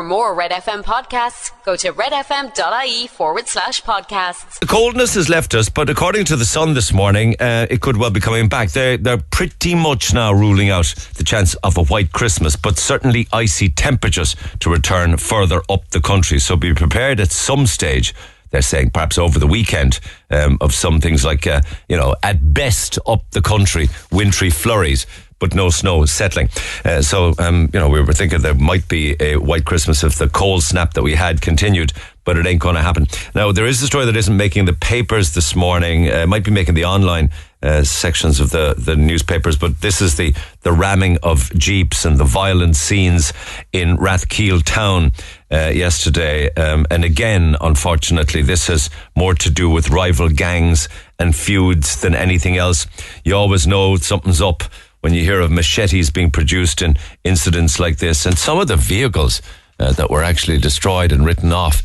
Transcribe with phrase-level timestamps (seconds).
[0.00, 4.58] For more Red FM podcasts, go to redfm.ie forward slash podcasts.
[4.60, 7.98] The coldness has left us, but according to the sun this morning, uh, it could
[7.98, 8.70] well be coming back.
[8.70, 10.86] They're, they're pretty much now ruling out
[11.16, 16.00] the chance of a white Christmas, but certainly icy temperatures to return further up the
[16.00, 16.38] country.
[16.38, 18.14] So be prepared at some stage
[18.52, 22.52] they're saying perhaps over the weekend um, of some things like, uh, you know, at
[22.52, 25.06] best up the country, wintry flurries
[25.40, 26.48] but no snow is settling.
[26.84, 30.16] Uh, so, um, you know, we were thinking there might be a white Christmas if
[30.16, 31.92] the cold snap that we had continued,
[32.24, 33.06] but it ain't going to happen.
[33.34, 36.50] Now, there is a story that isn't making the papers this morning, uh, might be
[36.50, 37.30] making the online
[37.62, 42.18] uh, sections of the, the newspapers, but this is the, the ramming of jeeps and
[42.18, 43.32] the violent scenes
[43.72, 45.12] in Rathkeale town
[45.50, 46.52] uh, yesterday.
[46.54, 50.88] Um, and again, unfortunately, this has more to do with rival gangs
[51.18, 52.86] and feuds than anything else.
[53.24, 54.64] You always know something's up
[55.00, 58.26] when you hear of machetes being produced in incidents like this.
[58.26, 59.40] And some of the vehicles
[59.78, 61.82] uh, that were actually destroyed and written off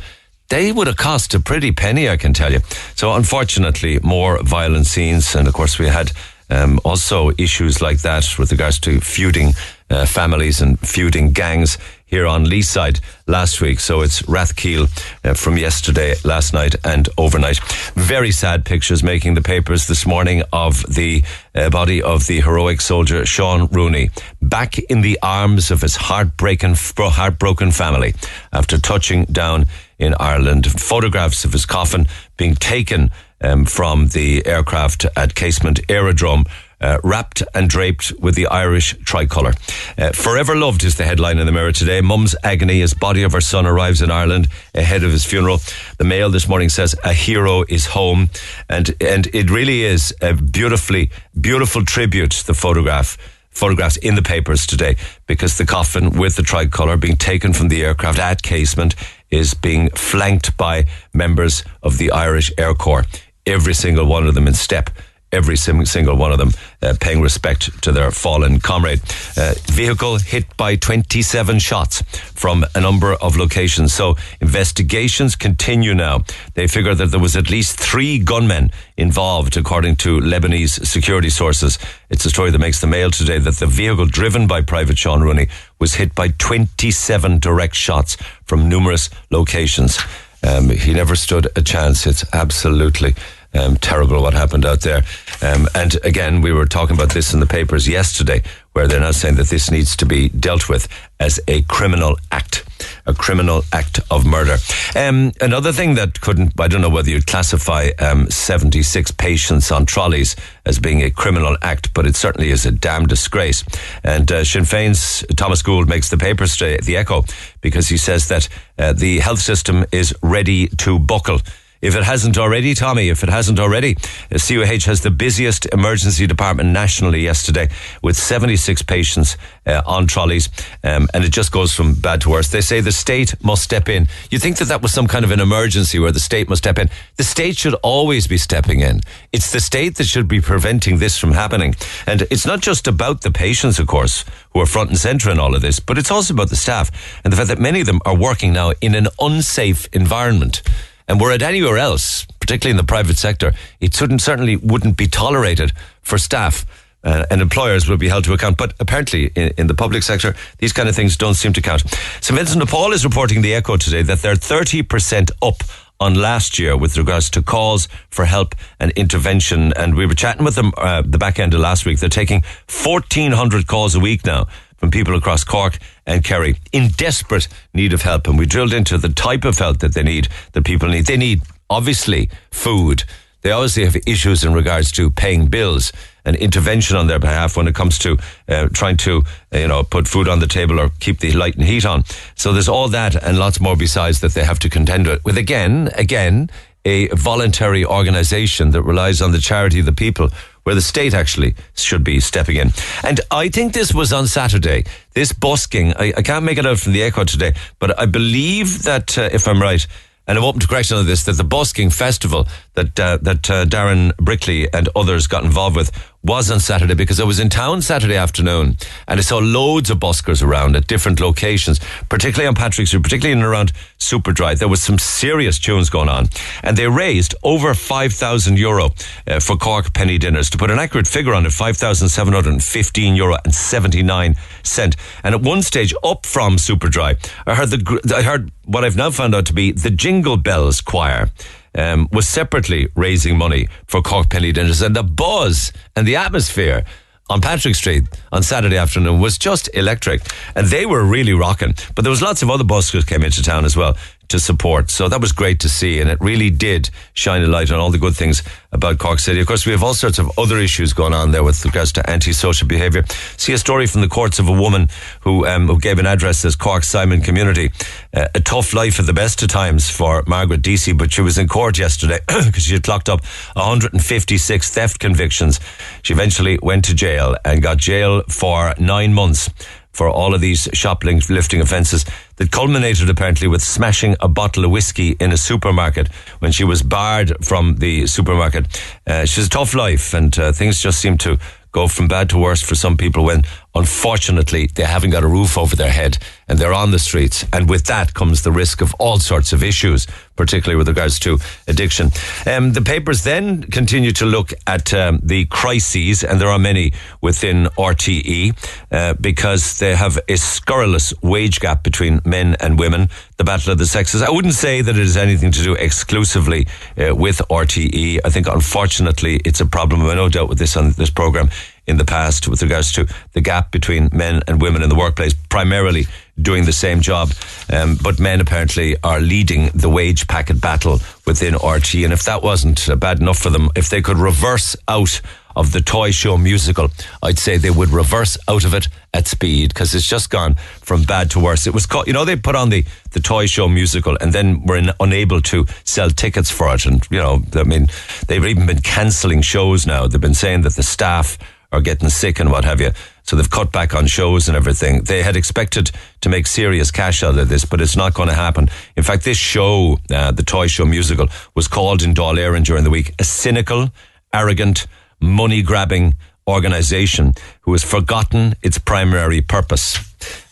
[0.49, 2.59] they would have cost a pretty penny, I can tell you.
[2.95, 5.35] So, unfortunately, more violent scenes.
[5.35, 6.11] And of course, we had
[6.49, 9.53] um, also issues like that with regards to feuding
[9.89, 13.79] uh, families and feuding gangs here on Lee's side last week.
[13.79, 14.89] So it's Rathkeale
[15.23, 17.59] uh, from yesterday, last night, and overnight.
[17.93, 22.81] Very sad pictures making the papers this morning of the uh, body of the heroic
[22.81, 24.09] soldier Sean Rooney
[24.41, 28.13] back in the arms of his heartbreaking, heartbroken family
[28.53, 29.65] after touching down
[29.97, 30.67] in Ireland.
[30.67, 33.11] Photographs of his coffin being taken
[33.41, 36.45] um, from the aircraft at Casement Aerodrome
[36.85, 39.53] uh, wrapped and draped with the Irish tricolour.
[39.97, 41.99] Uh, Forever loved is the headline in the Mirror today.
[41.99, 45.59] Mum's agony as body of her son arrives in Ireland ahead of his funeral.
[45.97, 48.29] The Mail this morning says a hero is home,
[48.69, 52.43] and and it really is a beautifully beautiful tribute.
[52.45, 53.17] The photograph
[53.49, 57.83] photographs in the papers today because the coffin with the tricolour being taken from the
[57.83, 58.93] aircraft at Casement
[59.31, 63.05] is being flanked by members of the Irish Air Corps.
[63.45, 64.89] Every single one of them in step
[65.35, 66.51] every single one of them
[66.81, 69.01] uh, paying respect to their fallen comrade.
[69.37, 72.01] Uh, vehicle hit by 27 shots
[72.33, 73.93] from a number of locations.
[73.93, 76.23] So investigations continue now.
[76.53, 81.77] They figure that there was at least three gunmen involved, according to Lebanese security sources.
[82.09, 85.21] It's a story that makes the mail today that the vehicle driven by Private Sean
[85.21, 85.47] Rooney
[85.79, 88.15] was hit by 27 direct shots
[88.45, 89.99] from numerous locations.
[90.43, 92.05] Um, he never stood a chance.
[92.05, 93.15] It's absolutely
[93.55, 95.03] um, terrible what happened out there.
[95.41, 98.43] Um, and again, we were talking about this in the papers yesterday,
[98.73, 100.87] where they're now saying that this needs to be dealt with
[101.19, 102.65] as a criminal act,
[103.05, 104.57] a criminal act of murder.
[104.95, 109.85] Um, another thing that couldn't, I don't know whether you'd classify um, 76 patients on
[109.85, 110.35] trolleys
[110.65, 113.63] as being a criminal act, but it certainly is a damn disgrace.
[114.03, 117.23] And uh, Sinn Féin's Thomas Gould makes the papers today, the Echo,
[117.61, 121.39] because he says that uh, the health system is ready to buckle
[121.81, 123.95] if it hasn't already, Tommy, if it hasn't already,
[124.31, 127.69] CUH has the busiest emergency department nationally yesterday
[128.01, 130.49] with 76 patients uh, on trolleys,
[130.83, 132.49] um, and it just goes from bad to worse.
[132.49, 134.07] They say the state must step in.
[134.29, 136.79] You think that that was some kind of an emergency where the state must step
[136.79, 136.89] in?
[137.17, 139.01] The state should always be stepping in.
[139.31, 141.75] It's the state that should be preventing this from happening.
[142.07, 145.39] And it's not just about the patients, of course, who are front and centre in
[145.39, 146.91] all of this, but it's also about the staff
[147.23, 150.61] and the fact that many of them are working now in an unsafe environment.
[151.07, 155.71] And were it anywhere else, particularly in the private sector, it certainly wouldn't be tolerated
[156.01, 156.65] for staff.
[157.03, 158.57] Uh, and employers will be held to account.
[158.57, 161.81] But apparently, in, in, the public sector, these kind of things don't seem to count.
[162.19, 165.61] St Vincent de Paul is reporting the Echo today that they're 30% up
[165.99, 169.71] on last year with regards to calls for help and intervention.
[169.73, 171.99] And we were chatting with them uh, the back end of last week.
[171.99, 177.47] They're taking 1,400 calls a week now from people across Cork and Kerry in desperate
[177.73, 178.27] need of help.
[178.27, 181.05] And we drilled into the type of help that they need, that people need.
[181.05, 183.03] They need, obviously, food.
[183.41, 185.91] They obviously have issues in regards to paying bills
[186.25, 188.17] and intervention on their behalf when it comes to
[188.49, 191.55] uh, trying to, uh, you know, put food on the table or keep the light
[191.55, 192.03] and heat on.
[192.33, 195.23] So there's all that and lots more besides that they have to contend with.
[195.23, 196.49] With again, again,
[196.85, 200.29] a voluntary organisation that relies on the charity of the people
[200.65, 202.71] where the state actually should be stepping in.
[203.03, 204.83] And I think this was on Saturday.
[205.13, 208.83] This busking, I, I can't make it out from the echo today, but I believe
[208.83, 209.85] that, uh, if I'm right,
[210.27, 213.65] and I'm open to correction on this, that the busking festival that uh, that uh,
[213.65, 215.91] Darren Brickley and others got involved with
[216.25, 218.77] was on Saturday because I was in town Saturday afternoon
[219.07, 221.79] and I saw loads of buskers around at different locations,
[222.09, 224.57] particularly on Patrick Street, particularly in and around Superdry.
[224.57, 226.29] There was some serious tunes going on
[226.63, 228.89] and they raised over 5,000 euro
[229.27, 230.49] uh, for Cork penny dinners.
[230.49, 234.95] To put an accurate figure on it, 5,715 euro and 79 cent.
[235.23, 239.11] And at one stage up from Superdry, I heard the, I heard what I've now
[239.11, 241.29] found out to be the Jingle Bells Choir
[241.77, 246.85] um, was separately raising money for Cork Penny Dinners, and the buzz and the atmosphere
[247.29, 250.21] on Patrick Street on Saturday afternoon was just electric,
[250.55, 251.73] and they were really rocking.
[251.95, 253.97] But there was lots of other buskers came into town as well
[254.29, 254.89] to support.
[254.89, 257.91] So that was great to see, and it really did shine a light on all
[257.91, 259.39] the good things about Cork City.
[259.39, 262.09] Of course, we have all sorts of other issues going on there with regards to
[262.09, 263.03] antisocial behaviour.
[263.37, 264.89] See a story from the courts of a woman
[265.21, 267.71] who, um, who gave an address as Cork Simon Community.
[268.13, 271.37] Uh, a tough life at the best of times for Margaret Deasy, but she was
[271.37, 273.23] in court yesterday because she had clocked up
[273.53, 275.59] 156 theft convictions.
[276.01, 279.49] She eventually went to jail and got jail for nine months
[279.95, 282.03] for all of these shoplifting offences
[282.35, 286.83] that culminated apparently with smashing a bottle of whiskey in a supermarket when she was
[286.83, 288.67] barred from the supermarket.
[289.07, 291.37] Uh, she's a tough life and uh, things just seem to
[291.71, 293.43] go from bad to worse for some people when
[293.75, 297.45] unfortunately they haven't got a roof over their head and they're on the streets.
[297.51, 301.39] And with that comes the risk of all sorts of issues, particularly with regards to
[301.67, 302.11] addiction.
[302.45, 306.93] Um, the papers then continue to look at um, the crises, and there are many
[307.21, 308.55] within RTE,
[308.91, 313.77] uh, because they have a scurrilous wage gap between men and women, the battle of
[313.77, 314.21] the sexes.
[314.21, 318.19] I wouldn't say that it has anything to do exclusively uh, with RTE.
[318.23, 320.03] I think, unfortunately, it's a problem.
[320.03, 321.49] I no doubt with this on this program
[321.87, 325.33] in the past with regards to the gap between men and women in the workplace,
[325.49, 326.05] primarily
[326.41, 327.31] doing the same job.
[327.71, 331.95] Um, but men apparently are leading the wage packet battle within RT.
[331.95, 335.21] And if that wasn't bad enough for them, if they could reverse out
[335.55, 336.89] of the toy show musical,
[337.23, 341.03] I'd say they would reverse out of it at speed because it's just gone from
[341.03, 341.65] bad to worse.
[341.65, 344.65] It was, called, you know, they put on the, the toy show musical and then
[344.65, 346.85] were in, unable to sell tickets for it.
[346.85, 347.87] And, you know, I mean,
[348.27, 350.07] they've even been cancelling shows now.
[350.07, 351.37] They've been saying that the staff
[351.75, 352.91] are getting sick and what have you.
[353.23, 355.03] So they've cut back on shows and everything.
[355.03, 358.35] They had expected to make serious cash out of this, but it's not going to
[358.35, 358.69] happen.
[358.95, 362.83] In fact, this show, uh, the Toy Show musical, was called in Dáil Éireann during
[362.83, 363.89] the week a cynical,
[364.33, 364.87] arrogant,
[365.19, 366.15] money grabbing
[366.47, 369.97] organization who has forgotten its primary purpose.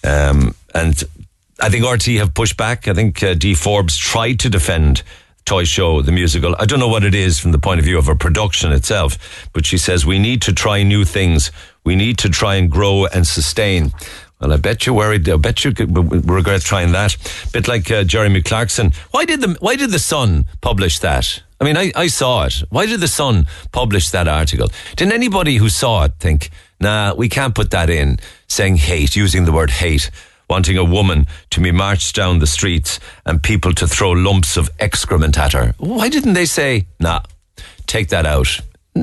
[0.04, 1.04] Um, and
[1.60, 2.88] I think RT have pushed back.
[2.88, 5.04] I think uh, Dee Forbes tried to defend
[5.46, 6.56] Toy Show, the musical.
[6.58, 9.48] I don't know what it is from the point of view of a production itself,
[9.52, 11.52] but she says we need to try new things.
[11.84, 13.92] We need to try and grow and sustain.
[14.40, 15.28] Well, I bet you worried.
[15.30, 17.16] I bet you regret trying that.
[17.52, 18.92] Bit like uh, Jeremy Clarkson.
[19.12, 21.42] Why did the Why did the Sun publish that?
[21.62, 22.56] I mean, I, I saw it.
[22.70, 24.70] Why did the Sun publish that article?
[24.98, 26.50] Didn't anybody who saw it think,
[26.82, 30.12] nah, we can't put that in, saying hate, using the word hate?
[30.50, 34.70] Wanting a woman to be marched down the streets and people to throw lumps of
[34.80, 35.74] excrement at her.
[35.78, 37.22] Why didn't they say, nah,
[37.88, 38.60] take that out?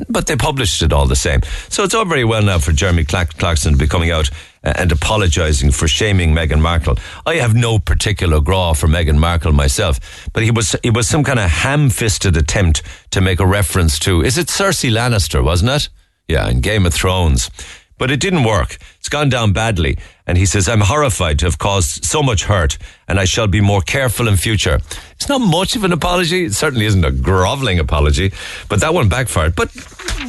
[0.07, 1.41] But they published it all the same.
[1.67, 4.29] So it's all very well now for Jeremy Clarkson to be coming out
[4.63, 6.97] uh, and apologising for shaming Meghan Markle.
[7.25, 11.25] I have no particular graw for Meghan Markle myself, but he was it was some
[11.25, 15.89] kind of ham-fisted attempt to make a reference to is it Cersei Lannister, wasn't it?
[16.29, 17.49] Yeah, in Game of Thrones.
[17.97, 18.77] But it didn't work.
[19.01, 19.97] It's gone down badly.
[20.27, 22.77] And he says, I'm horrified to have caused so much hurt
[23.07, 24.79] and I shall be more careful in future.
[25.13, 26.45] It's not much of an apology.
[26.45, 28.31] It certainly isn't a groveling apology,
[28.69, 29.55] but that one backfired.
[29.55, 29.71] But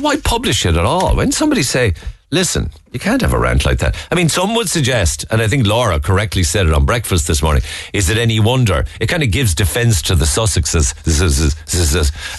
[0.01, 1.15] why publish it at all?
[1.15, 1.93] When somebody say,
[2.31, 3.97] listen, you can't have a rant like that.
[4.11, 7.43] I mean, some would suggest, and I think Laura correctly said it on breakfast this
[7.43, 7.63] morning,
[7.93, 8.85] is it any wonder?
[9.01, 10.95] It kind of gives defence to the Sussexes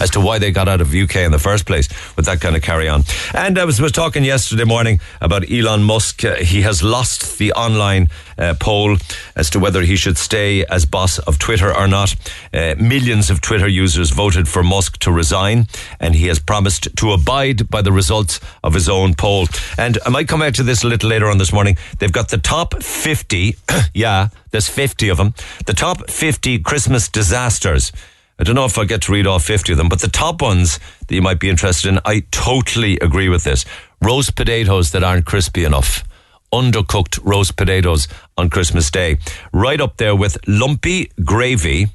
[0.00, 2.54] as to why they got out of UK in the first place with that kind
[2.54, 3.02] of carry on.
[3.34, 6.24] And I was, was talking yesterday morning about Elon Musk.
[6.24, 8.96] Uh, he has lost the online uh, poll
[9.36, 12.14] as to whether he should stay as boss of Twitter or not.
[12.52, 15.66] Uh, millions of Twitter users voted for Musk to resign,
[15.98, 19.46] and he has promised to abide by the results of his own poll.
[19.76, 21.74] And I might come back to this a little later on this morning.
[21.98, 23.56] They've got the top 50.
[23.94, 25.32] yeah, there's 50 of them.
[25.64, 27.92] The top 50 Christmas disasters.
[28.38, 30.42] I don't know if I'll get to read all 50 of them, but the top
[30.42, 33.64] ones that you might be interested in, I totally agree with this.
[34.02, 36.04] Roast potatoes that aren't crispy enough.
[36.52, 39.16] Undercooked roast potatoes on Christmas Day.
[39.50, 41.86] Right up there with lumpy gravy,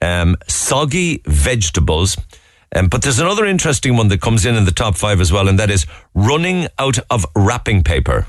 [0.00, 2.16] um, soggy vegetables,
[2.74, 5.48] um, but there's another interesting one that comes in in the top five as well,
[5.48, 8.26] and that is running out of wrapping paper.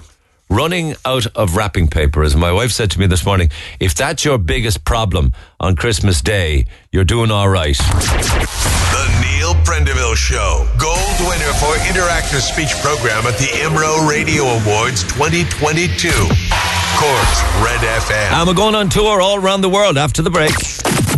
[0.50, 4.25] Running out of wrapping paper, as my wife said to me this morning, if that's
[4.25, 7.77] your biggest problem on Christmas Day, you're doing all right.
[7.77, 10.67] The Neil Prendeville Show.
[10.79, 16.10] Gold winner for Interactive Speech Program at the IMRO Radio Awards 2022.
[16.98, 18.31] Cork's Red FM.
[18.31, 20.55] And we're going on tour all around the world after the break.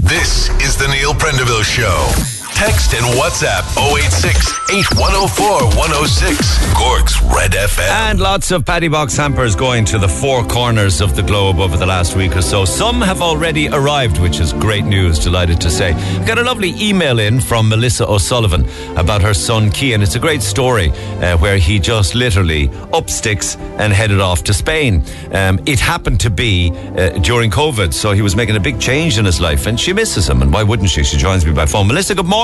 [0.01, 2.40] This is the Neil Prendeville Show.
[2.55, 3.65] Text and WhatsApp
[3.97, 6.73] 086 8104 106.
[6.75, 7.89] Cork's Red FM.
[7.89, 11.75] And lots of Paddy Box hampers going to the four corners of the globe over
[11.75, 12.63] the last week or so.
[12.63, 15.93] Some have already arrived, which is great news, delighted to say.
[15.93, 20.03] I got a lovely email in from Melissa O'Sullivan about her son Kian.
[20.03, 24.53] It's a great story uh, where he just literally up sticks and headed off to
[24.53, 25.03] Spain.
[25.31, 29.17] Um, it happened to be uh, during COVID, so he was making a big change
[29.17, 30.43] in his life and she misses him.
[30.43, 31.03] And why wouldn't she?
[31.03, 31.87] She joins me by phone.
[31.87, 32.40] Melissa, good morning.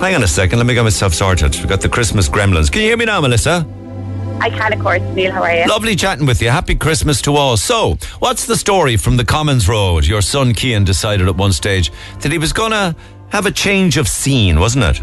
[0.00, 1.54] Hang on a second, let me get myself sorted.
[1.56, 2.70] We've got the Christmas gremlins.
[2.70, 3.66] Can you hear me now, Melissa?
[4.40, 5.00] I can, of course.
[5.14, 5.66] Neil, how are you?
[5.66, 6.50] Lovely chatting with you.
[6.50, 7.56] Happy Christmas to all.
[7.56, 10.06] So, what's the story from the Commons Road?
[10.06, 11.90] Your son Kian decided at one stage
[12.20, 12.94] that he was going to
[13.30, 14.98] have a change of scene, wasn't it?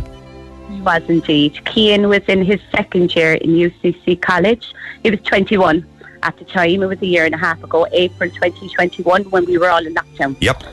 [0.70, 1.60] He was indeed.
[1.74, 4.72] Cian was in his second year in UCC College.
[5.04, 5.86] He was 21
[6.24, 6.84] at the time.
[6.84, 9.96] It was a year and a half ago, April 2021, when we were all in
[9.96, 10.38] lockdown.
[10.40, 10.63] Yep.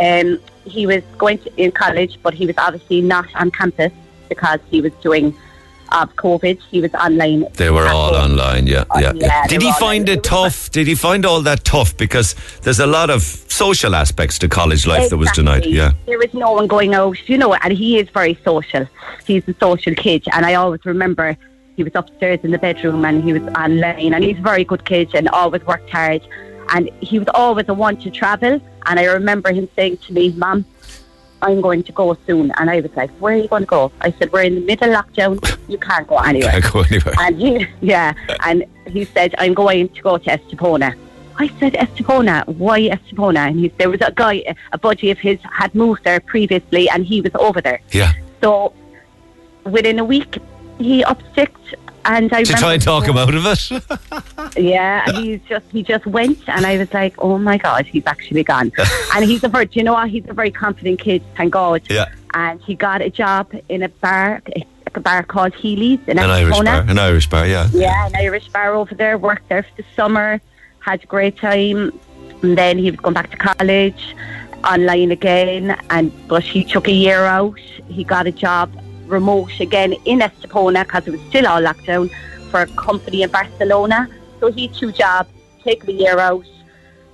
[0.00, 3.92] Um, he was going to in college, but he was obviously not on campus
[4.28, 5.34] because he was doing
[5.92, 6.60] of COVID.
[6.62, 7.46] He was online.
[7.54, 8.32] They were all home.
[8.32, 8.84] online, yeah.
[8.90, 9.46] Uh, yeah, yeah.
[9.46, 10.70] Did he find it tough?
[10.70, 11.96] Did he find all that tough?
[11.96, 15.66] Because there's a lot of social aspects to college life that was denied.
[15.66, 15.92] Yeah.
[16.06, 18.86] There was no one going out, you know, and he is very social.
[19.26, 21.36] He's a social kid, and I always remember
[21.76, 24.84] he was upstairs in the bedroom and he was online, and he's a very good
[24.84, 26.26] kid and always worked hard.
[26.70, 28.60] And he was always a want to travel.
[28.86, 30.64] And I remember him saying to me, Mom,
[31.42, 32.52] I'm going to go soon.
[32.56, 33.92] And I was like, Where are you going to go?
[34.00, 35.58] I said, We're in the middle lockdown.
[35.68, 36.52] You can't go anywhere.
[36.52, 37.14] Can't go anywhere.
[37.20, 40.96] And he, yeah, and he said, I'm going to go to Estepona.
[41.38, 43.48] I said, Estepona, why Estepona?
[43.48, 44.42] And he, there was a guy,
[44.72, 47.80] a buddy of his had moved there previously and he was over there.
[47.90, 48.12] Yeah.
[48.40, 48.72] So
[49.64, 50.38] within a week,
[50.78, 51.74] he upsticked
[52.06, 54.56] and I To try and talk him out of it.
[54.56, 58.44] yeah, he's just he just went, and I was like, oh my god, he's actually
[58.44, 58.72] gone.
[59.14, 60.08] and he's a very, you know what?
[60.08, 61.82] He's a very confident kid, thank God.
[61.90, 62.06] Yeah.
[62.34, 64.42] And he got a job in a bar,
[64.94, 66.80] a bar called Healy's in An Irish bar.
[66.82, 67.68] An Irish bar, yeah.
[67.72, 69.18] Yeah, an Irish bar over there.
[69.18, 70.40] Worked there for the summer.
[70.80, 71.98] Had a great time.
[72.42, 74.14] And then he was going back to college,
[74.64, 75.78] online again.
[75.90, 77.58] And but he took a year out.
[77.88, 78.70] He got a job
[79.06, 82.10] remote again in Estepona because it was still all lockdown
[82.50, 84.08] for a company in Barcelona.
[84.40, 85.30] So he two jobs,
[85.64, 86.46] taken a year out,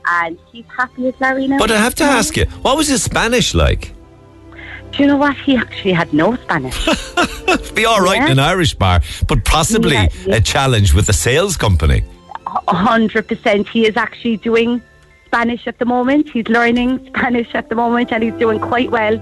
[0.07, 1.59] and he's happy as Larry now.
[1.59, 2.19] But I have to mm-hmm.
[2.19, 3.93] ask you, what was his Spanish like?
[4.93, 5.37] Do you know what?
[5.37, 6.85] He actually had no Spanish.
[7.75, 8.27] Be all right Yeah.
[8.27, 10.37] in an Irish bar, but possibly Yeah, yeah.
[10.37, 12.05] a challenge with a sales company.
[12.69, 13.69] A hundred percent.
[13.69, 14.83] He is actually doing
[15.27, 16.29] Spanish at the moment.
[16.29, 19.19] He's learning Spanish at the moment, and he's doing quite well.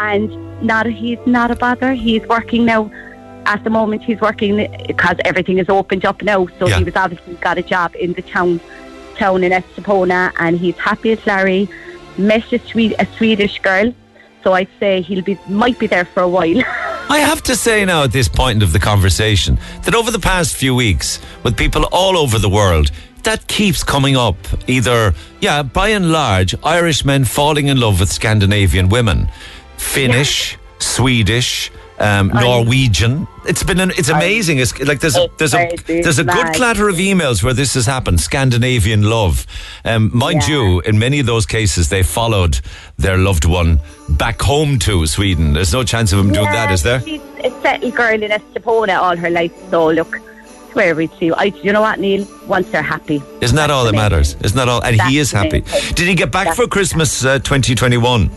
[0.00, 0.30] And
[0.62, 1.92] not he's not a bother.
[1.92, 2.90] He's working now.
[3.46, 6.46] At the moment, he's working because everything is opened up now.
[6.58, 6.78] So Yeah.
[6.78, 8.60] he was obviously got a job in the town,
[9.16, 11.68] town in Estepona, and he's happy as Larry.
[12.18, 13.94] Met a, Swede, a Swedish girl,
[14.44, 16.62] so I'd say he'll be might be there for a while.
[17.08, 20.54] I have to say now at this point of the conversation that over the past
[20.54, 22.90] few weeks, with people all over the world,
[23.24, 24.36] that keeps coming up.
[24.68, 29.28] Either, yeah, by and large, Irish men falling in love with Scandinavian women,
[29.80, 31.70] Finnish, Swedish.
[31.98, 33.28] Um, Norwegian.
[33.46, 34.56] It's been an, it's amazing.
[34.56, 37.84] It's like there's a, there's a there's a good clatter of emails where this has
[37.84, 38.22] happened.
[38.22, 39.46] Scandinavian love,
[39.84, 40.54] um, mind Yeah.
[40.54, 42.60] you, in many of those cases they followed
[42.96, 45.52] their loved one back home to Sweden.
[45.52, 47.02] There's no chance of them doing that, is there?
[47.02, 50.16] She's a settled girl in Estepona all her life, so look,
[50.72, 51.30] swear we'd see.
[51.32, 52.26] I, you know what, Neil?
[52.46, 53.22] Once they're happy.
[53.42, 54.36] Isn't that all that matters?
[54.42, 54.82] Isn't that all?
[54.82, 55.60] And he That's is the main happy.
[55.68, 55.94] thing.
[55.96, 58.30] Did he get back That's for Christmas uh, 2021?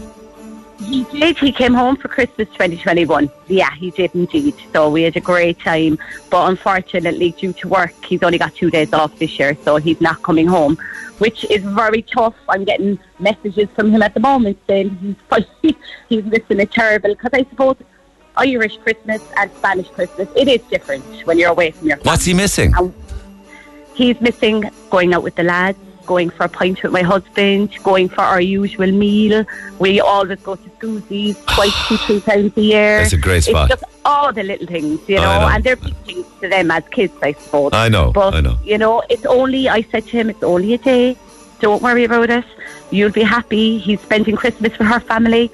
[0.85, 1.37] He did.
[1.37, 3.29] He came home for Christmas 2021.
[3.47, 4.55] Yeah, he did indeed.
[4.71, 5.97] So we had a great time.
[6.29, 10.01] But unfortunately, due to work, he's only got two days off this year, so he's
[10.01, 10.77] not coming home,
[11.19, 12.35] which is very tough.
[12.49, 15.15] I'm getting messages from him at the moment saying
[15.61, 15.75] he's
[16.09, 17.77] he's missing it terrible because I suppose
[18.35, 21.97] Irish Christmas and Spanish Christmas it is different when you're away from your.
[21.97, 22.73] What's he missing?
[22.75, 22.93] And
[23.95, 28.09] he's missing going out with the lads, going for a pint with my husband, going
[28.09, 29.45] for our usual meal.
[29.79, 32.97] We always go to Scoozi's twice, two, three times a year.
[32.99, 33.71] That's a great spot.
[33.71, 35.47] It's just all the little things, you know, know.
[35.47, 37.71] and they're big things to them as kids, I suppose.
[37.73, 38.57] I know, But, I know.
[38.63, 41.15] you know, it's only, I said to him, it's only a day.
[41.59, 42.45] Don't worry about it.
[42.91, 43.77] You'll be happy.
[43.77, 45.49] He's spending Christmas with her family.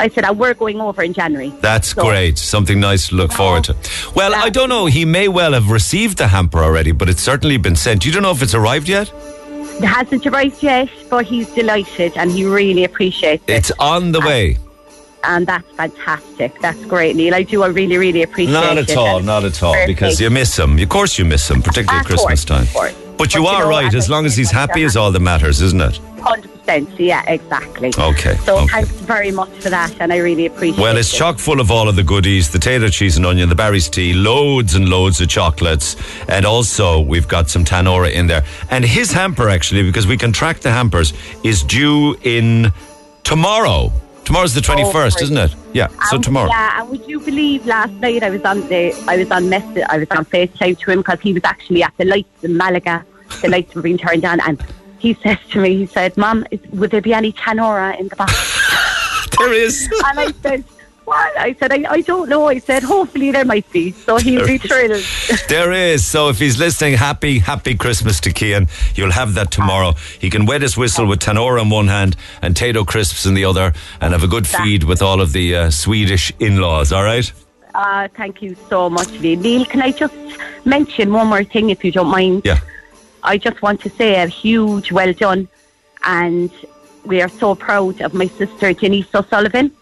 [0.00, 1.52] I said, oh, we're going over in January.
[1.60, 2.38] That's So- great.
[2.38, 3.74] Something nice to look forward to.
[4.14, 4.86] Well, I don't know.
[4.86, 8.06] He may well have received the hamper already, but it's certainly been sent.
[8.06, 9.10] You don't know if it's arrived yet?
[9.82, 13.52] Hasn't arrived yet, but he's delighted and he really appreciates it.
[13.52, 14.56] It's on the way.
[15.24, 16.58] and that's fantastic.
[16.60, 17.34] That's great, Neil.
[17.34, 17.62] I do.
[17.62, 18.60] I really, really appreciate it.
[18.60, 18.90] Not it.
[18.90, 19.88] at all, not at all, perfect.
[19.88, 20.78] because you miss him.
[20.78, 22.66] Of course, you miss him, particularly at Of course, Christmas time.
[22.72, 22.92] course.
[22.92, 23.94] But you But you are know, right.
[23.94, 26.00] as long as he's happy, is all that matters, isn't it?
[26.20, 26.88] Hundred percent.
[26.98, 27.92] Yeah, exactly.
[27.98, 28.66] Okay, So okay.
[28.66, 30.78] thanks very much for that, and I really appreciate.
[30.78, 30.82] it.
[30.82, 31.16] Well, it's it.
[31.16, 34.12] chock full of all of the goodies the Tayto cheese and onion, the Barry's tea,
[34.14, 35.96] loads and loads of chocolates.
[36.28, 38.44] And also, we've got some Tanora in there.
[38.70, 41.12] And his hamper, actually, because we can track the hampers,
[41.44, 42.72] is due in
[43.24, 43.92] tomorrow.
[44.24, 45.22] Tomorrow's the 21st, great.
[45.22, 45.54] isn't it?
[45.72, 46.50] Yeah, so And- tomorrow.
[46.50, 49.84] Yeah, and would you believe last night I was on the I was on message
[49.88, 53.04] I was on FaceTime to him because he was actually at the lights in Malaga.
[53.40, 54.62] The lights were being turned on, and
[54.98, 58.16] he says to me, he said, "Mom, is, would there be any Tanora in the
[58.16, 58.32] box?"
[59.38, 59.88] There is.
[60.06, 60.64] and I said.
[61.04, 61.38] What?
[61.38, 62.48] I said, I, I don't know.
[62.48, 63.92] I said, hopefully there might be.
[63.92, 65.02] So he'll be thrilled.
[65.48, 66.04] There is.
[66.04, 68.68] So if he's listening, happy, happy Christmas to Kian.
[68.94, 69.92] You'll have that tomorrow.
[70.20, 73.46] He can wet his whistle with Tanora in one hand and Tayto crisps in the
[73.46, 77.32] other and have a good feed with all of the uh, Swedish in-laws, all right?
[77.74, 79.40] Uh, thank you so much, Neil.
[79.40, 80.14] Neil, can I just
[80.66, 82.42] mention one more thing, if you don't mind?
[82.44, 82.58] Yeah.
[83.22, 85.48] I just want to say a huge well done,
[86.04, 86.50] and
[87.04, 89.72] we are so proud of my sister Janice O'Sullivan,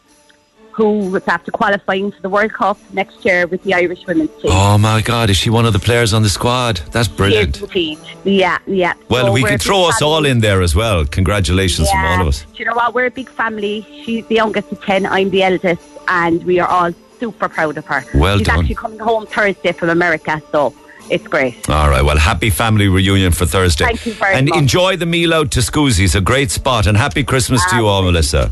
[0.73, 4.51] who was after qualifying for the World Cup next year with the Irish women's team.
[4.53, 6.77] Oh my God, is she one of the players on the squad?
[6.93, 7.61] That's brilliant.
[7.63, 7.99] Indeed.
[8.25, 8.95] Yeah, yeah.
[9.09, 11.05] Well, So we we're a could big throw us all in there as well.
[11.07, 12.43] Congratulations from all of us.
[12.53, 12.95] Do you know what?
[12.95, 13.87] We're a big family.
[14.05, 17.87] She's the youngest of 10, I'm the eldest, and we are all super proud of
[17.87, 18.05] her.
[18.15, 18.61] Well She's done.
[18.61, 20.75] actually coming home Thursday from America, so
[21.11, 21.69] it's great.
[21.71, 22.03] All right.
[22.03, 23.85] Well, happy family reunion for Thursday.
[23.85, 24.59] Thank you very and much.
[24.59, 26.15] enjoy the meal out to Scoozi's.
[26.15, 26.87] A great spot.
[26.87, 28.51] And happy Christmas to you all, Melissa.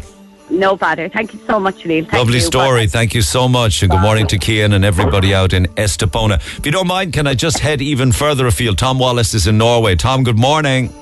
[0.50, 1.08] No bother.
[1.08, 2.04] Thank you so much, Neil.
[2.04, 2.40] Thank Lovely you.
[2.40, 2.82] story.
[2.84, 2.90] Bye.
[2.90, 3.82] Thank you so much.
[3.82, 6.36] And good morning to Kian and everybody out in Estepona.
[6.58, 8.76] If you don't mind, can I just head even further afield?
[8.78, 9.96] Tom Wallace is in Norway.
[9.96, 10.92] Tom, good morning.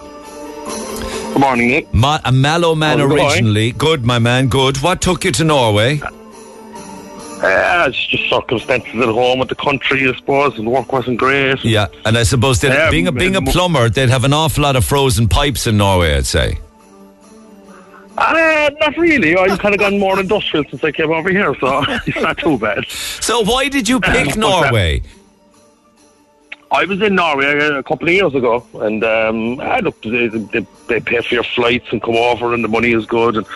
[0.64, 1.92] Good morning, Nick.
[1.92, 3.72] Ma- a Mallow man How's originally.
[3.72, 4.48] Good, my man.
[4.48, 4.76] Good.
[4.78, 6.00] What took you to Norway?
[6.00, 6.10] Uh,
[7.42, 11.64] it's just circumstances at home with the country, I suppose, and work wasn't great.
[11.64, 14.62] Yeah, and I suppose that Yeah, being a being a plumber, they'd have an awful
[14.62, 16.14] lot of frozen pipes in Norway.
[16.14, 16.58] I'd say.
[18.16, 19.36] Uh, not really.
[19.36, 22.58] I've kind of gone more industrial since I came over here, so it's not too
[22.58, 22.86] bad.
[22.88, 24.36] So why did you pick that?
[24.36, 25.02] Norway?
[26.70, 30.04] I was in Norway a couple of years ago, and um, I looked.
[30.04, 33.36] They, they, they pay for your flights and come over, and the money is good,
[33.36, 33.46] and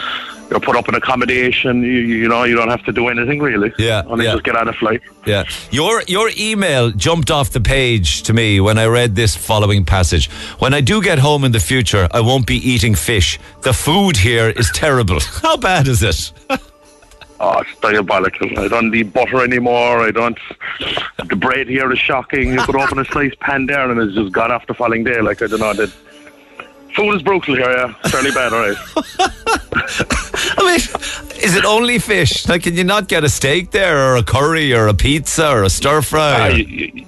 [0.51, 1.83] you're put up in accommodation.
[1.83, 3.73] You, you know, you don't have to do anything really.
[3.79, 4.33] Yeah, only yeah.
[4.33, 5.03] just get on a flight.
[5.25, 5.45] Yeah.
[5.71, 10.31] Your your email jumped off the page to me when I read this following passage.
[10.59, 13.39] When I do get home in the future, I won't be eating fish.
[13.63, 15.21] The food here is terrible.
[15.43, 16.33] How bad is it?
[17.39, 18.59] Oh, it's diabolical.
[18.59, 20.01] I don't need butter anymore.
[20.01, 20.39] I don't.
[21.29, 22.55] The bread here is shocking.
[22.55, 25.21] You could open a sliced pan there and it's just got off the falling day.
[25.21, 25.75] Like, I don't know.
[26.97, 27.93] Food is brutal here, yeah.
[28.09, 28.77] Fairly bad, all right.
[30.59, 30.81] I mean,
[31.45, 32.49] is it only fish?
[32.49, 35.63] Like, can you not get a steak there, or a curry, or a pizza, or
[35.65, 36.49] a stir Ah, fry?
[36.49, 37.05] you, you,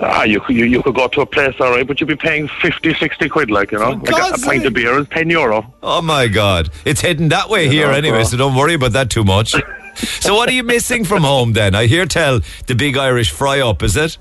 [0.00, 2.48] ah, you, you, you could go to a place, all right, but you'd be paying
[2.48, 3.90] 50, 60 quid, like, you know.
[3.90, 5.72] Like a, a pint of beer is 10 euro.
[5.82, 6.70] Oh my God!
[6.84, 8.24] It's heading that way here know, anyway, bro.
[8.24, 9.54] so don't worry about that too much.
[9.94, 11.74] so, what are you missing from home then?
[11.74, 13.82] I hear tell the big Irish fry up.
[13.82, 14.18] Is it?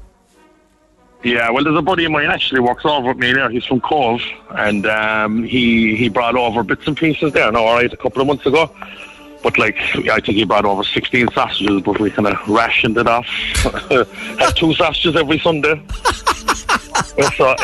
[1.23, 3.49] Yeah, well, there's a buddy of mine actually works over with me there.
[3.49, 7.51] He's from Cobh, and um, he he brought over bits and pieces there.
[7.51, 8.71] No, all right, a couple of months ago.
[9.43, 9.77] But like,
[10.09, 13.25] I think he brought over 16 sausages, but we kind of rationed it off.
[14.37, 15.81] Had two sausages every Sunday.
[17.37, 17.55] so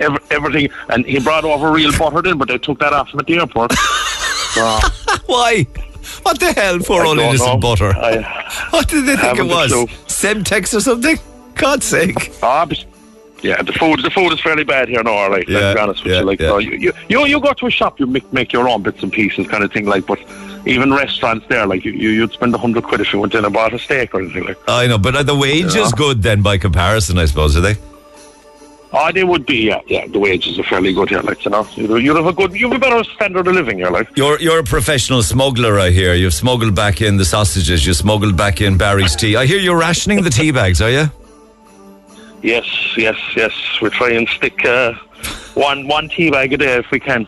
[0.00, 3.20] ev- everything, and he brought over real butter then, but they took that off him
[3.20, 3.72] at the airport.
[3.72, 4.78] So,
[5.26, 5.66] Why?
[6.22, 7.58] What the hell for I all don't innocent know.
[7.58, 7.92] butter?
[7.96, 9.72] I, what did they think it was?
[10.06, 11.18] Semtex or something?
[11.58, 12.32] God's sake!
[12.42, 12.66] Ah,
[13.42, 15.48] yeah, the food the food is fairly bad here now, all right.
[15.48, 16.24] Yeah, let's be honest with yeah, you.
[16.26, 16.48] Like, yeah.
[16.48, 19.02] so you, you you you go to a shop, you make make your own bits
[19.02, 19.86] and pieces, kind of thing.
[19.86, 20.18] Like, but
[20.66, 23.44] even restaurants there, like you you- you'd spend a hundred quid if you went in
[23.44, 24.58] and bought a steak or anything like.
[24.66, 25.90] I know, but are the wages Yeah.
[25.96, 27.18] good then by comparison?
[27.18, 27.76] I suppose are they?
[28.90, 30.06] Oh, they would be, yeah, yeah.
[30.06, 31.68] The wages are fairly good here, like you know.
[31.74, 34.08] You'd, you'd have a good, you'd have a better standard of living here, like.
[34.16, 36.14] You're you're a professional smuggler, I hear.
[36.14, 37.86] You've smuggled back in the sausages.
[37.86, 39.36] You smuggled back in Barry's tea.
[39.36, 41.10] I hear you're rationing the tea bags, are you?
[42.42, 43.52] Yes, yes, yes.
[43.82, 44.94] We try and stick uh,
[45.54, 47.26] one one tea bag a day if we can.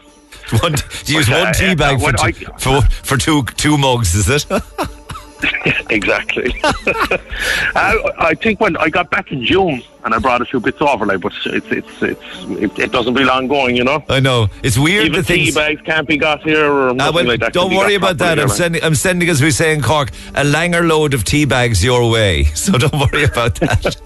[0.62, 0.73] One,
[1.07, 4.29] use Uh, one tea yeah, bag for, two, I- for for two two mugs, is
[4.29, 4.46] it?
[5.90, 6.55] exactly.
[6.64, 10.81] I, I think when I got back in June and I brought a few bits
[10.81, 14.03] over, like, but it's it's it's it, it doesn't belong going, you know.
[14.09, 14.48] I know.
[14.62, 15.48] It's weird Even the things.
[15.48, 17.53] tea bags can't be got here or ah, nothing well, like that.
[17.53, 18.38] don't worry about that.
[18.38, 21.85] I'm sending, I'm sending, as we say in Cork, a langer load of tea bags
[21.85, 22.44] your way.
[22.61, 23.96] So don't worry about that.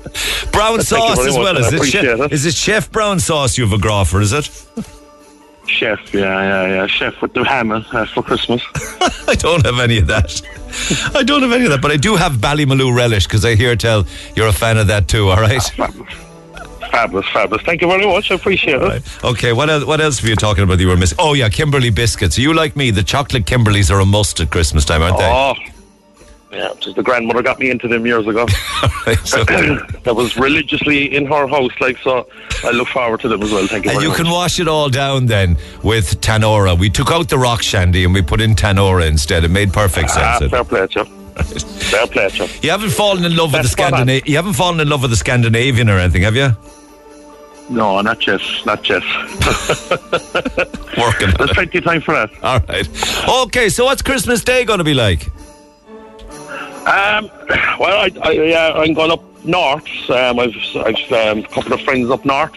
[0.53, 1.57] brown sauce as well.
[1.59, 4.49] Is it, chef, is it chef brown sauce you've a groffer, is it?
[5.67, 6.87] Chef, yeah, yeah, yeah.
[6.87, 8.63] Chef with the hammer uh, for Christmas.
[9.29, 10.43] I don't have any of that.
[11.15, 13.75] I don't have any of that, but I do have Ballymaloe relish because I hear
[13.77, 15.31] tell you're a fan of that too.
[15.31, 15.63] All right.
[16.95, 17.29] fabulous.
[17.29, 17.63] Fabulous.
[17.65, 18.31] Thank you very much.
[18.31, 19.25] I appreciate it.
[19.25, 21.17] Okay, what else, what else were you talking about you were missing?
[21.21, 22.39] Oh, yeah, Kimberley biscuits.
[22.39, 25.74] You like me, the chocolate Kimberleys are a must at Christmas time, aren't they?
[26.55, 28.47] Yeah, just the grandmother got me into them years ago.
[30.05, 32.29] That was religiously in her house, like so.
[32.63, 33.67] I look forward to them as well.
[33.67, 34.19] Thank you and you much.
[34.19, 36.79] can wash it all down then with Tanora.
[36.79, 39.45] We took out the rock shandy and we put in Tanora instead.
[39.45, 40.51] It made perfect ah, sense.
[40.51, 40.87] fair play.
[41.35, 42.31] Fair play,
[42.63, 42.71] you.
[42.71, 43.99] haven't fallen in love with the That's spot on.
[43.99, 44.31] Scandinavian.
[44.31, 46.51] You haven't fallen in love with the Scandinavian or anything, have you?
[47.71, 49.03] No, not yet, not yet.
[50.97, 52.31] Working There's plenty of time for that.
[52.43, 52.89] All right.
[53.47, 55.29] Okay, so what's Christmas Day going to be like?
[56.87, 57.31] Um,
[57.81, 59.87] well, I, I, yeah, I'm going up north.
[60.11, 62.55] Um, I've, I've um, a couple of friends up north,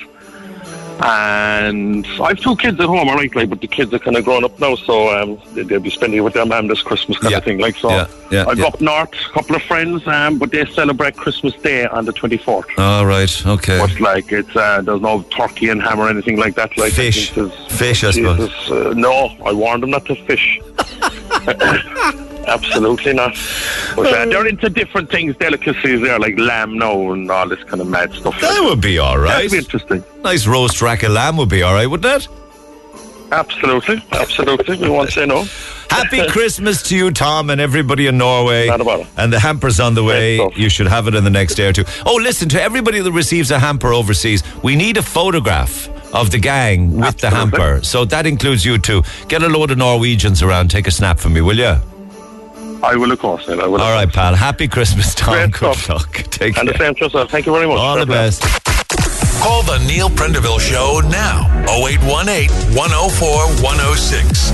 [1.02, 3.08] and I have two kids at home.
[3.08, 5.64] All right, like, but the kids are kind of grown up now, so um, they,
[5.64, 7.38] they'll be spending it with their mum this Christmas kind Yeah.
[7.38, 7.60] of thing.
[7.60, 8.68] Like, so Yeah, yeah, I go yeah.
[8.68, 12.66] up north, a couple of friends, um, but they celebrate Christmas Day on the 24th.
[12.78, 13.46] All right.
[13.46, 13.78] Okay.
[13.80, 16.78] But like it's uh, there's no turkey and ham or anything like that.
[16.78, 17.32] Like Fish.
[17.32, 18.52] there's- Fish, I suppose.
[18.72, 20.60] Uh, no, I warned them not to fish.
[22.48, 23.34] Absolutely not.
[23.96, 27.82] But uh, they're into different things, delicacies there, like lamb now and all this kind
[27.82, 28.40] of mad stuff.
[28.40, 29.34] That would be all right.
[29.34, 30.04] That'd be interesting.
[30.24, 32.28] Nice roast rack of lamb would be all right, wouldn't it?
[33.32, 34.78] Absolutely, absolutely.
[34.78, 35.44] We won't say no.
[35.90, 38.68] Happy Christmas to you, Tom, and everybody in Norway.
[38.68, 39.08] Not a bother.
[39.18, 40.40] And the hamper's on the way.
[40.56, 41.84] You should have it in the next day or two.
[42.06, 46.40] Oh, listen, to everybody that receives a hamper overseas, we need a photograph of the
[46.40, 47.82] gang with the hamper.
[47.84, 49.04] So that includes you too.
[49.28, 50.70] Get a load of Norwegians around.
[50.72, 51.76] Take a snap for me, will you?
[52.84, 53.48] I will, of course.
[53.50, 53.82] I will.
[53.82, 54.36] All right, pal.
[54.36, 55.34] Happy Christmas, Tom.
[55.34, 55.90] Great Good stuff.
[55.90, 56.14] luck.
[56.32, 57.32] Take And the same to yourself.
[57.32, 57.78] Thank you very much.
[57.78, 58.67] All Fair the best.
[59.42, 61.46] Call the Neil Prendeville Show now.
[61.70, 64.52] 0818 104 106.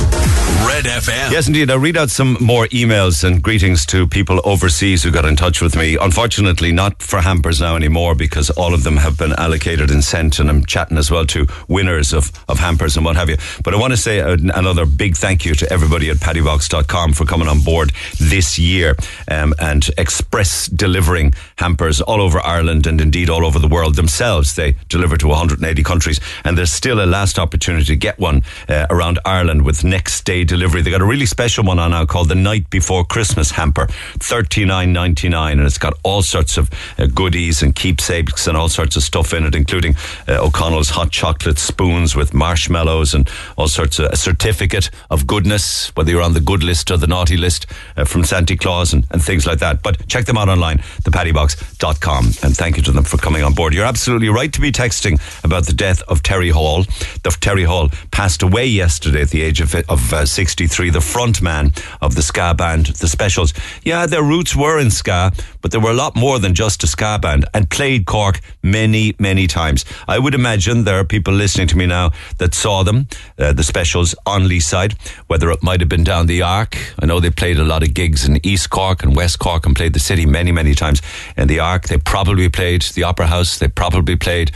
[0.67, 1.32] Red FM.
[1.32, 1.69] Yes, indeed.
[1.69, 5.62] I'll read out some more emails and greetings to people overseas who got in touch
[5.62, 5.98] with me.
[6.00, 10.39] Unfortunately, not for hampers now anymore because all of them have been allocated and sent,
[10.39, 13.38] and I'm chatting as well to winners of, of hampers and what have you.
[13.63, 17.48] But I want to say another big thank you to everybody at paddybox.com for coming
[17.48, 18.96] on board this year
[19.30, 24.56] um, and express delivering hampers all over Ireland and indeed all over the world themselves.
[24.56, 28.88] They deliver to 180 countries, and there's still a last opportunity to get one uh,
[28.89, 30.81] around Ireland with next day delivery.
[30.81, 33.86] They got a really special one on now called the Night Before Christmas hamper,
[34.17, 38.57] thirty nine ninety nine, and it's got all sorts of uh, goodies and keepsakes and
[38.57, 39.95] all sorts of stuff in it, including
[40.27, 45.95] uh, O'Connell's hot chocolate spoons with marshmallows and all sorts of a certificate of goodness,
[45.95, 49.05] whether you're on the good list or the naughty list uh, from Santa Claus and,
[49.12, 49.83] and things like that.
[49.83, 53.75] But check them out online, thepaddybox.com, and thank you to them for coming on board.
[53.75, 56.84] You're absolutely right to be texting about the death of Terry Hall.
[57.23, 61.41] The Terry Hall passed away yesterday at the age of, of uh, 63, the front
[61.41, 61.71] man
[62.02, 63.54] of the ska band, The Specials.
[63.84, 66.88] Yeah, their roots were in ska, but they were a lot more than just a
[66.88, 69.86] ska band and played Cork many, many times.
[70.08, 73.63] I would imagine there are people listening to me now that saw them, uh, The
[73.63, 74.97] Specials, on Leeside,
[75.28, 76.78] whether it might have been down the Arc.
[76.99, 79.76] I know they played a lot of gigs in East Cork and West Cork and
[79.76, 81.02] played the city many, many times.
[81.38, 83.58] In the Arc, they probably played the Opera House.
[83.58, 84.52] They probably played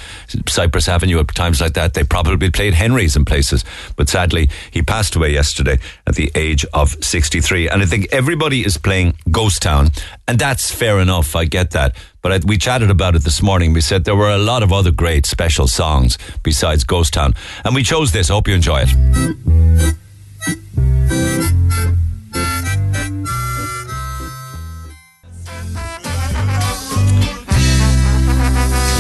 [0.48, 1.94] Cypress Avenue at times like that.
[1.94, 3.64] They probably played Henry's in places.
[3.96, 7.70] But sadly, he passed away yesterday at the age of 63.
[7.70, 9.90] And I think everybody is playing Ghost Town.
[10.28, 11.36] And that's fair enough.
[11.36, 11.96] I get that.
[12.22, 13.74] But we chatted about it this morning.
[13.74, 17.34] We said there were a lot of other great special songs besides Ghost Town.
[17.64, 18.30] And we chose this.
[18.30, 19.96] Hope you enjoy it.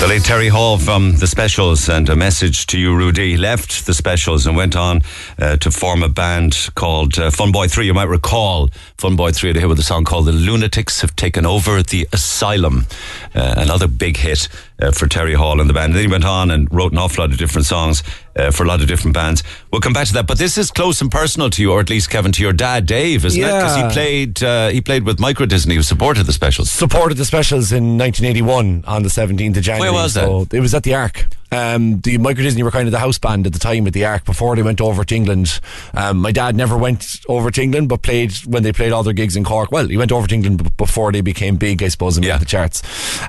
[0.07, 4.47] Late Terry Hall from The Specials and a message to you, Rudy, left The Specials
[4.47, 5.01] and went on
[5.37, 7.85] uh, to form a band called uh, Fun Boy 3.
[7.85, 11.13] You might recall Fun Boy 3 to hear with a song called The Lunatics Have
[11.17, 12.85] Taken Over the Asylum.
[13.35, 14.47] Uh, another big hit
[14.81, 15.87] uh, for Terry Hall and the band.
[15.87, 18.01] And then he went on and wrote an awful lot of different songs
[18.37, 19.43] uh, for a lot of different bands.
[19.71, 20.27] We'll come back to that.
[20.27, 22.85] But this is close and personal to you, or at least, Kevin, to your dad,
[22.85, 23.45] Dave, isn't it?
[23.45, 26.69] Because he played, uh, he played with Micro Disney, who supported The Specials.
[26.71, 29.91] supported the specials in 1981 on the 17th of January.
[29.91, 30.47] Where was that?
[30.53, 31.25] It was at the Arc.
[31.51, 34.05] Um, the Micro Disney were kind of the house band at the time at the
[34.05, 35.59] Arc before they went over to England.
[35.93, 39.13] Um, my dad never went over to England, but played when they played all their
[39.13, 39.71] gigs in Cork.
[39.71, 42.29] Well, he went over to England b- before they became big, I suppose, and made
[42.33, 42.37] Yeah.
[42.37, 42.83] the charts.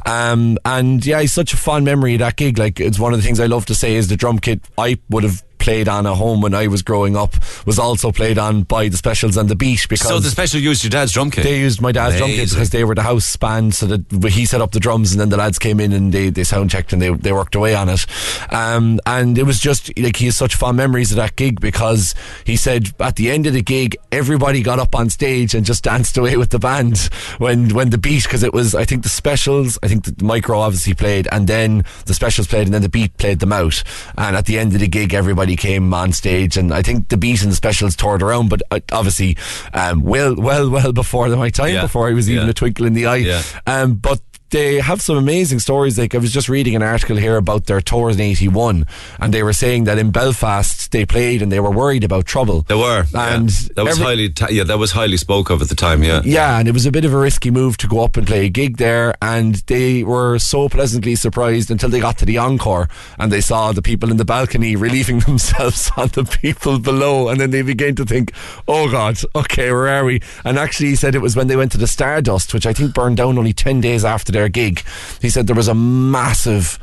[0.07, 2.59] Um, and yeah, he's such a fond memory of that gig.
[2.59, 4.61] Like it's one of the things I love to say is the drum kit.
[4.77, 7.35] I would have played on at home when I was growing up
[7.67, 10.85] was also played on by the Specials and the Beat because So the special used
[10.85, 11.45] your dad's drum kit.
[11.45, 14.47] they used my dad's drum kit because they were the house band, so that he
[14.47, 16.93] set up the drums, and then the lads came in and they, they sound checked
[16.93, 18.07] and they, they worked away on it.
[18.51, 22.15] Um, and it was just like he has such fond memories of that gig because
[22.45, 25.85] he said at the end of the gig, everybody got up on stage and just
[25.89, 26.99] danced away with the band
[27.39, 30.59] when when the beat because it was I think the specials, I think the micro
[30.61, 33.83] obviously played, and then the specials played, and then the beat played them out.
[34.17, 37.17] And at the end of the gig, everybody came on stage, and I think the
[37.17, 39.37] beat and the specials toured around, but uh, obviously,
[39.75, 41.83] um, well, well, well before my time, Yeah.
[41.83, 42.51] before I was even Yeah.
[42.51, 43.17] a twinkle in the eye.
[43.17, 43.43] Yeah.
[43.67, 45.99] Um, but they have some amazing stories.
[45.99, 48.87] Like I was just reading an article here about their tours in '81,
[49.21, 52.63] and they were saying that in Belfast they played and they were worried about trouble.
[52.63, 53.69] There were, and yeah.
[53.77, 56.03] that was every- highly, ta- yeah, that was highly spoke of at the time.
[56.03, 58.27] Yeah, Yeah, and it was a bit of a risky move to go up and
[58.27, 62.39] play a gig there, and they were so pleasantly surprised until they got to the
[62.39, 67.29] encore and they saw the people in the balcony relieving themselves on the people below,
[67.29, 68.33] and then they began to think,
[68.67, 71.73] "Oh God, okay, where are we?" And actually, he said it was when they went
[71.73, 74.83] to the Stardust, which I think burned down only ten days after their gig.
[75.21, 76.79] He said there was a massive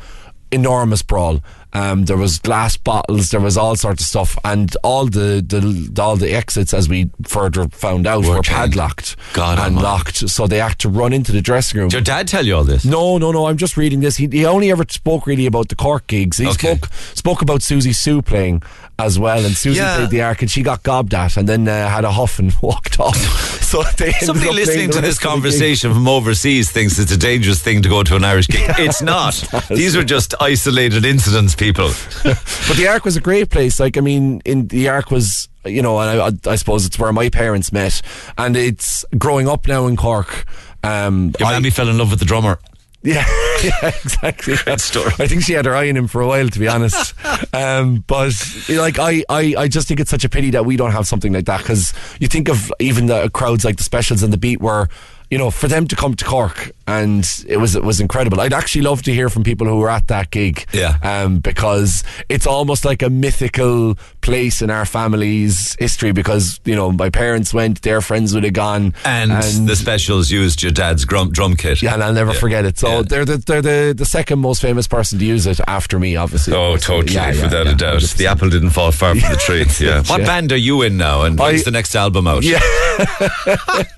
[0.51, 1.39] enormous brawl.
[1.73, 6.01] Um, there was glass bottles, there was all sorts of stuff, and all the, the
[6.01, 9.83] all the exits, as we further found out, Were were, padlocked God and almighty.
[9.83, 10.29] locked.
[10.29, 11.89] So they had to run into the dressing room.
[11.89, 12.85] Did your dad tell you all this?
[12.85, 13.47] No, no, no.
[13.47, 14.15] I'm just reading this.
[14.15, 16.37] He, he only ever spoke really about the Cork gigs.
[16.37, 16.75] He Okay.
[16.77, 18.63] spoke spoke about Siouxsie Sioux playing
[18.97, 19.97] as well, and Susan Yeah.
[19.97, 22.53] played the arc, and she got gobbed at, and then uh, had a huff and
[22.61, 23.15] walked off.
[23.61, 25.29] so they Somebody listening to this rest of the gig.
[25.31, 28.61] conversation from overseas thinks it's a dangerous thing to go to an Irish gig.
[28.79, 29.33] it's not.
[29.69, 31.91] These are just isolated incidents, people.
[32.23, 33.79] But the arc was a great place.
[33.79, 37.11] Like, I mean, in the arc was, you know, and I, I suppose it's where
[37.11, 38.01] my parents met,
[38.37, 40.45] and it's growing up now in Cork.
[40.83, 42.59] Um, Your I- mammy fell in love with the drummer.
[43.05, 43.25] Yeah,
[43.63, 44.55] yeah, exactly.
[44.57, 45.11] Great story.
[45.19, 47.13] I think she had her eye on him for a while, to be honest.
[47.53, 48.33] um, but
[48.67, 51.31] like, I, I, I just think it's such a pity that we don't have something
[51.31, 54.59] like that because you think of even the crowds like the specials and the beat
[54.59, 54.89] where.
[55.31, 58.39] You know, for them to come to Cork and it was it was incredible.
[58.41, 60.65] I'd actually love to hear from people who were at that gig.
[60.73, 60.97] Yeah.
[61.01, 66.91] Um, because it's almost like a mythical place in our family's history because, you know,
[66.91, 68.93] my parents went, their friends would have gone.
[69.03, 69.31] And,
[69.67, 71.81] the specials used your dad's drum, drum kit.
[71.81, 72.39] Yeah, and I'll never Yeah.
[72.39, 72.77] forget it.
[72.77, 73.01] So Yeah.
[73.07, 76.53] they're the they're the, the second most famous person to use it after me, obviously.
[76.55, 78.01] Oh, totally, yeah, without a doubt.
[78.01, 78.17] 100%.
[78.17, 79.65] The apple didn't fall far from the tree.
[79.85, 80.03] Yeah.
[80.03, 81.23] What band are you in now?
[81.23, 82.43] And when's I- the next album out?
[82.43, 82.61] Yeah,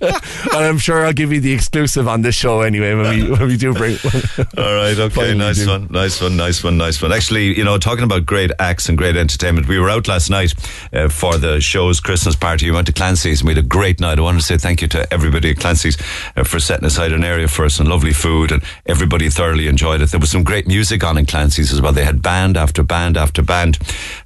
[0.02, 3.48] and I'm sure I'll give you the exclusive on this show anyway when we when
[3.48, 3.98] we do bring.
[4.58, 7.12] All right, okay, nice one, nice one, nice one, nice one.
[7.12, 10.54] Actually, you know, talking about great acts and great entertainment, we were out last night
[10.94, 12.66] uh, for the show's Christmas party.
[12.66, 14.20] We went to Clancy's and we had a great night.
[14.20, 15.98] I want to say thank you to everybody at Clancy's
[16.36, 20.02] uh, for setting aside an area for us and lovely food, and everybody thoroughly enjoyed
[20.02, 20.12] it.
[20.12, 21.94] There was some great music on in Clancy's as well.
[21.94, 23.78] They had band after band after band.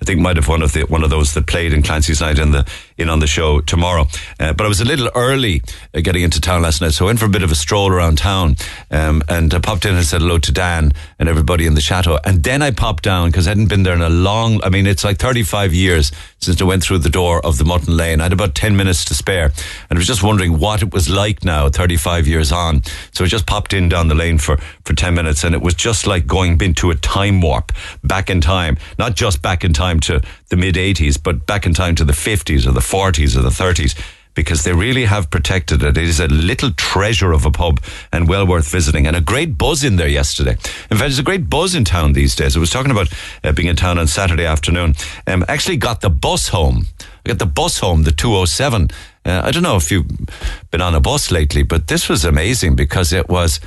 [0.01, 2.39] I think might have one of the one of those that played in Clancy's night
[2.39, 4.05] in the in on the show tomorrow.
[4.39, 5.61] Uh, but I was a little early
[5.93, 7.89] uh, getting into town last night, so I went for a bit of a stroll
[7.89, 8.55] around town
[8.89, 12.19] um, and I popped in and said hello to Dan and everybody in the chateau.
[12.23, 14.87] And then I popped down because I hadn't been there in a long, I mean,
[14.87, 18.19] it's like 35 years since I went through the door of the Mutton Lane.
[18.19, 19.45] I had about 10 minutes to spare
[19.89, 22.83] and I was just wondering what it was like now, 35 years on.
[23.13, 25.73] So I just popped in down the lane for, for 10 minutes and it was
[25.73, 27.71] just like going into a time warp
[28.03, 31.73] back in time, not just back in time to the mid 80s, but back in
[31.73, 33.95] time to the 50s or the 40s or the 30s
[34.33, 35.97] because they really have protected it.
[35.97, 39.07] It is a little treasure of a pub and well worth visiting.
[39.07, 40.51] And a great buzz in there yesterday.
[40.51, 42.55] In fact, there's a great buzz in town these days.
[42.55, 43.09] I was talking about
[43.43, 44.95] uh, being in town on Saturday afternoon.
[45.27, 46.87] Um, actually got the bus home.
[47.25, 48.89] I got the bus home, the 207.
[49.25, 50.07] Uh, I don't know if you've
[50.71, 53.59] been on a bus lately, but this was amazing because it was.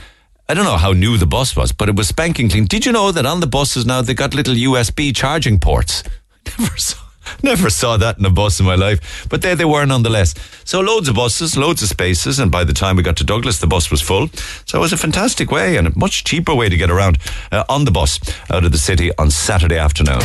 [0.47, 2.67] I don't know how new the bus was, but it was spanking clean.
[2.67, 6.03] Did you know that on the buses now they got little USB charging ports?
[6.59, 7.04] Never saw.
[7.43, 10.35] Never saw that in a bus in my life, but there they were nonetheless.
[10.65, 13.61] So loads of buses, loads of spaces, and by the time we got to Douglas,
[13.61, 14.29] the bus was full.
[14.67, 17.19] So it was a fantastic way and a much cheaper way to get around
[17.53, 20.21] uh, on the bus out of the city on Saturday afternoon.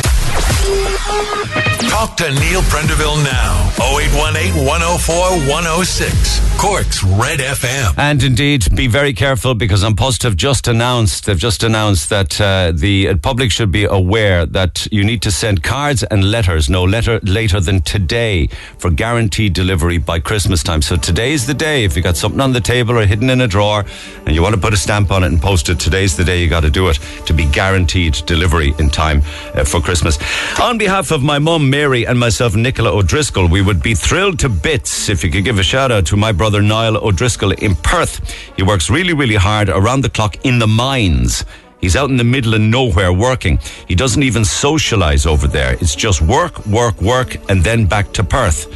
[1.88, 3.70] Talk to Neil Prendeville now.
[3.80, 5.14] 0818 104
[5.48, 6.40] 106.
[6.60, 7.94] Cork's Red FM.
[7.96, 12.38] And indeed, be very careful because An Post have just announced they've just announced that
[12.38, 16.84] uh, the public should be aware that you need to send cards and letters no
[16.84, 18.46] letter later than today
[18.76, 20.82] for guaranteed delivery by Christmas time.
[20.82, 21.84] So today's the day.
[21.84, 23.86] If you got something on the table or hidden in a drawer
[24.26, 26.42] and you want to put a stamp on it and post it, today's the day
[26.42, 29.22] you got to do it to be guaranteed delivery in time
[29.54, 30.18] uh, for Christmas.
[30.60, 34.50] On behalf of my mum Mary and myself Nicola O'Driscoll, we would be thrilled to
[34.50, 38.20] bits if you could give a shout out to my brother Niall O'Driscoll in Perth.
[38.54, 41.46] He works really, really hard around the clock in the mines.
[41.80, 43.58] He's out in the middle of nowhere working.
[43.88, 45.72] He doesn't even socialise over there.
[45.80, 48.66] It's just work, work, work, and then back to Perth.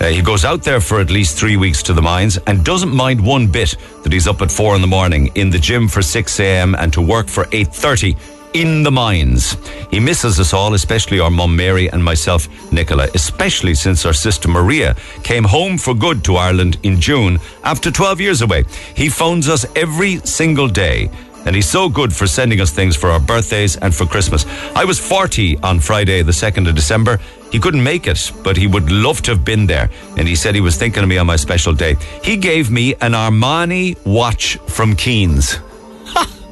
[0.00, 2.94] Uh, he goes out there for at least three weeks to the mines and doesn't
[2.94, 6.00] mind one bit that he's up at four in the morning in the gym for
[6.00, 6.74] 6 a.m.
[6.74, 9.58] and to work for 8.30 in the mines.
[9.90, 14.48] He misses us all, especially our mum Mary and myself, Nicola, especially since our sister
[14.48, 18.64] Maria came home for good to Ireland in June after 12 years away.
[18.94, 21.10] He phones us every single day.
[21.44, 24.46] And he's so good for sending us things for our birthdays and for Christmas.
[24.74, 27.20] I was 40 on Friday, the 2nd of December.
[27.52, 29.90] He couldn't make it, but he would love to have been there.
[30.16, 31.96] And he said he was thinking of me on my special day.
[32.24, 35.58] He gave me an Armani watch from Keane's.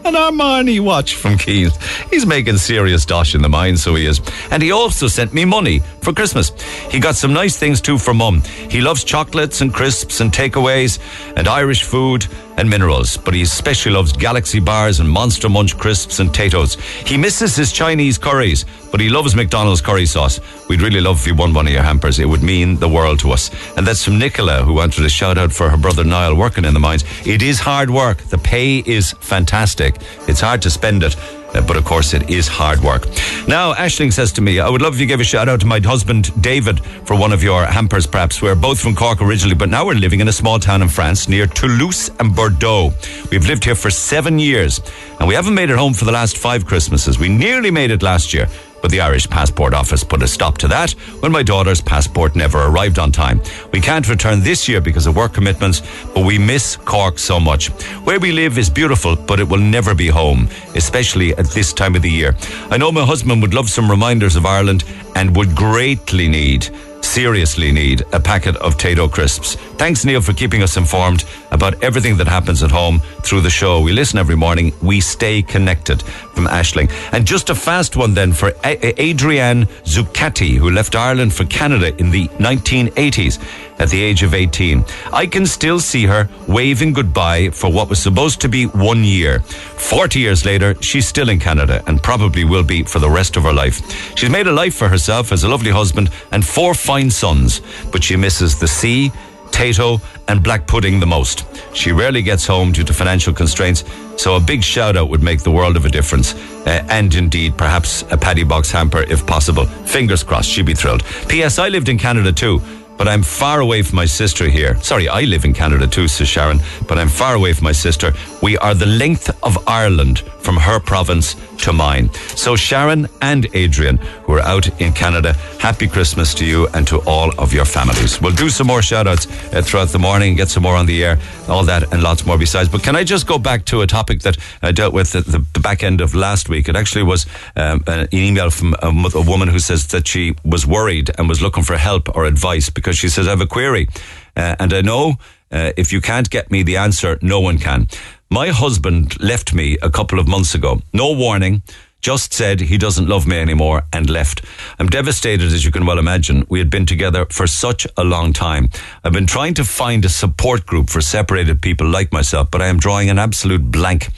[0.04, 1.74] An Armani watch from Keys.
[2.10, 4.20] He's making serious dosh in the mine, so he is.
[4.50, 6.52] And he also sent me money for Christmas.
[6.90, 8.42] He got some nice things too for mum.
[8.68, 10.98] He loves chocolates and crisps and takeaways
[11.36, 16.18] and Irish food and minerals, but he especially loves Galaxy bars and Monster Munch crisps
[16.20, 16.78] and Taytos.
[17.06, 20.40] He misses his Chinese curries, but he loves McDonald's curry sauce.
[20.68, 22.18] We'd really love if you won one of your hampers.
[22.18, 23.50] It would mean the world to us.
[23.76, 26.74] And that's from Nicola, who wanted a shout out for her brother Niall working in
[26.74, 27.04] the mines.
[27.26, 28.18] It is hard work.
[28.18, 29.96] The pay is fantastic.
[30.28, 31.16] It's hard to spend it.
[31.54, 33.06] Uh, but of course, it is hard work.
[33.46, 35.66] Now, Ashling says to me, I would love if you gave a shout out to
[35.66, 38.42] my husband, David, for one of your hampers, perhaps.
[38.42, 41.28] We're both from Cork originally, but now we're living in a small town in France
[41.28, 42.92] near Toulouse and Bordeaux.
[43.30, 44.80] We've lived here for seven years,
[45.18, 47.18] and we haven't made it home for the last five Christmases.
[47.18, 48.48] We nearly made it last year
[48.84, 52.64] but the Irish Passport Office put a stop to that when my daughter's passport never
[52.64, 53.40] arrived on time.
[53.72, 55.80] We can't return this year because of work commitments,
[56.12, 57.68] but we miss Cork so much.
[58.04, 61.96] Where we live is beautiful, but it will never be home, especially at this time
[61.96, 62.36] of the year.
[62.68, 64.84] I know my husband would love some reminders of Ireland
[65.16, 66.68] and would greatly need
[67.04, 69.56] seriously need a packet of Tayto crisps.
[69.76, 73.80] Thanks, Neil, for keeping us informed about everything that happens at home through the show.
[73.80, 74.72] We listen every morning.
[74.80, 76.90] We stay connected from Ashling.
[77.12, 81.94] And just a fast one then for a- Adrienne Zuccatti, who left Ireland for Canada
[81.98, 83.38] in the 1980s
[83.80, 84.84] at the age of 18.
[85.12, 89.40] I can still see her waving goodbye for what was supposed to be one year.
[89.40, 93.42] 40 years later, she's still in Canada and probably will be for the rest of
[93.42, 94.16] her life.
[94.16, 97.60] She's made a life for herself as a lovely husband and four fine sons,
[97.92, 99.10] but she misses the sea,
[99.54, 101.46] Tayto, and black pudding the most.
[101.74, 103.84] She rarely gets home due to financial constraints,
[104.16, 106.34] so a big shout out would make the world of a difference.
[106.66, 109.66] Uh, and indeed, perhaps a paddy box hamper if possible.
[109.86, 111.04] Fingers crossed, she'd be thrilled.
[111.28, 111.58] P.S.
[111.60, 112.60] I lived in Canada too
[112.96, 114.76] but I'm far away from my sister here.
[114.82, 118.12] Sorry, I live in Canada too, says Sharon, but I'm far away from my sister.
[118.42, 122.12] We are the length of Ireland from her province to mine.
[122.36, 126.98] So, Sharon and Adrian, who are out in Canada, happy Christmas to you and to
[127.06, 128.20] all of your families.
[128.20, 131.02] We'll do some more shout outs uh, throughout the morning, get some more on the
[131.02, 132.68] air, all that and lots more besides.
[132.68, 135.44] But can I just go back to a topic that I dealt with at the,
[135.54, 136.68] the back end of last week?
[136.68, 137.26] It actually was
[137.56, 141.40] um, an email from a, a woman who says that she was worried and was
[141.40, 143.88] looking for help or advice because she says, I have a query.
[144.36, 145.14] Uh, and I know
[145.50, 147.88] uh, if you can't get me the answer, no one can.
[148.30, 150.80] My husband left me a couple of months ago.
[150.92, 151.62] No warning.
[152.00, 154.44] Just said he doesn't love me anymore and left.
[154.78, 156.44] I'm devastated, as you can well imagine.
[156.50, 158.68] We had been together for such a long time.
[159.02, 162.66] I've been trying to find a support group for separated people like myself, but I
[162.66, 164.08] am drawing an absolute blank.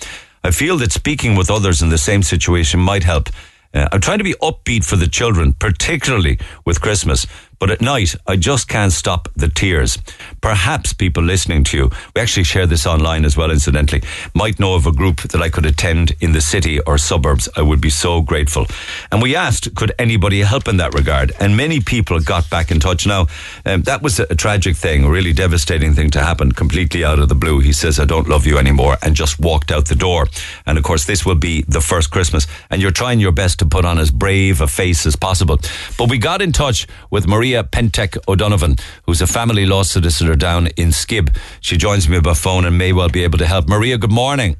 [0.42, 3.28] I feel that speaking with others in the same situation might help.
[3.72, 7.26] Uh, I'm trying to be upbeat for the children, particularly with Christmas.
[7.58, 9.98] But at night, I just can't stop the tears.
[10.40, 14.02] Perhaps people listening to you, we actually share this online as well, incidentally,
[14.34, 17.48] might know of a group that I could attend in the city or suburbs.
[17.56, 18.66] I would be so grateful.
[19.10, 21.32] And we asked, could anybody help in that regard?
[21.40, 23.06] And many people got back in touch.
[23.06, 23.26] Now,
[23.64, 27.28] um, that was a, tragic thing, a really devastating thing to happen completely out of
[27.28, 27.60] the blue.
[27.60, 30.28] He says, I don't love you anymore, and just walked out the door.
[30.66, 33.66] And of course, this will be the first Christmas, and you're trying your best to
[33.66, 35.58] put on as brave a face as possible.
[35.96, 40.66] But we got in touch with Maria Pentek O'Donovan, who's a family law solicitor down
[40.76, 41.32] in Skib.
[41.60, 43.68] She joins me by phone and may well be able to help.
[43.68, 44.56] Maria, good morning.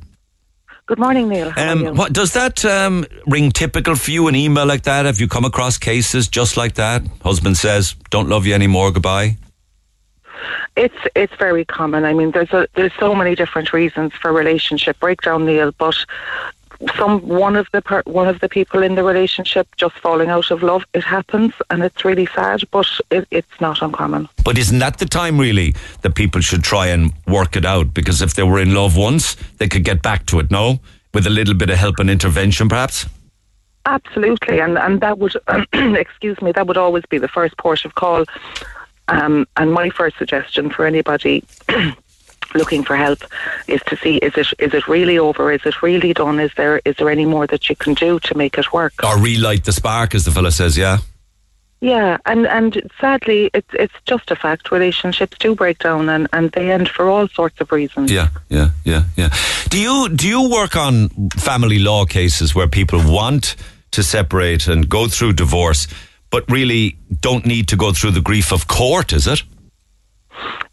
[0.86, 1.52] Good morning, Neil.
[1.56, 4.28] Um, what does that um, ring typical for you?
[4.28, 5.04] An email like that?
[5.04, 7.02] Have you come across cases just like that?
[7.24, 8.92] Husband says, "Don't love you anymore.
[8.92, 9.36] Goodbye."
[10.76, 12.04] It's it's very common.
[12.04, 15.72] I mean, there's a there's so many different reasons for relationship breakdown, Neil.
[15.76, 15.96] But
[16.96, 20.50] some one of the per, one of the people in the relationship just falling out
[20.50, 20.84] of love.
[20.94, 22.62] It happens, and it's really sad.
[22.70, 24.28] But it, it's not uncommon.
[24.44, 27.94] But isn't that the time really that people should try and work it out?
[27.94, 30.50] Because if they were in love once, they could get back to it.
[30.50, 30.80] No,
[31.14, 33.06] with a little bit of help and intervention, perhaps.
[33.86, 35.36] Absolutely, and and that would
[35.72, 38.24] excuse me, that would always be the first port of call.
[39.08, 41.44] Um, and my first suggestion for anybody
[42.54, 43.24] looking for help
[43.66, 45.52] is to see is it is it really over?
[45.52, 46.40] Is it really done?
[46.40, 48.92] Is there is there any more that you can do to make it work?
[49.02, 50.98] Or relight the spark, as the fella says, yeah?
[51.80, 54.70] Yeah, and, and sadly, it's it's just a fact.
[54.70, 58.10] Relationships do break down, and, and they end for all sorts of reasons.
[58.10, 59.28] Yeah, yeah, yeah, yeah.
[59.68, 63.56] Do you do you work on family law cases where people want
[63.90, 65.86] to separate and go through divorce,
[66.30, 69.12] but really don't need to go through the grief of court?
[69.12, 69.42] Is it?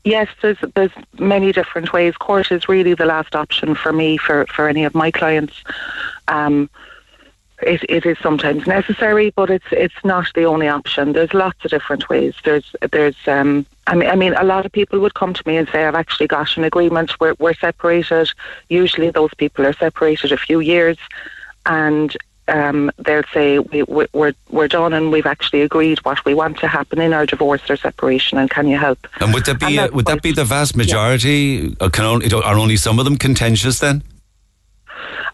[0.04, 2.16] Yes, there's there's many different ways.
[2.18, 5.64] Court is really the last option for me for for any of my clients.
[6.28, 6.70] Um,
[7.62, 11.14] it, it is sometimes necessary, but it's it's not the only option.
[11.14, 12.34] There's lots of different ways.
[12.44, 15.58] There's there's um, I mean I mean a lot of people would come to me
[15.58, 17.20] and say I've actually got an agreement.
[17.20, 18.30] We're we're separated.
[18.70, 20.98] Usually those people are separated a few years,
[21.66, 22.16] and
[22.48, 26.58] um, they'll say we, we, we're we're done and we've actually agreed what we want
[26.60, 28.38] to happen in our divorce or separation.
[28.38, 29.08] And can you help?
[29.20, 31.76] And would that be uh, would that be the vast majority?
[31.80, 31.86] Yeah.
[31.86, 34.04] Uh, can only, are only some of them contentious then?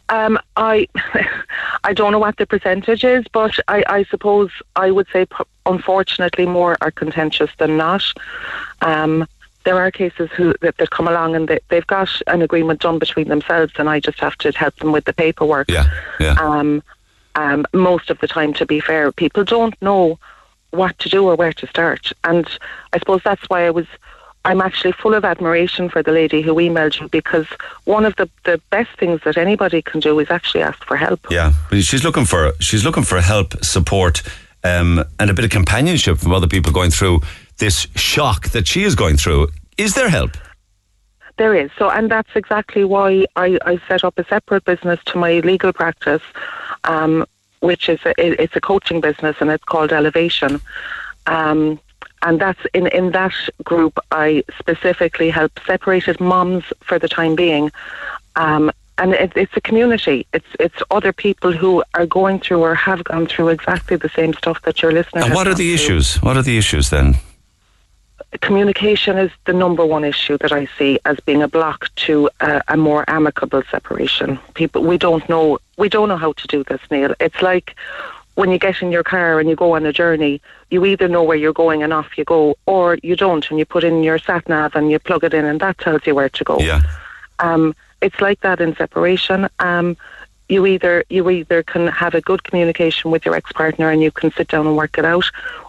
[0.10, 0.88] Um, I
[1.84, 5.26] I don't know what the percentage is, but I, I suppose I would say,
[5.66, 8.04] unfortunately, more are contentious than not.
[8.82, 9.28] Um,
[9.66, 13.00] there are cases who that, that come along and they, they've got an agreement done
[13.00, 15.70] between themselves, and I just have to help them with the paperwork.
[15.70, 15.90] Yeah,
[16.20, 16.36] yeah.
[16.40, 16.84] Um,
[17.36, 20.20] um, most of the time, to be fair, people don't know
[20.72, 22.48] what to do or where to start, and
[22.94, 23.88] I suppose that's why I was
[24.46, 27.46] I'm actually full of admiration for the lady who emailed you because
[27.84, 31.20] one of the, the best things that anybody can do is actually ask for help.
[31.30, 34.24] Yeah, she's looking for she's looking for help, support,
[34.64, 37.22] um, and a bit of companionship from other people going through
[37.58, 39.50] this shock that she is going through.
[39.78, 40.32] Is there help?
[41.38, 41.72] There is.
[41.78, 45.72] So, and that's exactly why I, I set up a separate business to my legal
[45.72, 46.22] practice,
[46.84, 47.26] um,
[47.60, 50.62] which is a, it's a coaching business and it's called Elevation.
[51.28, 51.80] Um,
[52.22, 53.98] and that's in in that group.
[54.12, 57.72] I specifically help separated moms for the time being.
[58.36, 60.28] Um, and it, it's a community.
[60.34, 64.34] It's it's other people who are going through or have gone through exactly the same
[64.34, 65.24] stuff that your listener.
[65.24, 65.86] And what are the through.
[65.86, 66.16] issues?
[66.18, 67.16] What are the issues then?
[68.42, 72.62] Communication is the number one issue that I see as being a block to a,
[72.68, 74.38] a more amicable separation.
[74.54, 77.16] People, we don't know, we don't know how to do this, Neil.
[77.20, 77.76] It's like
[78.36, 81.24] when you get in your car and you go on a journey, you either know
[81.24, 84.20] where you're going and off you go, or you don't, and you put in your
[84.20, 86.60] sat nav and you plug it in, and that tells you where to go.
[86.60, 86.84] Yeah.
[87.40, 89.50] Um, it's like that in separation.
[89.60, 89.98] Um,
[90.48, 94.12] you either you either can have a good communication with your ex partner and you
[94.12, 95.26] can sit down and work it out,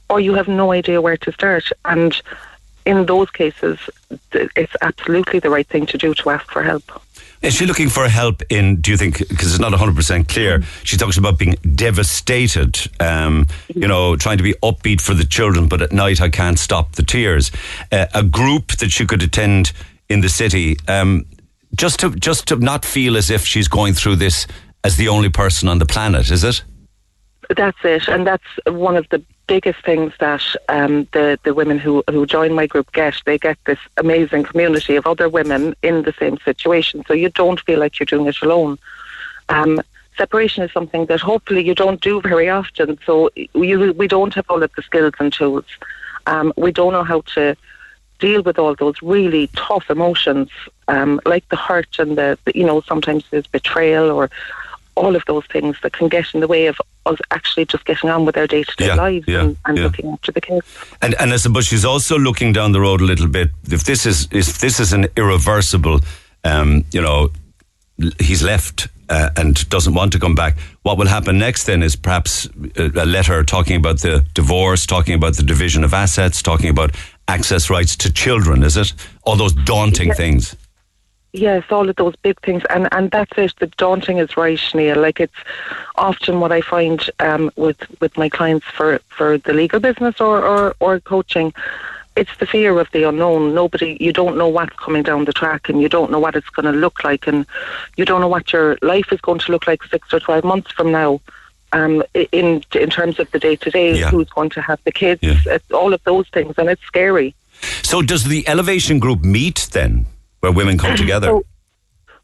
[0.09, 1.71] or you have no idea where to start.
[1.85, 2.21] And
[2.91, 3.79] in those cases,
[4.33, 6.83] it's absolutely the right thing to do to ask for help.
[7.43, 10.65] Is she looking for help in, do you think, because it's not 100% clear, mm.
[10.85, 15.67] she talks about being devastated, um, you know, trying to be upbeat for the children,
[15.67, 17.51] but at night I can't stop the tears.
[17.91, 19.73] Uh, a group that she could attend
[20.11, 21.25] in the city, um,
[21.75, 24.47] just to just to not feel as if she's going through this
[24.83, 26.63] as the only person on the planet, is it?
[27.57, 32.05] That's it, and that's one of the biggest things that um, the the women who
[32.09, 33.15] who join my group get.
[33.27, 37.61] They get this amazing community of other women in the same situation, so you don't
[37.61, 38.79] feel like you're doing it alone.
[39.49, 39.81] Um,
[40.17, 44.47] separation is something that hopefully you don't do very often, so we we don't have
[44.49, 45.65] all of the skills and tools.
[46.27, 47.57] Um, we don't know how to
[48.21, 50.51] deal with all those really tough emotions,
[50.87, 54.31] um, like the hurt and the you know sometimes there's betrayal or
[55.01, 56.77] all of those things that can get in the way of
[57.07, 59.85] us actually just getting on with our day to day lives yeah, and, and yeah.
[59.85, 60.67] looking after the kids.
[61.03, 63.51] And and I suppose she's also looking down the road a little bit.
[63.65, 66.01] If this is if this is an irreversible,
[66.45, 67.31] um, you know,
[68.19, 70.59] he's left uh, and doesn't want to come back.
[70.83, 75.15] What will happen next then is perhaps a, a letter talking about the divorce, talking
[75.15, 76.95] about the division of assets, talking about
[77.27, 78.63] access rights to children.
[78.63, 78.93] Is it
[79.25, 80.15] all those daunting yeah.
[80.15, 80.57] things?
[81.33, 83.55] Yes, all of those big things, and and that's it.
[83.61, 85.01] The daunting is right, Neil.
[85.01, 85.33] Like it's
[85.95, 90.45] often what I find um, with with my clients for for the legal business or
[90.45, 91.53] or, or coaching.
[92.17, 93.55] It's the fear of the unknown.
[93.55, 96.51] Nobody, you don't know what's coming down the track, and you don't know what it's
[96.51, 97.47] going to look like, and
[97.97, 100.73] you don't know what your life is going to look like six or twelve months
[100.73, 101.21] from now.
[101.73, 102.03] Um,
[102.33, 105.59] in in terms of the day to day, who's going to have the kids, yeah.
[105.73, 107.37] all of those things, and it's scary.
[107.83, 110.07] So, does the elevation group meet then?
[110.41, 111.29] Where women come together?
[111.29, 111.45] So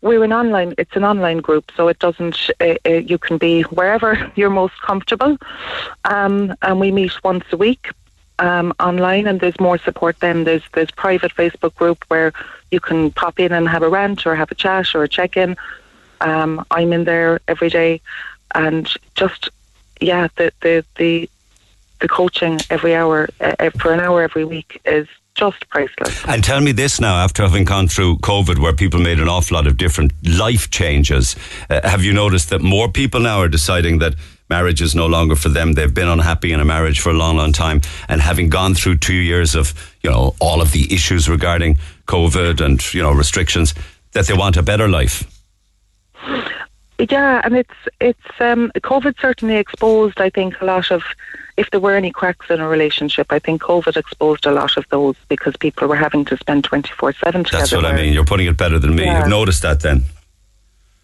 [0.03, 0.75] we're an online.
[0.79, 2.51] It's an online group, so it doesn't.
[2.61, 5.37] Uh, uh, you can be wherever you're most comfortable,
[6.05, 7.91] um, and we meet once a week
[8.39, 9.27] um, online.
[9.27, 10.21] And there's more support.
[10.21, 12.33] Then there's there's private Facebook group where
[12.71, 15.37] you can pop in and have a rant or have a chat or a check
[15.37, 15.57] in.
[16.21, 18.01] Um, I'm in there every day,
[18.55, 19.51] and just
[20.01, 21.31] yeah, the the the
[22.01, 26.25] the coaching every hour uh, for an hour every week is just priceless.
[26.27, 29.55] And tell me this now, after having gone through COVID, where people made an awful
[29.57, 31.37] lot of different life changes,
[31.71, 34.15] uh, have you noticed that more people now are deciding that
[34.49, 35.75] marriage is no longer for them?
[35.75, 38.97] They've been unhappy in a marriage for a long, long time, and having gone through
[38.99, 43.75] two years of you know all of the issues regarding COVID and you know restrictions,
[44.13, 45.25] that they want a better life.
[46.99, 50.21] Yeah, and it's it's um, COVID certainly exposed.
[50.21, 51.03] I think a lot of
[51.59, 54.85] if there were any cracks in a relationship, I think COVID exposed a lot of
[54.91, 57.61] those because people were having to spend twenty four seven together.
[57.63, 58.13] That's what I mean.
[58.15, 59.05] You're putting it better than me.
[59.05, 59.21] Yeah.
[59.21, 60.05] You've noticed that then.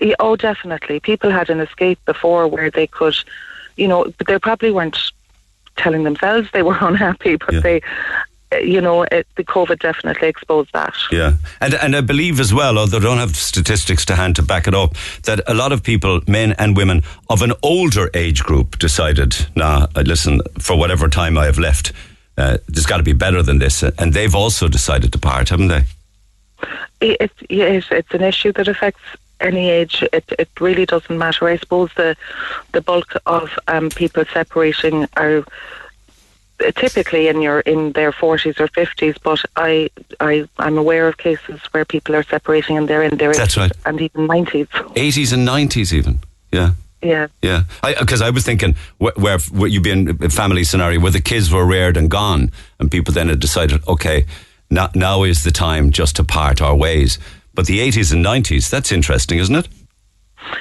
[0.01, 0.99] Yeah, oh, definitely.
[1.01, 3.15] People had an escape before where they could,
[3.77, 4.99] you know, but they probably weren't
[5.77, 7.61] telling themselves they were unhappy, but Yeah.
[7.61, 7.83] they,
[8.61, 10.95] you know, it, the COVID definitely exposed that.
[11.11, 14.43] Yeah, and and I believe as well, although I don't have statistics to hand to
[14.43, 14.95] back it up,
[15.25, 19.87] that a lot of people, men and women of an older age group, decided, "Nah,
[19.95, 21.93] uh, listen, for whatever time I have left,
[22.37, 25.69] uh, there's got to be better than this," and they've also decided to part, haven't
[25.69, 25.85] they?
[27.01, 29.03] It, it, yes, it's an issue that affects
[29.41, 30.05] any age.
[30.13, 31.49] It it really doesn't matter.
[31.49, 32.17] I suppose the
[32.73, 35.45] the bulk of um, people separating are
[36.77, 39.17] typically in your in their forties or fifties.
[39.23, 39.91] But I
[40.21, 43.61] I I'm aware of cases where people are separating and they're in their That's 80s
[43.61, 43.73] right.
[43.87, 44.69] and even nineties.
[44.69, 46.21] 80s and 90s, even.
[46.53, 46.73] Yeah.
[47.03, 47.27] Yeah.
[47.43, 47.65] Yeah,
[47.99, 51.21] because I, was thinking where, where, where you'd be in a family scenario where the
[51.21, 54.25] kids were reared and gone, and people then had decided, okay,
[54.71, 57.19] now, now is the time just to part our ways.
[57.55, 59.69] But the 80s and 90s, that's interesting, isn't it?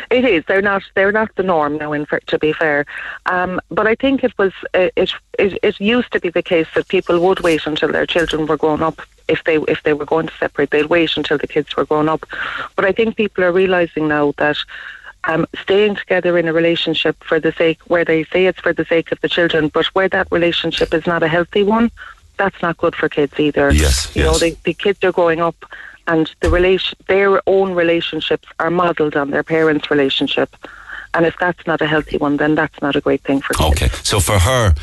[0.09, 0.43] It is.
[0.45, 0.83] They're not.
[0.95, 1.93] They're not the norm now.
[1.93, 2.85] In fact, to be fair,
[3.25, 4.53] um, but I think it was.
[4.73, 8.05] uh, It, it it used to be the case that people would wait until their
[8.05, 9.01] children were grown up.
[9.27, 12.09] If they if they were going to separate, they'd wait until the kids were grown
[12.09, 12.25] up.
[12.75, 14.57] But I think people are realizing now that.
[15.25, 18.85] Um, staying together in a relationship for the sake, where they say it's for the
[18.85, 21.91] sake of the children, but where that relationship is not a healthy one,
[22.37, 23.71] that's not good for kids either.
[23.71, 24.39] Yes, you know, yes.
[24.39, 25.55] the, the kids are growing up,
[26.07, 30.55] and the relation, their own relationships are modelled on their parents' relationship.
[31.13, 33.71] And if that's not a healthy one, then that's not a great thing for kids.
[33.71, 34.73] Okay, so for her,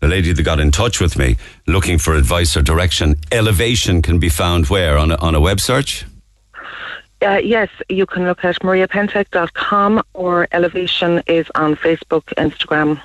[0.00, 4.18] the lady that got in touch with me looking for advice or direction, elevation can
[4.18, 4.98] be found where?
[4.98, 6.04] On a, on a web search?
[7.22, 13.00] Uh, yes, you can look at mariapentek.com or Elevation is on Facebook, Instagram,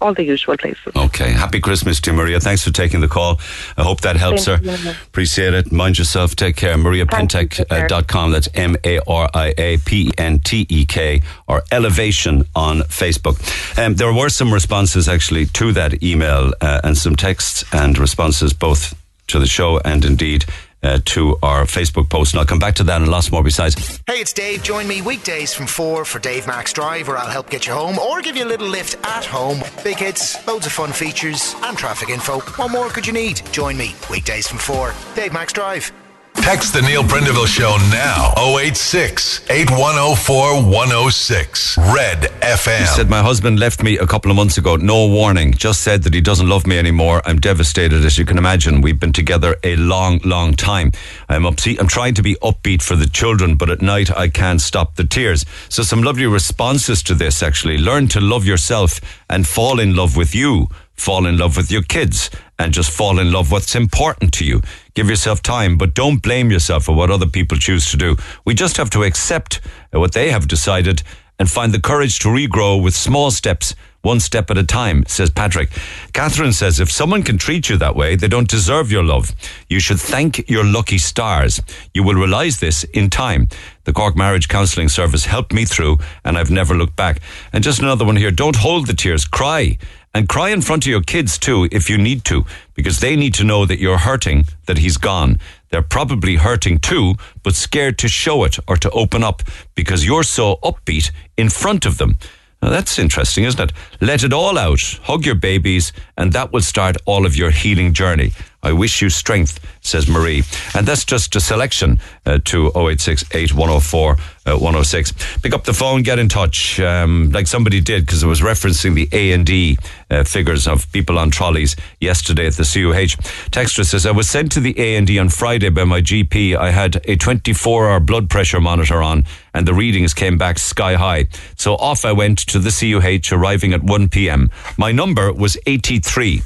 [0.00, 0.94] all the usual places.
[0.94, 1.32] Okay.
[1.32, 2.40] Happy Christmas to you, Maria.
[2.40, 3.40] Thanks for taking the call.
[3.76, 4.58] I hope that helps her.
[4.62, 4.92] You.
[5.06, 5.72] Appreciate it.
[5.72, 6.36] Mind yourself.
[6.36, 6.76] Take care.
[6.76, 7.06] Thank you.
[7.06, 7.50] Take.
[7.50, 8.32] MariaPentek.com.
[8.32, 12.80] That's M A R I A P E N T E K or Elevation on
[12.80, 13.38] Facebook.
[13.78, 18.52] Um, there were some responses actually to that email uh, and some texts and responses
[18.52, 18.94] both
[19.28, 20.44] to the show and indeed.
[20.80, 24.00] Uh, to our Facebook post, and I'll come back to that and lots more besides.
[24.06, 24.62] Hey, it's Dave.
[24.62, 27.98] Join me weekdays from 4 for Dave Max Drive, where I'll help get you home
[27.98, 29.60] or give you a little lift at home.
[29.82, 32.38] Big hits, loads of fun features, and traffic info.
[32.38, 33.42] What more could you need?
[33.50, 34.94] Join me weekdays from 4.
[35.16, 35.90] Dave Max Drive.
[36.34, 38.32] Text the Neil Prendeville Show now.
[38.58, 41.78] 086 8104 106.
[41.78, 42.78] Red FM.
[42.78, 44.76] He said, My husband left me a couple of months ago.
[44.76, 45.52] No warning.
[45.52, 47.20] Just said that he doesn't love me anymore.
[47.26, 48.80] I'm devastated, as you can imagine.
[48.80, 50.92] We've been together a long, long time.
[51.28, 51.80] I'm upbeat.
[51.80, 55.04] I'm trying to be upbeat for the children, but at night I can't stop the
[55.04, 55.44] tears.
[55.68, 57.76] So, some lovely responses to this actually.
[57.78, 60.68] Learn to love yourself and fall in love with you.
[60.98, 62.28] Fall in love with your kids
[62.58, 64.60] and just fall in love what's important to you.
[64.94, 68.16] Give yourself time, but don't blame yourself for what other people choose to do.
[68.44, 69.60] We just have to accept
[69.92, 71.02] what they have decided
[71.38, 75.30] and find the courage to regrow with small steps, one step at a time, says
[75.30, 75.70] Patrick.
[76.12, 79.32] Catherine says, if someone can treat you that way, they don't deserve your love.
[79.68, 81.60] You should thank your lucky stars.
[81.94, 83.48] You will realize this in time.
[83.84, 87.20] The Cork Marriage Counselling Service helped me through, and I've never looked back.
[87.52, 89.78] And just another one here don't hold the tears, cry.
[90.14, 92.44] And cry in front of your kids too if you need to,
[92.74, 95.38] because they need to know that you're hurting, that he's gone.
[95.70, 99.42] They're probably hurting too, but scared to show it or to open up
[99.74, 102.18] because you're so upbeat in front of them.
[102.62, 103.72] Now that's interesting, isn't it?
[104.00, 104.80] Let it all out.
[105.02, 108.32] Hug your babies, and that will start all of your healing journey.
[108.62, 110.42] I wish you strength, says Marie.
[110.74, 114.16] And that's just a selection uh, to 086 8104
[114.56, 115.12] 106.
[115.42, 118.94] Pick up the phone, get in touch, um, like somebody did, because it was referencing
[118.94, 119.76] the A&E
[120.10, 123.20] uh, figures of people on trolleys yesterday at the CUH.
[123.50, 126.56] Texter says, I was sent to the A&E on Friday by my GP.
[126.56, 131.26] I had a 24-hour blood pressure monitor on, and the readings came back sky high.
[131.56, 134.50] So off I went to the CUH, arriving at 1 p.m.
[134.76, 136.42] My number was 83.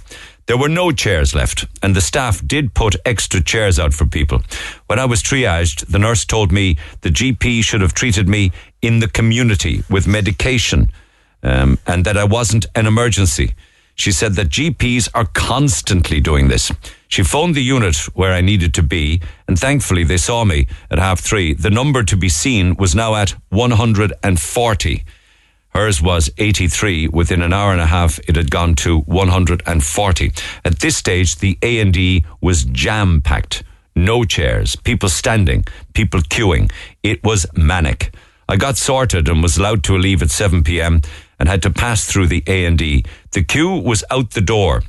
[0.52, 4.42] There were no chairs left, and the staff did put extra chairs out for people.
[4.86, 8.98] When I was triaged, the nurse told me the GP should have treated me in
[8.98, 10.92] the community with medication
[11.42, 13.54] um, and that I wasn't an emergency.
[13.94, 16.70] She said that GPs are constantly doing this.
[17.08, 20.98] She phoned the unit where I needed to be, and thankfully they saw me at
[20.98, 21.54] half three.
[21.54, 25.04] The number to be seen was now at 140.
[25.74, 27.08] Hers was 83.
[27.08, 30.32] Within an hour and a half, it had gone to 140.
[30.64, 33.62] At this stage, the A&E was jam-packed.
[33.94, 35.64] No chairs, people standing,
[35.94, 36.70] people queuing.
[37.02, 38.14] It was manic.
[38.48, 41.00] I got sorted and was allowed to leave at 7 p.m.
[41.38, 43.04] and had to pass through the A&E.
[43.30, 44.82] The queue was out the door.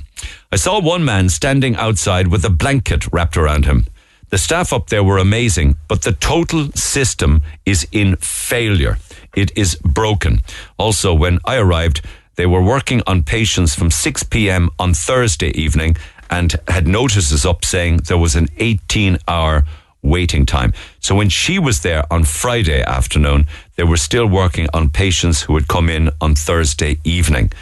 [0.52, 3.86] I saw one man standing outside with a blanket wrapped around him.
[4.30, 8.98] The staff up there were amazing, but the total system is in failure.
[9.34, 10.42] It is broken.
[10.78, 12.02] Also, when I arrived,
[12.36, 14.70] they were working on patients from 6 p.m.
[14.78, 15.96] on Thursday evening
[16.30, 19.64] and had notices up saying there was an 18 hour
[20.02, 20.72] waiting time.
[21.00, 25.54] So when she was there on Friday afternoon, they were still working on patients who
[25.54, 27.52] had come in on Thursday evening.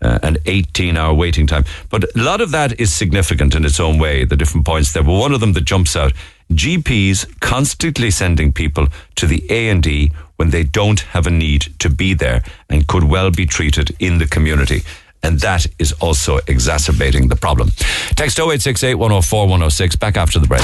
[0.00, 1.64] Uh, an 18 hour waiting time.
[1.90, 5.02] But a lot of that is significant in its own way, the different points there.
[5.02, 6.12] But one of them that jumps out
[6.52, 12.14] GPs constantly sending people to the A&E when they don't have a need to be
[12.14, 14.82] there and could well be treated in the community.
[15.22, 17.70] And that is also exacerbating the problem.
[18.16, 19.96] Text 0868 104 106.
[19.96, 20.60] Back after the break.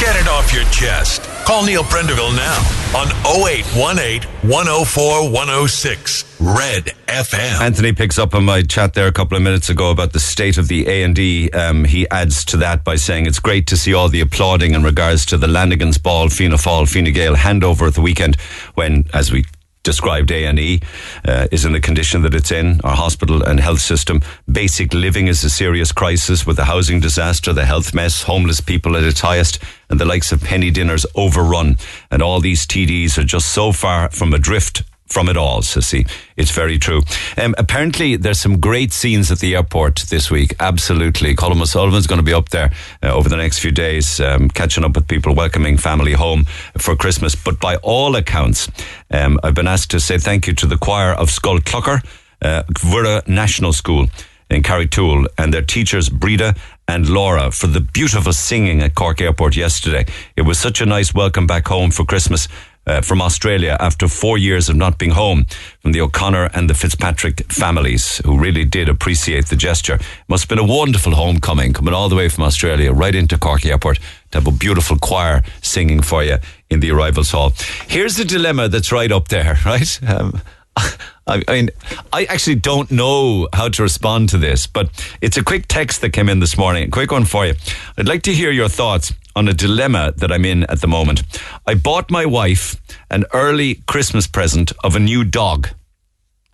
[0.00, 1.22] Get it off your chest.
[1.44, 2.58] Call Neil Prendeville now
[2.96, 6.36] on 0818 104 106.
[6.38, 7.60] Red FM.
[7.60, 10.58] Anthony picks up on my chat there a couple of minutes ago about the state
[10.58, 11.50] of the A and D.
[11.50, 14.82] Um, he adds to that by saying it's great to see all the applauding in
[14.82, 18.36] regards to the Lanigan's Ball, Fianna Fáil, Fine Gael handover at the weekend
[18.74, 19.44] when, as we
[19.86, 20.80] described A&E
[21.24, 24.20] uh, is in the condition that it's in, our hospital and health system.
[24.50, 28.96] Basic living is a serious crisis with the housing disaster, the health mess, homeless people
[28.96, 31.78] at its highest, and the likes of penny dinners overrun.
[32.10, 36.08] And all these TDs are just so far from adrift from it all, Sissy.
[36.36, 37.02] It's very true.
[37.36, 40.54] Um, apparently, there's some great scenes at the airport this week.
[40.60, 41.34] Absolutely.
[41.34, 42.70] Colin O'Sullivan's going to be up there
[43.02, 46.44] uh, over the next few days, um, catching up with people, welcoming family home
[46.78, 47.34] for Christmas.
[47.34, 48.68] But by all accounts,
[49.10, 52.04] um, I've been asked to say thank you to the choir of Scoil Chlochair,
[52.42, 54.06] uh, Gvura National School
[54.50, 56.54] in Carrigtwohill, and their teachers, Breda
[56.88, 60.06] and Laura, for the beautiful singing at Cork Airport yesterday.
[60.36, 62.46] It was such a nice welcome back home for Christmas
[62.86, 65.44] uh, from Australia after four years of not being home
[65.80, 69.98] from the O'Connor and the Fitzpatrick families, who really did appreciate the gesture.
[70.28, 73.64] Must have been a wonderful homecoming coming all the way from Australia right into Cork
[73.66, 73.98] Airport
[74.30, 76.38] to have a beautiful choir singing for you
[76.70, 77.52] in the arrivals hall.
[77.88, 80.00] Here's the dilemma that's right up there, right?
[80.08, 80.40] Um,
[81.26, 81.70] I mean,
[82.12, 86.10] I actually don't know how to respond to this, but it's a quick text that
[86.10, 86.84] came in this morning.
[86.84, 87.54] A quick one for you.
[87.98, 91.22] I'd like to hear your thoughts on a dilemma that I'm in at the moment.
[91.66, 92.80] I bought my wife
[93.10, 95.68] an early Christmas present of a new dog,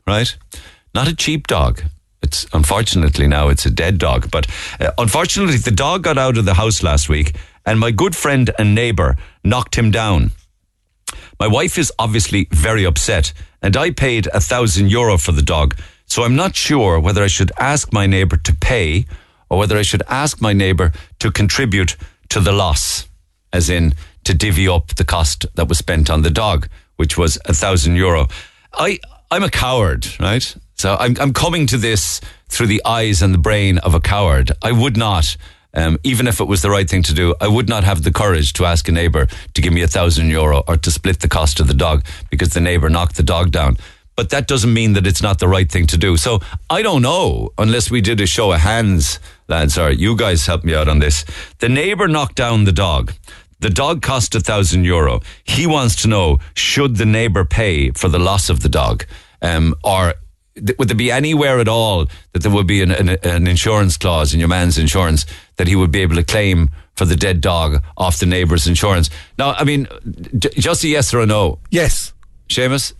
[0.06, 0.36] right?
[0.92, 1.82] Not a cheap dog.
[2.22, 4.46] It's unfortunately now it's a dead dog, but
[4.80, 8.50] uh, unfortunately the dog got out of the house last week and my good friend
[8.58, 10.32] and neighbor knocked him down.
[11.38, 15.76] My wife is obviously very upset and I paid a thousand euro for the dog.
[16.06, 19.06] So I'm not sure whether I should ask my neighbor to pay
[19.48, 21.96] or whether I should ask my neighbor to contribute
[22.32, 23.06] to the loss,
[23.52, 23.92] as in
[24.24, 26.66] to divvy up the cost that was spent on the dog,
[26.96, 28.26] which was a thousand euro.
[28.72, 30.56] I, I'm a coward, right?
[30.76, 34.50] So I'm, I'm coming to this through the eyes and the brain of a coward.
[34.62, 35.36] I would not,
[35.74, 38.10] um, even if it was the right thing to do, I would not have the
[38.10, 41.28] courage to ask a neighbor to give me a thousand euro or to split the
[41.28, 43.76] cost of the dog because the neighbor knocked the dog down.
[44.16, 46.16] But that doesn't mean that it's not the right thing to do.
[46.16, 49.20] So I don't know unless we did a show of hands,
[49.52, 51.24] lads, or you guys help me out on this.
[51.58, 53.12] The neighbor knocked down the dog.
[53.60, 55.20] The dog cost a thousand euro.
[55.44, 59.04] He wants to know should the neighbor pay for the loss of the dog,
[59.40, 60.14] um, or
[60.56, 63.96] th- would there be anywhere at all that there would be an, an, an insurance
[63.96, 65.24] clause in your man's insurance
[65.56, 69.10] that he would be able to claim for the dead dog off the neighbor's insurance?
[69.38, 69.86] Now, I mean,
[70.38, 71.58] j- just a yes or a no.
[71.70, 72.12] Yes.
[72.48, 72.94] Seamus,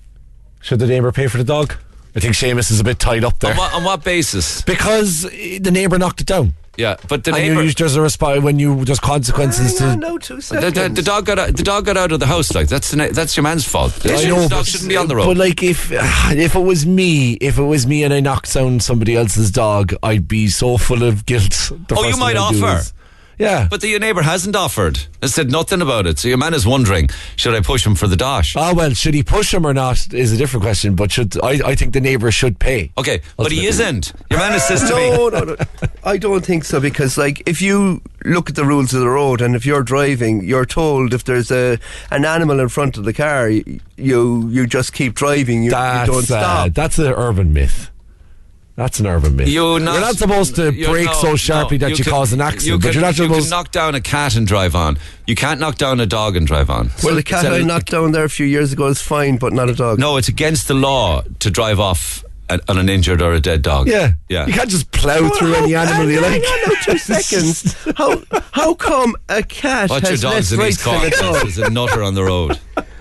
[0.61, 1.75] Should the neighbour pay for the dog?
[2.15, 3.53] I think Seamus is a bit tied up there.
[3.53, 4.63] on what, on what basis?
[4.63, 6.55] Because the neighbour knocked it down.
[6.79, 7.63] Yeah, but the and neighbor.
[7.65, 10.09] you, there's a response when you there's consequences Hang on, to.
[10.09, 10.75] no, two The, seconds.
[10.75, 13.11] the, the dog got out, the dog got out of the house like that's the,
[13.13, 13.93] that's your man's fault.
[13.93, 15.27] The, I know, dog but- shouldn't be on the road.
[15.27, 18.81] But like if if it was me, if it was me and I knocked down
[18.81, 21.51] somebody else's dog, I'd be so full of guilt.
[21.89, 22.91] The Oh, you might thing I'd offer.
[23.39, 23.69] Is- yeah.
[23.71, 25.01] But the, your neighbour hasn't offered.
[25.21, 26.19] Has said nothing about it.
[26.19, 28.57] So your man is wondering, should I push him for the dash?
[28.57, 30.95] Ah well, should he push him or not is a different question.
[30.97, 31.61] But should I?
[31.65, 32.91] I think the neighbour should pay.
[32.99, 34.13] Okay, but he isn't.
[34.31, 35.11] Your man has says to me.
[35.17, 35.57] no, no, no.
[36.05, 39.41] I don't think so because, like, if you look at the rules of the road
[39.41, 41.79] and if you're driving, you're told if there's a
[42.11, 45.59] an animal in front of the car, you you just keep driving.
[45.63, 46.75] You, you don't uh, stop.
[46.75, 47.91] that's an urban myth.
[48.83, 49.49] That's an urban myth.
[49.49, 52.13] You not, are not supposed to you're- break no, so sharply no, that you, can-
[52.13, 54.45] cause an accident, You but can, you're not you can knock down a cat and
[54.45, 54.99] drive on.
[55.29, 56.91] You can't knock down a dog and drive on.
[57.05, 59.53] Well, the cat a- I knocked down there a few years ago is fine, but
[59.53, 60.01] not a dog.
[60.01, 63.63] No, it's against the law to drive off an, on an injured or a dead
[63.63, 63.87] dog.
[63.87, 64.47] yeah, yeah.
[64.49, 66.51] You can't just plow Well, through how- any animal you hang like.
[66.51, 67.77] on now, two seconds.
[67.97, 68.21] How
[68.53, 71.43] how come a cat Watch your has dogs less in rights East than a dog?
[71.43, 72.59] There's a nutter on the road.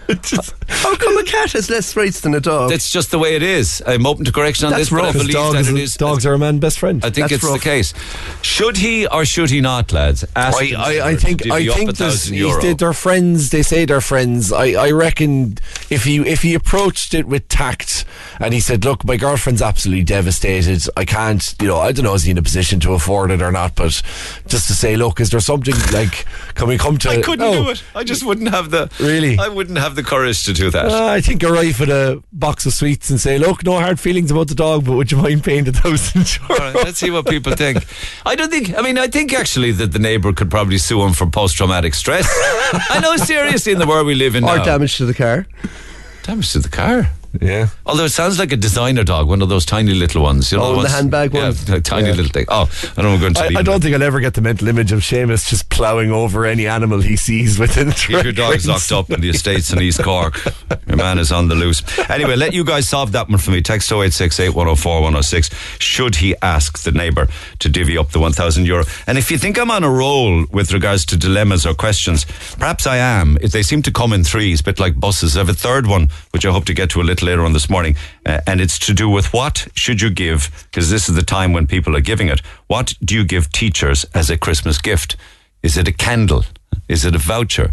[0.68, 2.70] How come a cat has less rights than a dog?
[2.70, 3.82] That's just the way it is.
[3.86, 5.82] I'm open to correction on That's this, but I believe dog that is it a-
[5.82, 5.96] is.
[5.96, 7.04] dogs are a man's best friend.
[7.04, 7.60] I think That's it's rough.
[7.60, 7.94] the case.
[8.42, 10.24] Should he or should he not, lads?
[10.36, 12.62] Ask I, I, I think divvy I think a there's, thousand he's- euro.
[12.62, 13.50] they, they're friends.
[13.50, 14.52] They say they're friends.
[14.52, 15.58] I, I reckon
[15.90, 18.06] if he if he approached it with tact
[18.40, 20.84] and he said, "Look, my girlfriend's absolutely devastated.
[20.98, 21.56] I can't.
[21.62, 23.76] You know, I don't know is he in a position to afford it or not.
[23.76, 24.02] But
[24.48, 27.10] just to say, look, is there something like can we come to?
[27.10, 27.64] I couldn't No.
[27.66, 27.84] do it.
[27.96, 28.90] I just wouldn't have the.
[29.00, 29.38] Really?
[29.38, 30.86] I wouldn't have the courage to do that.
[30.86, 34.32] Uh, I think arrive with a box of sweets and say, "Look, no hard feelings
[34.32, 37.12] about the dog, but would you mind paying the thousand All euro?" right, let's see
[37.12, 37.86] what people think.
[38.26, 38.78] I don't think.
[38.78, 42.28] I mean, I think actually that the neighbour could probably sue him for post-traumatic stress.
[42.90, 44.64] I know seriously in the world we live in or now.
[44.64, 45.46] damage to the car.
[46.24, 47.10] Damage to the car.
[47.40, 47.68] Yeah.
[47.86, 50.52] Although it sounds like a designer dog, one of those tiny little ones.
[50.52, 51.64] You know, Oh, the ones- handbag yeah, ones?
[51.84, 52.14] tiny Yeah.
[52.16, 52.46] little thing.
[52.50, 54.68] Oh, I know I'm going to I, I don't think I'll ever get the mental
[54.68, 58.68] image of Seamus just ploughing over any animal he sees within the Keep your dogs
[58.68, 60.44] locked up in the estates in East Cork.
[60.88, 61.84] Your man is on the loose.
[62.10, 63.62] Anyway, let you guys solve that one for me.
[63.62, 65.50] Text 0868 104 106.
[65.80, 67.28] Should he ask the neighbour
[67.60, 68.84] to divvy up the 1,000 euro?
[69.08, 72.26] And if you think I'm on a roll with regards to dilemmas or questions,
[72.58, 73.38] perhaps I am.
[73.42, 75.38] If they seem to come in threes, a bit like buses.
[75.38, 77.54] I have a third one, which I hope to get to a little later on
[77.54, 77.96] this morning.
[78.26, 81.54] Uh, and it's to do with what should you give, because this is the time
[81.54, 82.42] when people are giving it.
[82.68, 85.16] What do you give teachers as a Christmas gift?
[85.64, 86.44] Is it a candle?
[86.88, 87.72] Is it a voucher?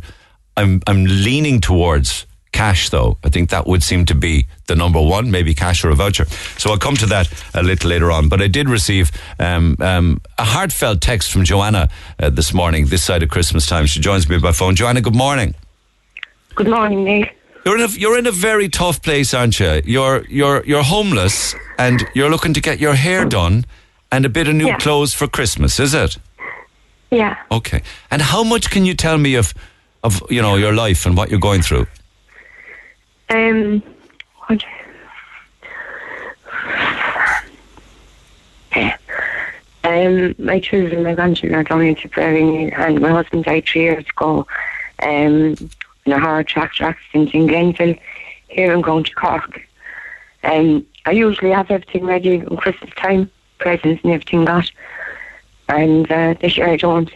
[0.57, 3.17] I'm I'm leaning towards cash though.
[3.23, 6.25] I think that would seem to be the number one, maybe cash or a voucher.
[6.59, 8.29] So I'll come to that a little later on.
[8.29, 11.89] But I did receive um, um, a heartfelt text from Joanna
[12.19, 13.87] uh, this morning, this side of Christmas time.
[13.87, 14.75] She joins me by phone.
[14.75, 15.55] Joanna, good morning.
[16.57, 17.38] Good morning, Nick.
[17.69, 19.83] You're in a you're in a very tough place, aren't you?
[19.85, 23.67] You're you're you're homeless and you're looking to get your hair done
[24.11, 24.79] and a bit of new Yeah.
[24.79, 26.17] clothes for Christmas, is it?
[27.11, 27.37] Yeah.
[27.51, 27.83] Okay.
[28.11, 29.53] And how much can you tell me of
[30.03, 31.87] of you know your life and what you're going through?
[33.29, 33.83] Um.
[39.85, 44.05] Um, my children, my grandchildren are down in Tipperary, and my husband died three years
[44.09, 44.47] ago
[45.03, 45.55] um,
[46.17, 47.97] hard tractor accident in Glenville,
[48.49, 49.61] here in County Cork.
[50.45, 54.71] Um, I usually have everything ready on Christmas time, presents and everything got,
[55.69, 57.11] and uh, this year I don't.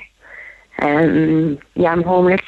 [0.80, 2.40] Um, yeah, I'm homeless.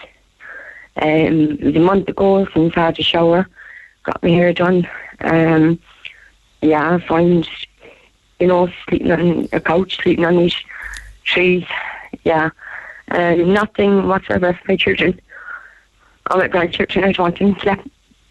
[0.97, 3.49] Um, a month ago since I had a shower,
[4.03, 4.88] got my hair done.
[5.20, 5.78] Um,
[6.61, 7.49] yeah, I find,
[8.40, 10.57] you know, sleeping on a couch, sleeping on these
[11.24, 11.64] trees.
[12.24, 12.51] Yeah,
[13.11, 15.20] um, nothing whatsoever for my children.
[16.31, 17.81] All my grandchildren, I don't want them to let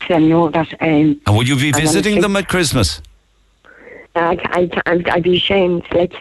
[0.09, 0.73] them know that.
[0.81, 3.01] Um, And will you be visiting them at Christmas?
[4.15, 6.13] I, I, I, I'd be ashamed like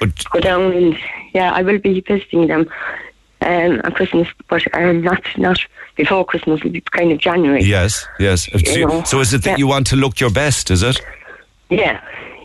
[0.00, 0.98] But go down and
[1.34, 2.68] yeah, I will be visiting them
[3.42, 5.58] um, at Christmas, but um, not not
[5.96, 6.60] before Christmas.
[6.60, 7.62] It'll be kind of January.
[7.62, 8.48] yes, yes.
[8.64, 9.56] So, you- so is it that yeah.
[9.58, 10.70] you want to look your best?
[10.70, 11.00] Is it?
[11.70, 12.00] Yeah,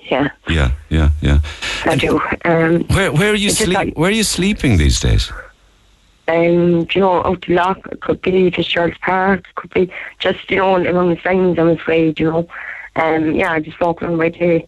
[0.09, 1.39] yeah, Yeah, yeah, yeah.
[1.85, 2.19] I do.
[2.45, 3.77] Um, Where where are you sleep?
[3.77, 5.31] like- Where are you sleeping these days?
[6.29, 10.49] Um, you know, out the Lough, it could be Fitzgerald Park, it could be just,
[10.51, 12.47] you know, along the signs, I'm afraid, you know.
[12.95, 14.67] Um, yeah, I just walk around my day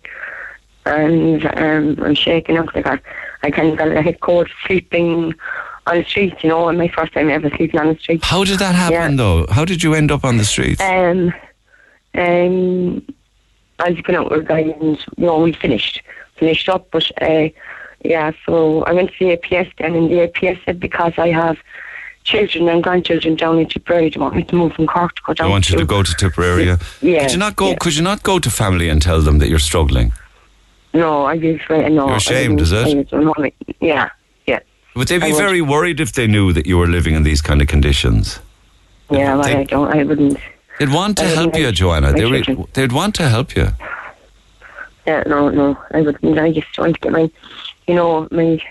[0.85, 2.73] and um, I'm shaking up.
[2.73, 2.99] Like I,
[3.43, 5.35] I kind of got a head cold sleeping
[5.87, 8.23] on the street, you know, and my first time ever sleeping on the street.
[8.23, 9.17] How did that happen Yeah.
[9.17, 9.45] though?
[9.49, 10.81] How did you end up on the street?
[10.81, 11.33] Um,
[12.15, 13.05] um,
[13.79, 16.01] I was going out with a guy and, you know, we finished,
[16.37, 17.49] finished up, but, uh,
[18.03, 21.57] yeah, so I went to the APS then, and the APS said because I have
[22.23, 25.33] children and grandchildren down in Tipperary, they want me to move from Cork to go
[25.33, 26.65] down I want you to go to Tipperary.
[26.65, 26.77] yeah.
[27.01, 27.69] Yeah, Could you not go?
[27.69, 27.75] yeah.
[27.79, 30.13] Could you not go to family and tell them that you're struggling?
[30.93, 32.07] No, I was afraid, uh, no.
[32.07, 32.85] You're ashamed, is it?
[32.85, 34.09] I don't know, like, yeah,
[34.45, 34.59] yeah.
[34.95, 35.37] Would they be would.
[35.37, 38.39] very worried if they knew that you were living in these kind of conditions?
[39.09, 40.37] Yeah, well, I don't, I wouldn't.
[40.79, 42.11] They'd want to help you, Joanna.
[42.13, 42.43] They re,
[42.73, 43.67] they'd want to help you.
[45.07, 46.37] Yeah, no, no, I wouldn't.
[46.37, 47.29] I just want to get my,
[47.87, 48.61] you know, my.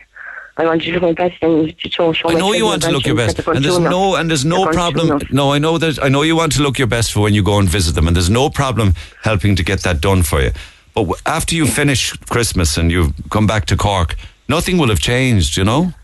[0.57, 2.13] I want to do my best and to show.
[2.13, 4.65] show I know you want to look your best, and there's no and there's no
[4.65, 5.29] They're going through problem.
[5.31, 7.43] No, I know that I know you want to look your best for when you
[7.43, 10.51] go and visit them, and there's no problem helping to get that done for you.
[10.95, 14.17] But after you finish Christmas and you've come back to Cork,
[14.49, 15.57] nothing will have changed.
[15.57, 15.95] You know.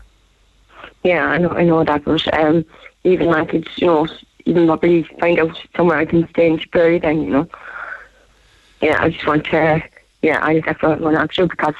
[1.03, 2.65] Yeah, I know, I know that, but um,
[3.03, 4.07] even I could, you know,
[4.45, 7.47] even probably find out somewhere I can stay in Tipperary then, you know.
[8.81, 9.83] Yeah, I just want to
[10.21, 11.75] yeah, I I'm going to do because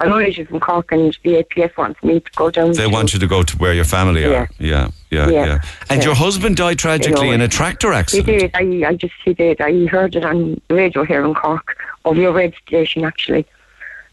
[0.00, 2.72] Originally from Cork and the APS wants me to go down.
[2.72, 4.30] They to, want you to go to where your family are.
[4.30, 4.46] Yeah.
[4.58, 5.46] Yeah, yeah, yeah.
[5.46, 5.58] Yeah.
[5.90, 6.06] And Yeah.
[6.06, 8.28] your husband died tragically You know, in a tractor accident.
[8.28, 8.50] He did.
[8.54, 9.60] I, I just he did.
[9.60, 13.44] I heard it on the radio here in Cork, over your radio station actually,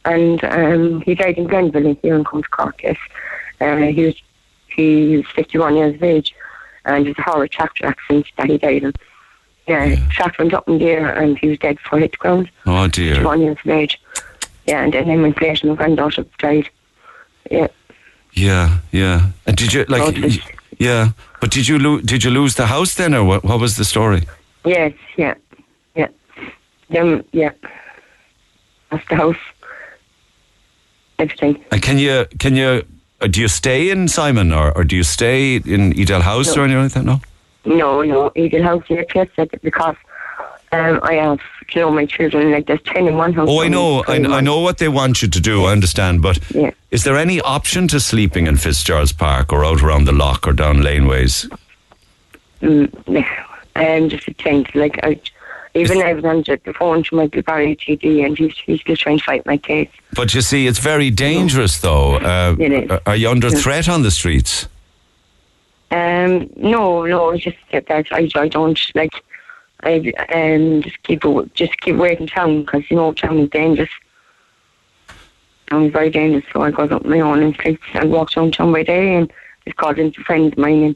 [0.06, 2.82] and um, he died in Glenville here in County Cork.
[2.82, 2.98] Yes,
[3.62, 4.16] uh, he was
[4.68, 6.34] he was 51 years of age,
[6.86, 8.94] and it was a horrible tractor accident that he died in.
[9.68, 12.50] Yeah, tractor went up in the air and he was dead it hit ground.
[12.66, 13.16] Oh dear.
[13.16, 14.00] 51 years of age.
[14.66, 16.70] Yeah, and then later my granddaughter died.
[17.52, 17.68] Yeah.
[18.34, 19.28] Yeah, yeah.
[19.46, 20.16] And did you like?
[20.78, 21.10] Yeah,
[21.40, 23.44] but did you lo- did you lose the house then, or what?
[23.44, 24.24] What was the story?
[24.66, 25.36] Yes, yeah,
[25.96, 26.08] yeah.
[26.90, 27.52] Then, yeah.
[28.92, 29.38] That's the house.
[31.18, 31.64] Everything.
[31.72, 32.84] And can you can you
[33.22, 36.62] uh, do you stay in Simon or, or do you stay in Edel House No.
[36.64, 37.06] or anything like that?
[37.06, 37.22] No.
[37.78, 39.28] No, no, Edel House, yeah, yes,
[39.64, 39.96] because
[40.76, 41.40] um, I have,
[41.74, 43.48] you know, my children, like there's 10 in one house.
[43.50, 45.66] Oh, I know, I, I know what they want you to do.
[45.66, 46.72] I understand, but Yeah.
[46.92, 50.54] is there any option to sleeping in Fitzgerald's Park or out around the Lough or
[50.54, 51.50] down laneways?
[52.62, 53.44] Mm, yeah.
[53.76, 55.20] Um, just a thing, like, I,
[55.74, 59.18] even I was on the phone to my Barry TD and he's, he's still trying
[59.18, 59.90] to fight my case.
[60.14, 62.16] But you see, it's very dangerous, though.
[62.16, 63.00] Uh, It is.
[63.06, 64.68] are- you under threat on the streets?
[65.92, 68.04] Um, no, no, just that I,
[68.36, 69.12] I don't like.
[69.86, 71.24] I um just keep
[71.54, 73.90] just keep waiting town because you know town is dangerous.
[75.70, 78.52] Town is very dangerous, so I got up my own and sleep and walk down
[78.52, 79.32] town by day and
[79.66, 80.96] just called into friends of mine and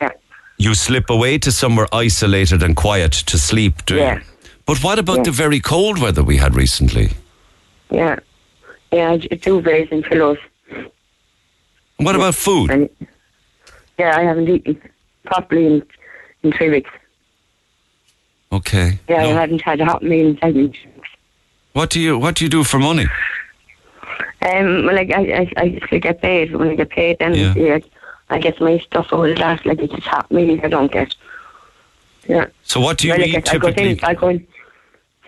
[0.00, 0.10] yeah,
[0.58, 4.16] You slip away to somewhere isolated and quiet to sleep, do Yeah.
[4.16, 4.20] you?
[4.66, 5.22] But what about Yeah.
[5.24, 7.10] the very cold weather we had recently?
[7.90, 8.16] yeah,
[8.92, 9.16] yeah.
[9.16, 10.38] Duvets and pillows.
[11.98, 12.70] And what about food?
[12.70, 12.88] And
[13.98, 14.80] yeah, I haven't eaten
[15.24, 15.82] properly in
[16.42, 16.90] in three weeks.
[18.56, 18.98] Okay.
[19.08, 19.30] Yeah, No.
[19.30, 20.78] I haven't had a hot meal weeks.
[21.72, 23.06] What do you What do you do for money?
[24.42, 25.22] Um, well, like I,
[25.56, 26.54] I, I get paid.
[26.54, 27.54] When I get paid, then Yeah.
[27.54, 27.78] yeah.
[28.30, 29.66] I get my stuff all that.
[29.66, 31.14] Like it's just hot meals I don't get.
[32.28, 32.46] Yeah.
[32.64, 33.90] So what do you well, eat get, I go typically?
[33.92, 34.04] in.
[34.04, 34.46] I go in.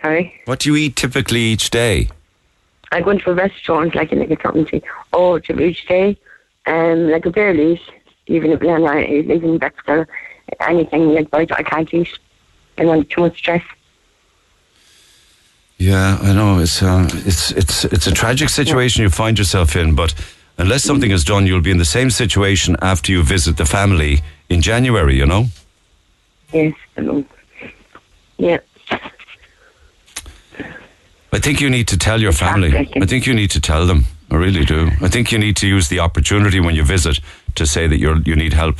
[0.02, 2.08] Sorry, What do you eat typically each day?
[2.92, 4.80] I go into a restaurant like in like a something to
[5.12, 6.16] oh to each day,
[6.66, 7.80] um, like a Barley's,
[8.28, 10.06] even a banana, even or
[10.60, 12.16] anything like but I can't eat.
[12.78, 13.62] I want too much stress.
[15.78, 19.94] Yeah, I know it's uh, it's it's it's a tragic situation you find yourself in,
[19.94, 20.12] but
[20.58, 24.20] unless something is done, you'll be in the same situation after you visit the family
[24.48, 25.16] in January.
[25.16, 25.46] You know.
[26.52, 27.24] Yes, I know.
[28.38, 28.58] Yeah.
[31.30, 32.88] I think you need to tell your family.
[33.00, 34.04] I think you need to tell them.
[34.30, 34.90] I really do.
[35.00, 37.20] I think you need to use the opportunity when you visit
[37.54, 38.76] to say that you're you need help.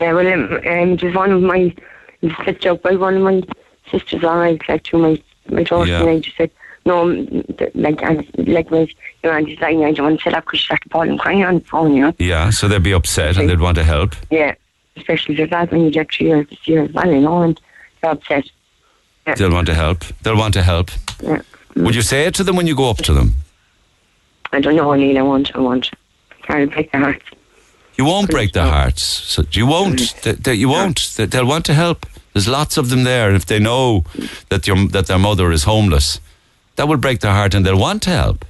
[0.00, 1.74] Yeah, well, um, um, just one of my,
[2.22, 3.42] it was by one of my
[3.90, 6.00] sisters, all right, like to my, my daughter, Yeah.
[6.00, 6.50] and I just said,
[6.86, 7.44] no, um,
[7.74, 8.88] like, I, like, my, you
[9.24, 11.44] know, and she's like, I don't want to set up because she's like and crying
[11.44, 12.14] on the phone, you know.
[12.18, 14.14] Yeah, so they'd be upset and they'd want to help.
[14.30, 14.54] Yeah,
[14.96, 17.60] especially the lad when you get three years this year as well, you know, and
[18.00, 18.50] they're upset.
[19.36, 20.04] They'll want to help.
[20.22, 20.90] They'll want to help.
[21.22, 21.42] Yeah.
[21.76, 23.34] Would you say it to them when you go up to them?
[24.52, 25.90] I don't know, Neil, I want, I want.
[26.42, 27.24] Can't break their hearts.
[27.96, 29.02] You won't break their hearts.
[29.02, 30.14] So you won't.
[30.22, 30.98] That that you won't.
[31.16, 32.06] That They'll want to help.
[32.32, 33.28] There's lots of them there.
[33.28, 34.04] And if they know
[34.48, 36.20] that your that their mother is homeless,
[36.76, 38.44] that will break their heart, and they'll want to help.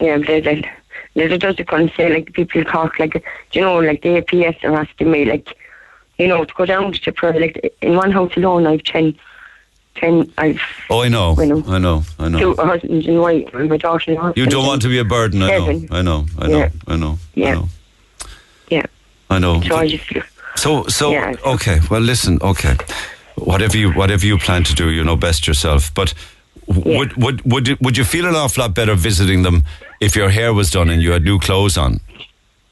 [0.00, 0.70] Yeah, but they, they,
[1.14, 5.10] they just to say, like, people Cork, like, you know, like, the APS are asking
[5.10, 5.56] me, like,
[6.18, 7.40] you know, to go down to prayer.
[7.40, 9.16] Like, in one house alone, I've 10,
[9.96, 11.36] 10 I've Oh, I know.
[11.38, 11.62] I know.
[11.68, 12.02] I know.
[12.18, 12.38] I know.
[12.38, 14.36] two husbands and wife, and my daughter and husband.
[14.36, 15.42] You don't want to be a burden.
[15.42, 15.80] I know.
[15.90, 16.26] I know.
[16.38, 16.58] I know.
[16.58, 16.68] Yeah.
[16.88, 17.18] I know.
[17.36, 17.54] I Yeah.
[17.54, 17.68] know.
[18.70, 18.86] Yeah.
[19.30, 19.60] I know.
[19.62, 20.04] So I just
[20.56, 21.34] So so Yeah.
[21.44, 21.80] okay.
[21.90, 22.38] Well, listen.
[22.42, 22.76] Okay,
[23.36, 25.92] whatever you whatever you plan to do, you know best yourself.
[25.94, 26.14] But
[26.66, 26.98] Yeah.
[26.98, 29.62] would would would you, would you feel an awful lot better visiting them
[30.00, 32.00] if your hair was done and you had new clothes on?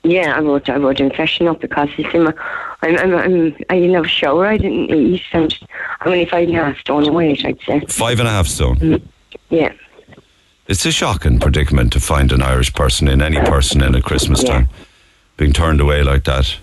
[0.05, 2.35] Yeah, I would, I would, and freshen up because you see, my,
[2.83, 5.65] I'm, I'm, I'm, I didn't have a shower, I didn't eat, I'm just,
[6.01, 7.81] I'm only five and a half stone weight, I'd say.
[7.89, 9.03] Five and a half stone.
[9.51, 9.73] Yeah.
[10.69, 14.43] It's a shocking predicament to find an Irish person in any person in a Christmas
[14.43, 14.53] Yeah.
[14.53, 14.69] time
[15.37, 16.57] being turned away like that,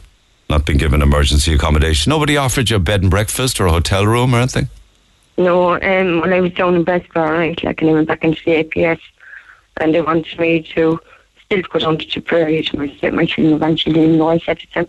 [0.49, 2.09] not being given emergency accommodation.
[2.09, 4.69] Nobody offered you a bed and breakfast or a hotel room or anything.
[5.37, 8.41] No, um, when I was down in Bresbar, right, like, and I went back into
[8.45, 8.99] the APS,
[9.77, 10.99] and they wanted me to
[11.49, 14.73] still go down to Tipperary to my, my children eventually, even though I said to
[14.73, 14.87] them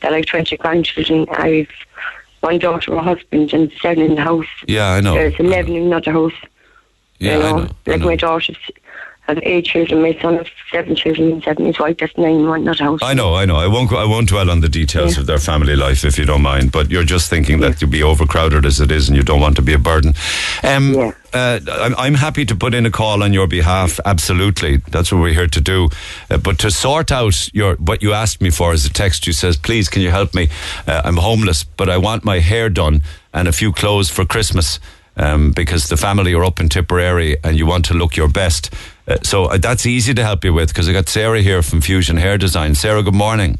[0.00, 1.68] that I've 20 grandchildren, I've
[2.40, 4.46] one daughter, a husband, and seven in the house.
[4.66, 5.14] Yeah, I know.
[5.14, 5.50] There's I know.
[5.50, 6.32] 11 in another house.
[7.18, 7.70] Yeah, you I know, know.
[7.86, 8.06] I like know.
[8.06, 8.56] my daughter's
[9.28, 10.02] has eight children.
[10.02, 11.66] My son has seven children and seven.
[11.66, 12.46] His wife has nine.
[12.46, 13.00] One not out.
[13.02, 13.56] I know, I know.
[13.56, 13.92] I won't.
[13.92, 15.20] I won't dwell on the details Yeah.
[15.20, 16.72] of their family life if you don't mind.
[16.72, 19.56] But you're just thinking that you'll be overcrowded as it is, and you don't want
[19.56, 20.14] to be a burden.
[20.64, 21.12] Um, Yeah.
[21.34, 24.00] uh, I'm, I'm happy to put in a call on your behalf.
[24.04, 25.90] Absolutely, that's what we're here to do.
[26.30, 29.26] Uh, but to sort out your what you asked me for is a text.
[29.26, 30.48] You says, "Please, can you help me?
[30.86, 33.02] Uh, I'm homeless, but I want my hair done
[33.34, 34.80] and a few clothes for Christmas."
[35.20, 38.72] Um, because the family are up in Tipperary and you want to look your best.
[39.08, 41.80] Uh, so uh, that's easy to help you with because I got Sarah here from
[41.80, 42.74] Fusion Hair Design.
[42.74, 43.58] Sarah, good morning.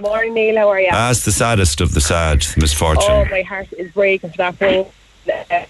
[0.00, 0.56] Morning, Neil.
[0.56, 0.90] How are you?
[0.90, 3.10] That's the saddest of the sad misfortune.
[3.10, 4.86] oh, my heart is breaking for that phone.
[5.50, 5.64] Uh,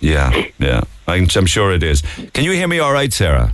[0.00, 0.80] Yeah, yeah.
[1.06, 2.02] I'm, I'm sure it is.
[2.32, 3.52] Can you hear me all right, Sarah?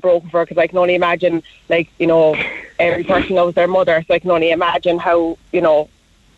[0.00, 2.36] broken for because I can only imagine, like you know,
[2.78, 5.88] every person knows their mother, so I can only imagine how you know,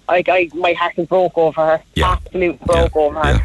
[0.09, 1.83] like I, my heart is broke over her.
[1.95, 2.13] Yeah.
[2.13, 3.43] Absolute broke over her.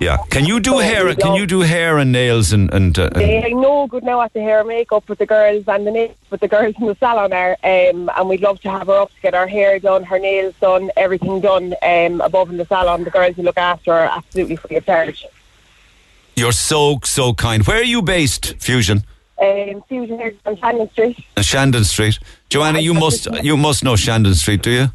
[0.00, 0.18] Yeah.
[0.30, 1.14] Can you do Oh, hair?
[1.14, 2.98] Can you do hair and nails and and?
[2.98, 5.90] Uh, They know good now at the hair and makeup with the girls and the
[5.90, 8.98] nails with the girls in the salon are, um, and we'd love to have her
[9.02, 12.64] up to get her hair done, her nails done, everything done um, above in the
[12.66, 13.04] salon.
[13.04, 15.26] The girls who look after her absolutely free of charge.
[16.36, 17.66] you're so so kind.
[17.66, 19.04] Where are you based, Fusion?
[19.40, 21.16] Um, Fusion here on Shannon Street.
[21.36, 22.18] Uh, Shandon Street.
[22.48, 24.86] Joanna, you must you must know Shandon Street, do you?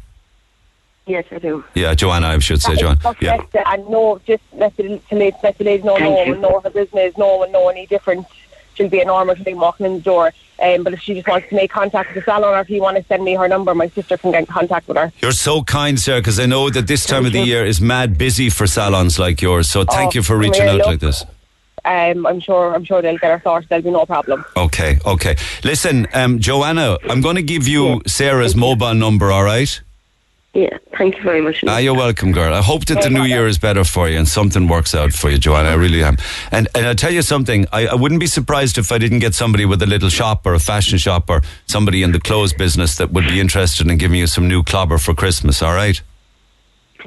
[1.08, 1.64] Yes, I do.
[1.74, 2.98] Yeah, Joanna, I should say, Joanna.
[3.02, 3.36] Just Yeah.
[3.36, 6.26] let the- and no, just let the, to let, let the lady know, no Thank
[6.26, 6.32] you.
[6.34, 8.26] one know her business, no one know any different.
[8.74, 10.32] She'll be a normal thing walking in the door.
[10.62, 12.82] Um, but if she just wants to make contact with the salon or if you
[12.82, 15.12] want to send me her number, my sister can get in contact with her.
[15.20, 18.18] You're so kind, Sarah, because I know that this time of the year is mad
[18.18, 19.68] busy for salons like yours.
[19.70, 20.86] So thank Oh, you for reaching here, out look.
[20.86, 21.24] like this.
[21.84, 23.68] Um, I'm sure I'm sure they'll get her sorted.
[23.70, 24.44] There'll be no problem.
[24.56, 25.36] Okay, okay.
[25.64, 29.80] Listen, um, Joanna, I'm going to give you Sarah's mobile number, all right?
[30.58, 31.62] Yeah, thank you very much.
[31.68, 32.52] Ah, you're welcome, girl.
[32.52, 35.30] I hope that the new year is better for you and something works out for
[35.30, 35.68] you, Joanna.
[35.68, 36.16] I really am.
[36.50, 37.64] And and I'll tell you something.
[37.72, 40.54] I, I wouldn't be surprised if I didn't get somebody with a little shop or
[40.54, 44.18] a fashion shop or somebody in the clothes business that would be interested in giving
[44.18, 45.62] you some new clobber for Christmas.
[45.62, 46.02] All right?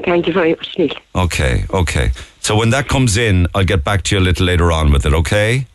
[0.05, 0.95] Thank you very much.
[1.13, 2.11] Okay, okay.
[2.39, 5.05] So when that comes in, I'll get back to you a little later on with
[5.05, 5.13] it.
[5.13, 5.67] Okay?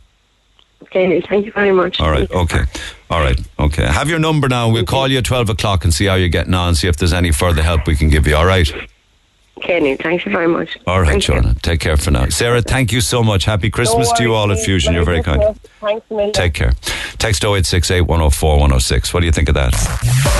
[0.97, 2.01] Okay, thank you very much.
[2.01, 2.31] All right.
[2.31, 2.63] Okay.
[3.11, 3.39] All right.
[3.59, 3.85] Okay.
[3.85, 4.71] Have your number now.
[4.71, 6.75] We'll call you at twelve o'clock and see how you're getting on.
[6.75, 8.35] See if there's any further help we can give you.
[8.35, 8.71] All right.
[9.59, 10.77] Okay, Neil, thank you very much.
[10.87, 11.35] All right, Thank you.
[11.35, 11.55] Joanna.
[11.63, 12.29] Take care for now.
[12.29, 13.47] Sarah, thank you so much.
[13.47, 14.93] Happy Christmas to you all at Fusion.
[14.93, 15.59] You're very kind.
[15.81, 16.31] Thanks a.
[16.33, 16.73] Take care.
[17.19, 19.15] Text 0868 104 106.
[19.15, 19.73] What do you think of that?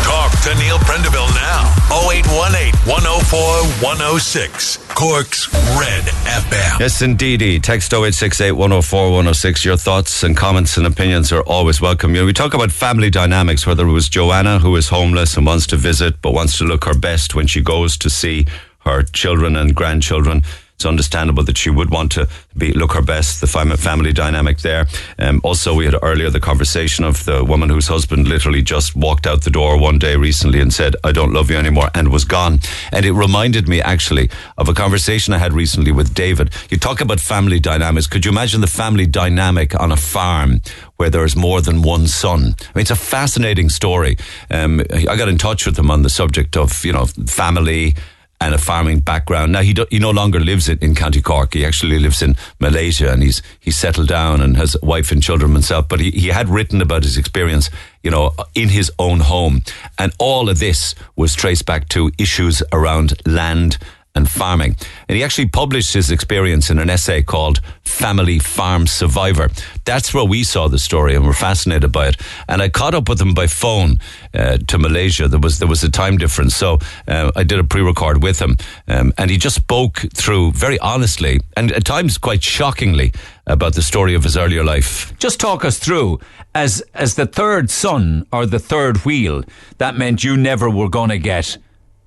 [0.05, 1.65] Talk to Neil Prendeville now.
[2.11, 3.41] 0818 104
[3.83, 4.77] 106.
[4.95, 6.81] Cork's Red FM.
[6.81, 7.59] Yes, indeedy.
[7.59, 9.65] Text 0868 104 106.
[9.65, 12.15] Your thoughts and comments and opinions are always welcome.
[12.15, 15.47] You know, we talk about family dynamics, whether it was Joanna, who is homeless and
[15.47, 18.47] wants to visit, but wants to look her best when she goes to see
[18.87, 20.43] her children and grandchildren.
[20.77, 23.41] It's understandable that she would want to be look her best.
[23.41, 24.87] The family dynamic there.
[25.19, 29.27] Um, also, we had earlier the conversation of the woman whose husband literally just walked
[29.27, 32.27] out the door one day recently and said, "I don't love you anymore," and was
[32.27, 32.61] gone.
[32.93, 34.29] And it reminded me actually
[34.59, 36.53] of a conversation I had recently with David.
[36.69, 38.07] You talk about family dynamics.
[38.07, 40.61] Could you imagine the family dynamic on a farm
[40.97, 42.55] where there is more than one son?
[42.61, 44.19] I mean, it's a fascinating story.
[44.51, 47.95] Um, I got in touch with him on the subject of you know family
[48.41, 49.53] and a farming background.
[49.53, 51.55] Now he do, he no longer lives in, in County Cork.
[51.55, 55.23] He actually lives in Malaysia, and he's he's settled down and has a wife and
[55.23, 55.89] children himself.
[55.89, 57.71] But he, he had written about his experience,
[58.03, 59.63] you know, in his own home,
[59.99, 63.79] and all of this was traced back to issues around land
[64.17, 64.77] and farming.
[65.09, 69.51] And he actually published his experience in an essay called Family Farm Survivor.
[69.85, 72.17] That's where we saw the story and were fascinated by it.
[72.49, 73.99] And I caught up with him by phone
[74.35, 75.29] uh, to Malaysia.
[75.29, 78.57] There was there was a time difference, so uh, I did a pre-record with him,
[78.89, 83.13] um, and he just spoke through very honestly and at times quite shockingly
[83.47, 85.17] about the story of his earlier life.
[85.19, 86.19] Just talk us through
[86.55, 89.43] as as the third son or the third wheel.
[89.79, 91.59] That meant you never were going to get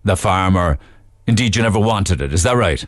[0.04, 0.78] the farm, or
[1.30, 2.34] indeed you never wanted it.
[2.34, 2.86] Is that right?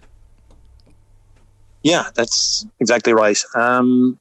[1.84, 3.40] Yeah, that's exactly right.
[3.56, 4.20] Um,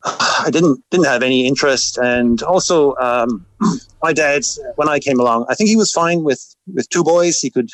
[0.04, 3.46] I didn't didn't have any interest, and also um,
[4.02, 4.42] my dad,
[4.76, 6.42] when I came along, I think he was fine with
[6.74, 7.38] with two boys.
[7.40, 7.70] He could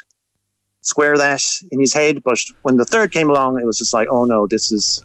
[0.80, 4.08] square that in his head, but when the third came along, it was just like,
[4.10, 5.04] oh no, this is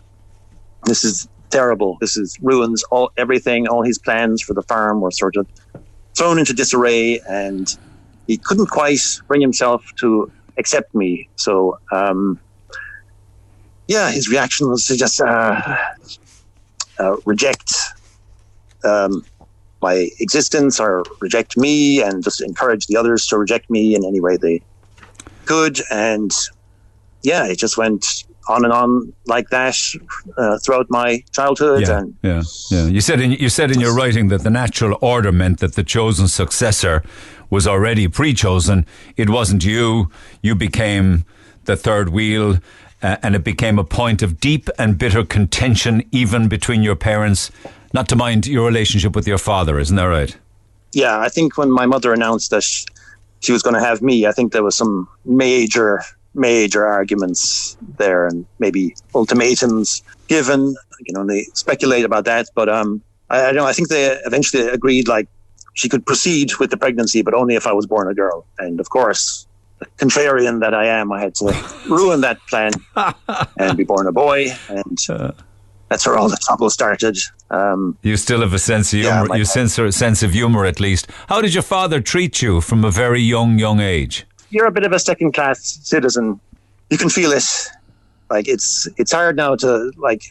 [0.85, 1.97] this is terrible.
[2.01, 3.67] This is ruins all everything.
[3.67, 5.47] All his plans for the farm were sort of
[6.17, 7.77] thrown into disarray, and
[8.29, 11.27] he couldn't quite bring himself to accept me.
[11.35, 11.79] So.
[11.91, 12.39] Um,
[13.89, 15.75] yeah, his reaction was to just uh,
[16.99, 17.73] uh, reject
[18.83, 19.25] um,
[19.81, 24.21] my existence or reject me and just encourage the others to reject me in any
[24.21, 24.61] way they
[25.45, 25.79] could.
[25.89, 26.31] And
[27.23, 28.05] yeah, it just went
[28.47, 29.75] on and on like that
[30.37, 31.81] uh, throughout my childhood.
[31.81, 32.85] Yeah, And yeah, yeah.
[32.85, 35.83] You said in you said in your writing that the natural order meant that the
[35.83, 37.03] chosen successor
[37.49, 38.85] was already pre-chosen.
[39.17, 40.09] It wasn't you.
[40.41, 41.25] You became
[41.65, 42.59] the third wheel,
[43.01, 47.51] uh, and it became a point of deep and bitter contention, even between your parents.
[47.93, 50.37] Not to mind your relationship with your father, isn't that right?
[50.93, 52.85] yeah, I think when my mother announced that sh-
[53.41, 56.01] she was going to have me, I think there was some major,
[56.33, 60.75] major arguments there, and maybe ultimatums given.
[61.05, 63.65] You know, they speculate about that, but um, I, I don't know.
[63.65, 65.27] I think they eventually agreed like
[65.73, 68.45] she could proceed with the pregnancy, but only if I was born a girl.
[68.57, 69.47] And of course,
[69.97, 71.45] contrarian that I am, I had to
[71.89, 72.71] ruin that plan
[73.57, 74.97] and be born a boy, and
[75.89, 77.17] that's where all the trouble started.
[77.51, 79.25] Um, You still have a sense of humor.
[79.25, 81.07] my you sense a sense of humor, at least.
[81.27, 84.25] How did your father treat you from a very young, young age?
[84.51, 86.39] you're a bit of a second class citizen.
[86.89, 87.43] You can feel it.
[88.31, 90.23] Like it's it's hard now to like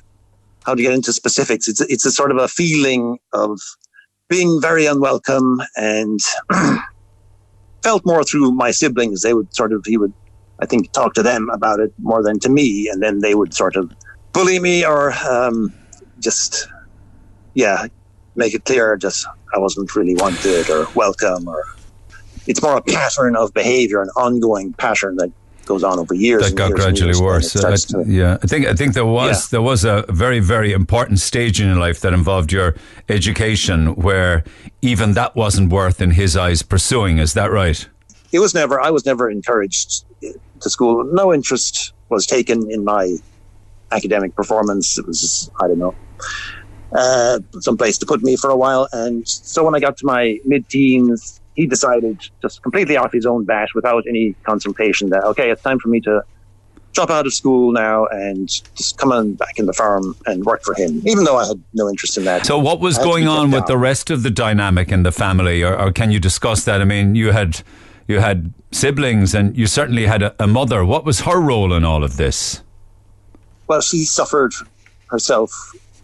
[0.66, 1.68] how to get into specifics.
[1.68, 3.60] It's it's a sort of a feeling of
[4.28, 6.20] being very unwelcome and
[7.82, 9.22] felt more through my siblings.
[9.22, 10.12] They would sort of he would
[10.60, 13.54] I think talk to them about it more than to me, and then they would
[13.54, 13.92] sort of
[14.32, 15.72] bully me or um,
[16.20, 16.68] just
[17.54, 17.86] yeah
[18.36, 21.64] make it clear just I wasn't really wanted or welcome or
[22.46, 25.30] it's more a pattern of behavior, an ongoing pattern that
[25.68, 26.42] goes on over years.
[26.42, 27.54] That got years gradually worse.
[27.54, 29.48] Uh, starts yeah, I think I think there was Yeah.
[29.52, 32.74] there was a very very important stage in your life that involved your
[33.08, 34.42] education, where
[34.82, 37.18] even that wasn't worth in his eyes pursuing.
[37.18, 37.88] Is that right?
[38.30, 40.04] it was never I was never encouraged
[40.60, 41.04] to school.
[41.04, 43.16] No interest was taken in my
[43.92, 44.98] academic performance.
[44.98, 45.94] It was I don't know
[46.92, 48.88] uh, some place to put me for a while.
[48.92, 53.44] And so when I got to my mid-teens, he decided just completely off his own
[53.44, 56.22] bat, without any consultation, that okay, it's time for me to
[56.92, 60.62] drop out of school now and just come on back in the farm and work
[60.62, 61.02] for him.
[61.04, 62.46] Even though I had no interest in that.
[62.46, 63.66] So, what was I had to going on with down.
[63.66, 66.80] the rest of the dynamic in the family, or, or can you discuss that?
[66.80, 67.62] I mean, you had
[68.06, 70.84] you had siblings, and you certainly had a, a mother.
[70.84, 72.62] What was her role in all of this?
[73.68, 74.52] well, she suffered
[75.08, 75.52] herself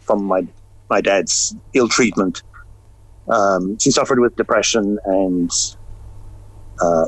[0.03, 0.47] from my
[0.91, 2.43] my dad's ill treatment.
[3.29, 5.51] Um, she suffered with depression and
[6.81, 7.07] uh,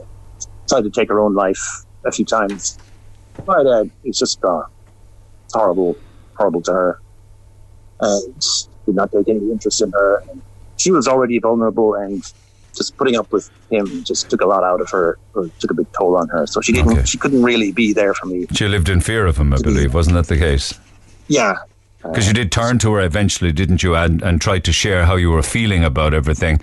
[0.68, 2.78] tried to take her own life a few times.
[3.46, 4.62] My dad is just uh,
[5.52, 5.96] horrible,
[6.34, 7.00] horrible to her.
[8.00, 8.42] And
[8.84, 10.22] did not take any interest in her.
[10.30, 10.42] And
[10.76, 12.22] she was already vulnerable, and
[12.74, 15.74] just putting up with him just took a lot out of her, or took a
[15.74, 16.46] big toll on her.
[16.46, 17.04] So she didn't, Okay.
[17.04, 18.46] she couldn't really be there for me.
[18.52, 19.94] She lived in fear of him, I believe.
[19.94, 20.74] Wasn't that the case?
[21.28, 21.56] Yeah,
[22.02, 25.16] Because you did turn to her eventually, didn't you, and, and tried to share how
[25.16, 26.60] you were feeling about everything.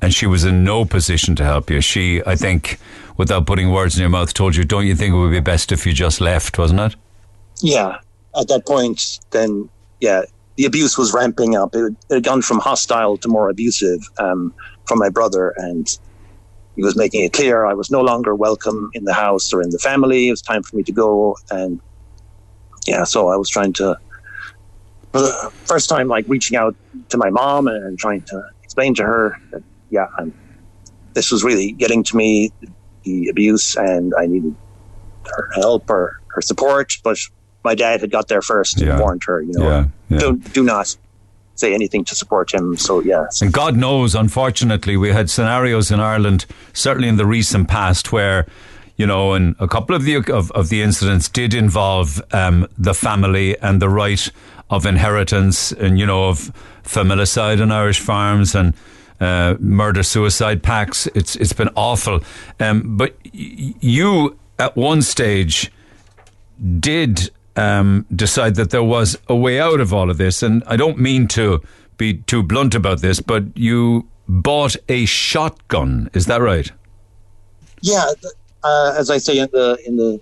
[0.00, 1.80] And she was in no position to help you.
[1.80, 2.78] She, I think,
[3.16, 5.72] without putting words in your mouth, told you, don't you think it would be best
[5.72, 6.96] if you just left, wasn't it?
[7.60, 7.98] yeah,
[8.38, 9.68] at that point, then
[10.00, 10.22] yeah,
[10.56, 11.74] the abuse was ramping up.
[11.74, 14.54] It, it had gone from hostile to more abusive um,
[14.86, 15.86] from my brother, and
[16.76, 19.70] he was making it clear I was no longer welcome in the house or in
[19.70, 20.28] the family.
[20.28, 21.80] It was time for me to go, and
[22.86, 23.96] yeah, so I was trying to,
[25.14, 26.74] for the first time, like reaching out
[27.10, 30.34] to my mom and, trying to explain to her that yeah, I'm,
[31.12, 32.50] this was really getting to me,
[33.04, 34.56] the abuse, and I needed
[35.26, 37.16] her help or her support, but
[37.62, 38.90] my dad had got there first Yeah.
[38.94, 40.18] and warned her, you know, Yeah, yeah.
[40.18, 40.96] don't do not
[41.54, 42.76] say anything to support him.
[42.76, 47.68] So yeah, And God knows, unfortunately, we had scenarios in Ireland, certainly in the recent
[47.68, 48.46] past, where
[48.96, 52.94] you know, and a couple of the of, of the incidents did involve um, the
[52.94, 54.30] family and the right
[54.74, 56.52] of inheritance, and you know, of
[56.84, 58.74] familicide on Irish farms and
[59.20, 61.06] uh, murder suicide pacts.
[61.14, 62.20] It's it's been awful.
[62.60, 65.70] Um, but y- you at one stage
[66.80, 70.76] did um, decide that there was a way out of all of this, and I
[70.76, 71.62] don't mean to
[71.96, 76.10] be too blunt about this, but you bought a shotgun.
[76.14, 76.70] Is that right?
[77.82, 78.06] yeah.
[78.62, 80.20] Uh, as I say in the in the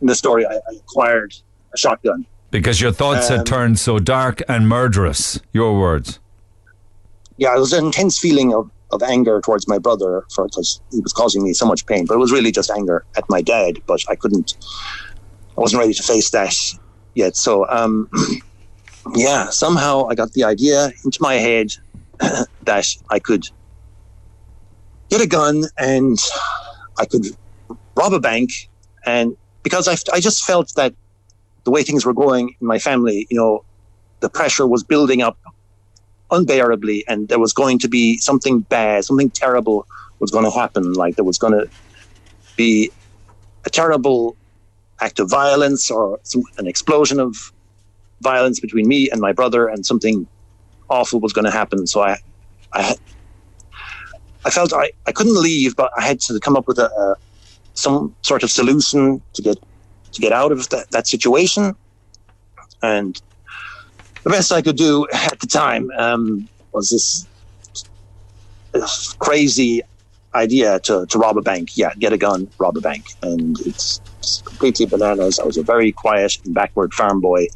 [0.00, 1.34] in the story, I, I acquired
[1.74, 2.24] a shotgun.
[2.50, 5.38] Because your thoughts had Um, turned so dark and murderous.
[5.52, 6.18] Your words.
[7.36, 11.00] Yeah, it was an intense feeling of, of anger towards my brother for because he
[11.00, 12.06] was causing me so much pain.
[12.06, 13.78] But it was really just anger at my dad.
[13.86, 14.56] But I couldn't.
[15.56, 16.54] I wasn't ready to face that
[17.14, 17.36] yet.
[17.36, 18.08] So, um,
[19.14, 21.72] yeah, somehow I got the idea into my head
[22.62, 23.46] that I could
[25.10, 26.18] get a gun and
[26.98, 27.26] I could
[27.94, 28.50] rob a bank.
[29.04, 30.94] And because I, I just felt that
[31.68, 33.62] the way things were going in my family, you know,
[34.20, 35.36] the pressure was building up
[36.30, 39.86] unbearably, and there was going to be something bad, something terrible
[40.18, 40.94] was going to happen.
[40.94, 41.68] Like there was going to
[42.56, 42.90] be
[43.66, 44.34] a terrible
[45.02, 47.36] act of violence or some, an explosion of
[48.22, 50.26] violence between me and my brother, and something
[50.88, 51.86] awful was going to happen.
[51.86, 52.16] So I,
[52.72, 52.96] I,
[54.46, 57.16] I felt I, I couldn't leave, but I had to come up with a, a
[57.74, 59.58] some sort of solution to get
[60.18, 61.74] to get out of that, that situation.
[62.82, 63.20] And
[64.24, 67.26] the best I could do at the time um, was this,
[68.72, 69.82] this crazy
[70.34, 71.76] idea to, to rob a bank.
[71.76, 73.06] Yeah, get a gun, rob a bank.
[73.22, 75.38] And it's, it's completely bananas.
[75.38, 77.46] I was a very quiet and backward farm boy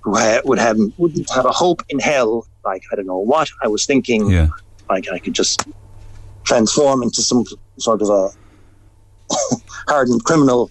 [0.00, 2.46] who ha- would have wouldn't have a hope in hell.
[2.64, 4.30] Like I don't know what I was thinking.
[4.30, 4.48] Yeah.
[4.88, 5.68] Like I could just
[6.44, 7.44] transform into some
[7.78, 8.30] sort of a
[9.86, 10.70] hardened criminal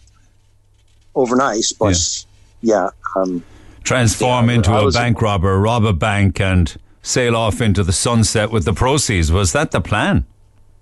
[1.21, 1.65] overnight.
[1.79, 1.97] But
[2.61, 3.43] yeah, um,
[3.83, 8.65] Transform into a bank robber, rob a bank, and sail off into the sunset with
[8.65, 9.31] the proceeds.
[9.31, 10.25] Was that the plan?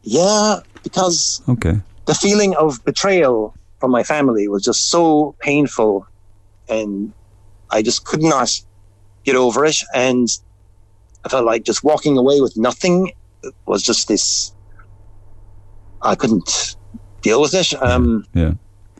[0.08, 1.82] yeah, because Okay.
[2.06, 6.06] the feeling of betrayal from my family was just so painful
[6.70, 7.12] and
[7.72, 8.52] I just could not
[9.24, 10.28] get over it and
[11.26, 13.12] I felt like just walking away with nothing
[13.66, 14.54] was just this
[16.04, 16.76] I couldn't
[17.24, 18.54] deal with it um Yeah.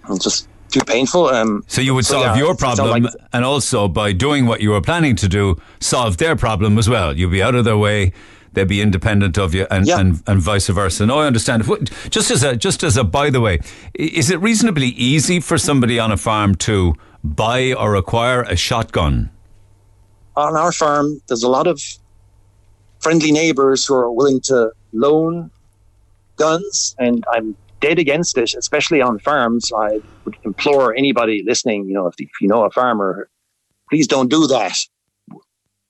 [0.10, 3.44] was just too painful um So you would so, solve yeah, your problem, like- and
[3.46, 5.44] also by doing what you were planning to do,
[5.80, 7.10] solve their problem as well.
[7.18, 8.12] You'd be out of their way;
[8.54, 11.06] they'd be independent of you, and and, and vice versa.
[11.06, 11.64] No, I understand.
[12.10, 13.60] Just as a just as a by the way,
[13.94, 16.94] is it reasonably easy for somebody on a farm to
[17.24, 19.30] buy or acquire a shotgun?
[20.38, 21.82] on our farm, there's a lot of
[23.00, 25.50] friendly neighbors who are willing to loan
[26.36, 29.72] guns, and I'm dead against it, especially on farms.
[29.76, 33.30] I would implore anybody listening, you know, if, if you know a farmer,
[33.90, 34.78] please don't do that.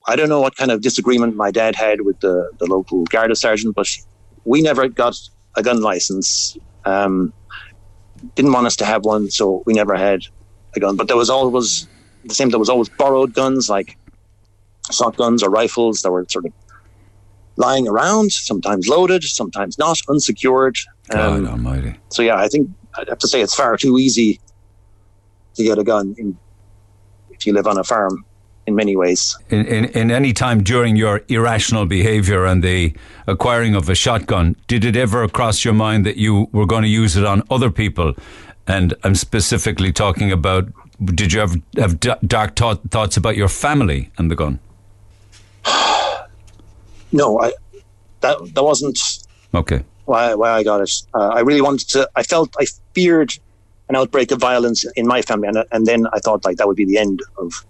[0.07, 3.35] I don't know what kind of disagreement my dad had with the, the local Garda
[3.35, 3.87] sergeant, but
[4.43, 5.17] we never got
[5.55, 6.57] a gun license.
[6.85, 7.33] Um,
[8.35, 10.21] didn't want us to have one, so we never had
[10.75, 10.95] a gun.
[10.95, 11.87] But there was always
[12.25, 12.49] the same.
[12.49, 13.97] There was always borrowed guns, like
[14.91, 16.53] shotguns or rifles that were sort of
[17.57, 20.77] lying around, sometimes loaded, sometimes not, unsecured.
[21.09, 21.95] God um, Almighty!
[22.09, 24.39] So yeah, I think I'd have to say it's far too easy
[25.55, 26.37] to get a gun in,
[27.31, 28.25] if you live on a farm.
[28.67, 32.95] In many ways, In, in in any time during your irrational behaviour and the
[33.27, 36.89] acquiring of a shotgun, did it ever cross your mind that you were going to
[36.89, 38.15] use it on other people?
[38.65, 40.65] And I'm specifically talking about.
[41.03, 44.59] Did you ever have dark thought, thoughts about your family and the gun?
[47.11, 47.53] no, I
[48.21, 48.97] that that wasn't
[49.53, 49.83] Okay.
[50.05, 50.91] why why I got it.
[51.13, 52.09] Uh, I really wanted to.
[52.15, 53.33] I felt I feared
[53.89, 56.77] an outbreak of violence in my family, and and then I thought like that would
[56.77, 57.65] be the end of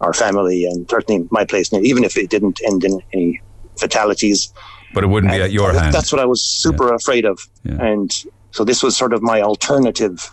[0.00, 3.40] our family and certainly my place, even if it didn't end in any
[3.76, 4.52] fatalities.
[4.94, 5.94] But it wouldn't be at your That- hand.
[5.94, 8.10] That's what I was super afraid of, and
[8.52, 10.32] so this was sort of my alternative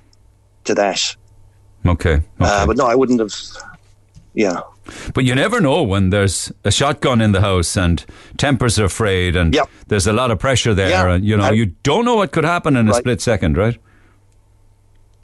[0.66, 1.02] to that.
[1.86, 2.22] Okay.
[2.40, 3.34] Uh, but no, I wouldn't have.
[4.34, 4.62] Yeah.
[5.14, 8.06] But you never know when there's a shotgun in the house and
[8.38, 9.58] tempers are frayed and
[9.88, 10.90] there's a lot of pressure there.
[10.90, 11.14] Yeah.
[11.16, 13.00] And, you know, I- you don't know what could happen in a Right.
[13.00, 13.78] split second, right?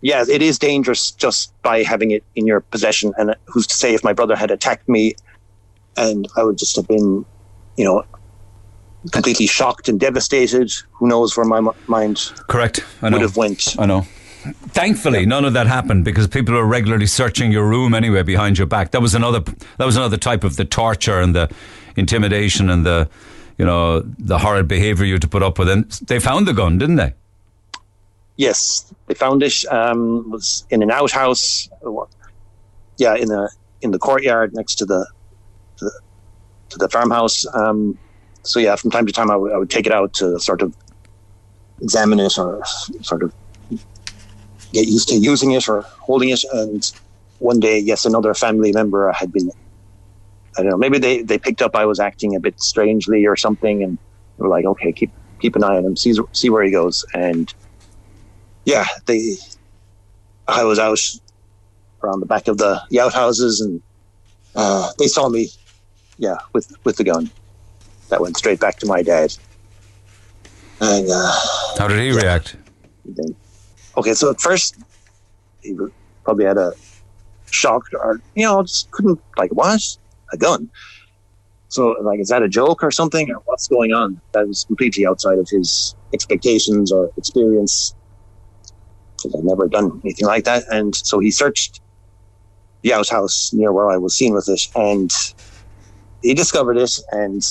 [0.03, 3.13] yeah, it is dangerous just by having it in your possession.
[3.19, 5.13] And uh, who's to say if my brother had attacked me
[5.95, 7.23] and I would just have been,
[7.77, 8.03] you know,
[9.11, 10.71] completely shocked and devastated.
[10.93, 12.83] Who knows where my m- mind Correct.
[13.03, 13.17] I know.
[13.17, 13.75] would have went.
[13.77, 14.07] I know.
[14.41, 18.68] Thankfully, none of that happened because people are regularly searching your room anyway behind your
[18.68, 18.91] back.
[18.91, 19.39] That was another.
[19.77, 21.49] That was another type of the torture and the
[21.95, 23.07] intimidation and the,
[23.59, 25.69] you know, the horrid behaviour you had to put up with.
[25.69, 27.13] And they found the gun, didn't they?
[28.38, 29.63] Yes, they found it.
[29.72, 31.69] Um, was in an outhouse.
[32.97, 33.51] Yeah, in the
[33.81, 35.05] in the courtyard next to the
[35.77, 35.99] to the,
[36.69, 37.45] to the farmhouse.
[37.53, 37.97] Um,
[38.41, 40.76] so yeah, from time to time, I would- would take it out to sort of
[41.80, 42.63] examine it or
[43.01, 43.34] sort of
[44.72, 46.43] get used to using it or holding it.
[46.53, 46.89] And
[47.39, 49.52] one day, yes, another family member had been.
[50.57, 50.77] I don't know.
[50.77, 53.98] Maybe they, they picked up I was acting a bit strangely or something, and
[54.38, 57.06] they were like, "Okay, keep keep an eye on him, see see where he goes."
[57.14, 57.53] And
[58.65, 59.35] yeah, they.
[60.48, 60.99] I was out
[62.03, 63.81] around the back of the, the outhouses, and
[64.56, 65.49] uh, they saw me.
[66.18, 67.31] Yeah, with with the gun,
[68.10, 69.34] that went straight back to my dad.
[70.81, 71.31] And uh,
[71.77, 72.57] How did he react?
[73.06, 73.35] then,
[73.97, 74.77] okay, so at first
[75.61, 75.76] he
[76.23, 76.73] probably had a
[77.49, 79.81] shock, or you know, just couldn't like what
[80.31, 80.69] a gun.
[81.69, 84.19] So like, is that a joke or something, or what's going on?
[84.34, 87.95] That was completely outside of his expectations or experience.
[89.18, 91.80] Because I've never done anything like that, and so he searched
[92.81, 95.11] the outhouse near where I was seen with it, and
[96.23, 97.43] he discovered it and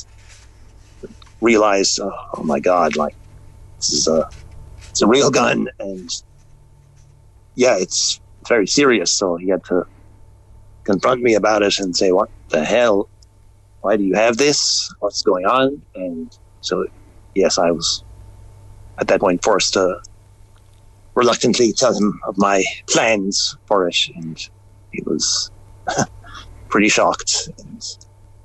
[1.40, 3.14] realized, oh, oh my god, like
[3.76, 4.28] this is a
[4.90, 6.10] it's a real gun, and
[7.60, 8.18] yeah, it's
[8.48, 9.12] very serious.
[9.12, 9.84] So he had to
[10.84, 13.10] confront me about it and say, "What the hell?
[13.82, 14.88] Why do you have this?
[15.00, 16.32] What's going on?" And
[16.62, 16.86] so,
[17.34, 18.02] yes, I was
[18.98, 20.00] at that point forced to
[21.14, 24.38] reluctantly tell him of my plans for it, and
[24.92, 25.50] he was
[26.70, 27.50] pretty shocked.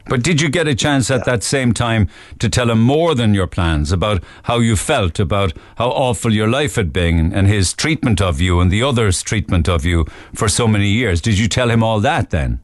[0.08, 2.10] But did you get a chance at that same time
[2.40, 6.48] to tell him more than your plans about how you felt, about how awful your
[6.48, 10.48] life had been, and his treatment of you and the others' treatment of you for
[10.48, 11.22] so many years?
[11.22, 12.60] Did you tell him all that then?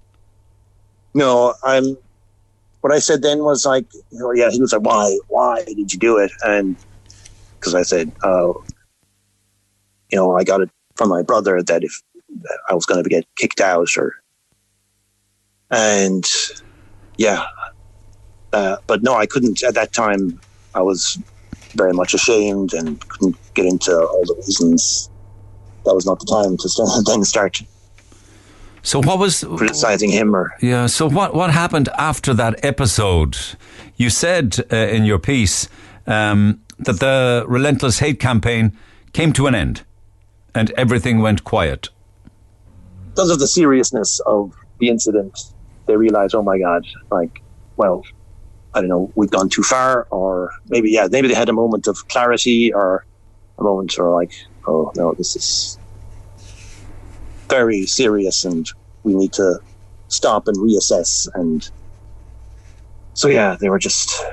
[1.14, 1.98] No, I'm.
[2.82, 4.50] What I said then was like, you know, yeah.
[4.50, 5.18] He was like, "Why?
[5.28, 6.76] Why did you do it?" And
[7.60, 8.64] because I said, "Oh,
[10.12, 12.02] you know, I got it from my brother that if
[12.44, 14.16] that I was going to get kicked out, or
[15.70, 16.26] and
[17.22, 17.46] yeah,
[18.52, 20.40] uh, but no, I couldn't at that time.
[20.74, 21.20] I was
[21.76, 25.10] very much ashamed and couldn't get into all the reasons.
[25.86, 27.62] That was not the time to start, then start
[28.82, 30.88] So what was criticizing him or Yeah.
[30.88, 33.38] So what what happened after that episode?
[33.98, 35.70] You said uh, in your piece
[36.08, 38.72] um, that the relentless hate campaign
[39.14, 39.84] came to an end,
[40.56, 41.90] and everything went quiet.
[43.10, 45.54] because of the seriousness of the incident,
[45.92, 47.32] they realized, oh my God, like,
[47.76, 48.02] well,
[48.74, 51.88] I don't know, we've gone too far, or maybe, yeah, maybe they had a moment
[51.88, 53.06] of clarity or
[53.60, 54.32] a moment where, like,
[54.68, 55.78] oh no, this is
[57.50, 58.66] very serious and
[59.04, 59.60] we need to
[60.08, 61.28] stop and reassess.
[61.34, 61.70] And
[63.14, 64.24] so, yeah, they were just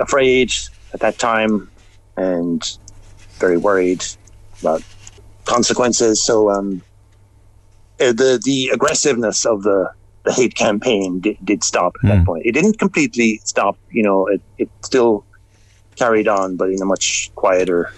[0.00, 0.50] afraid
[0.92, 1.70] at that time
[2.16, 2.60] and
[3.38, 4.02] very worried
[4.60, 4.82] about
[5.44, 6.24] consequences.
[6.24, 6.82] So, um,
[8.00, 9.88] uh, the the aggressiveness of the
[10.24, 12.46] the hate campaign did, did stop at that point.
[12.46, 13.76] It didn't completely stop.
[13.90, 15.24] You know, it it still
[15.96, 17.92] carried on, but in a much quieter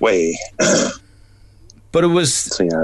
[0.00, 0.38] way.
[1.90, 2.30] But it was.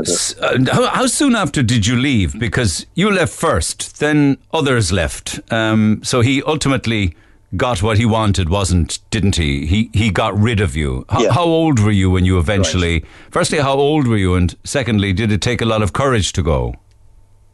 [0.01, 2.39] s- uh, how, how soon after did you leave?
[2.39, 5.41] Because you left first, then others left.
[5.53, 7.15] Um, so he ultimately
[7.55, 8.99] got what he wanted, wasn't?
[9.11, 9.67] Didn't he?
[9.67, 11.05] He he got rid of you.
[11.11, 13.05] How, how old were you when you eventually?
[13.31, 16.43] Firstly, how old were you, and secondly, did it take a lot of courage to
[16.43, 16.75] go?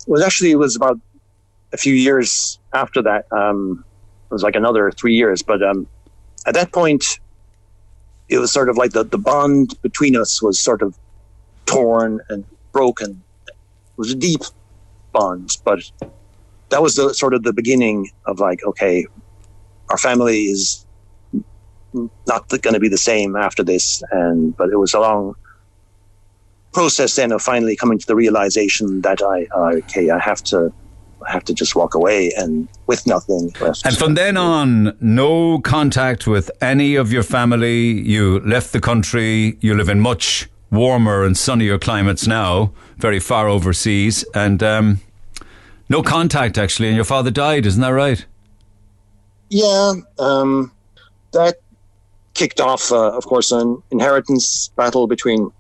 [0.06, 0.98] Well, actually, it was about
[1.72, 3.26] a few years after that.
[3.32, 3.84] Um,
[4.30, 5.86] it was like another three years, but um,
[6.46, 7.04] at that point,
[8.28, 10.96] it was sort of like the the bond between us was sort of
[11.66, 13.22] torn and broken.
[13.48, 13.54] It
[13.96, 14.42] was a deep
[15.12, 15.80] bond, but
[16.70, 19.06] that was the sort of the beginning of like, okay,
[19.90, 20.86] our family is
[21.92, 25.34] not going to be the same after this, and but it was a long
[26.72, 30.72] process then of finally coming to the realization that I, uh, okay, I have to,
[31.26, 33.84] I have to just walk away and with nothing left.
[33.84, 38.00] And from then on, no contact with any of your family.
[38.00, 39.58] You left the country.
[39.60, 45.00] You live in much warmer and sunnier climates now, very far overseas, and um,
[45.88, 46.88] no contact actually.
[46.88, 48.24] And your father died, isn't that right?
[49.48, 50.70] Yeah, um,
[51.32, 51.56] that
[52.34, 55.50] kicked off, uh, of course, an inheritance battle between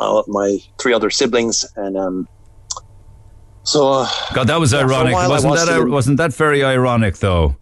[0.00, 2.28] uh, my three other siblings, and um,
[3.62, 5.14] so uh, God, that was yeah, ironic.
[5.14, 7.56] Wasn't was that wasn't that very ironic though?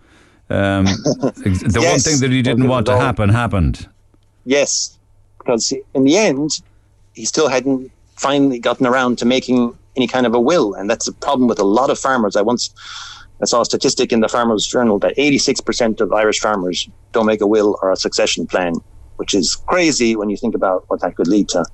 [0.49, 3.89] Um, the one thing that he didn't want to happen happened.
[4.45, 4.99] Yes,
[5.39, 6.63] because in the end,
[7.15, 11.09] he still hadn't finally gotten around to making any kind of a will, and that's
[11.09, 12.37] a problem with a lot of farmers.
[12.37, 12.71] I once
[13.41, 17.43] I saw a statistic in the Farmers Journal that 86% of Irish farmers don't make
[17.43, 18.75] a will or a succession plan,
[19.17, 21.65] which is crazy when you think about what that could lead to.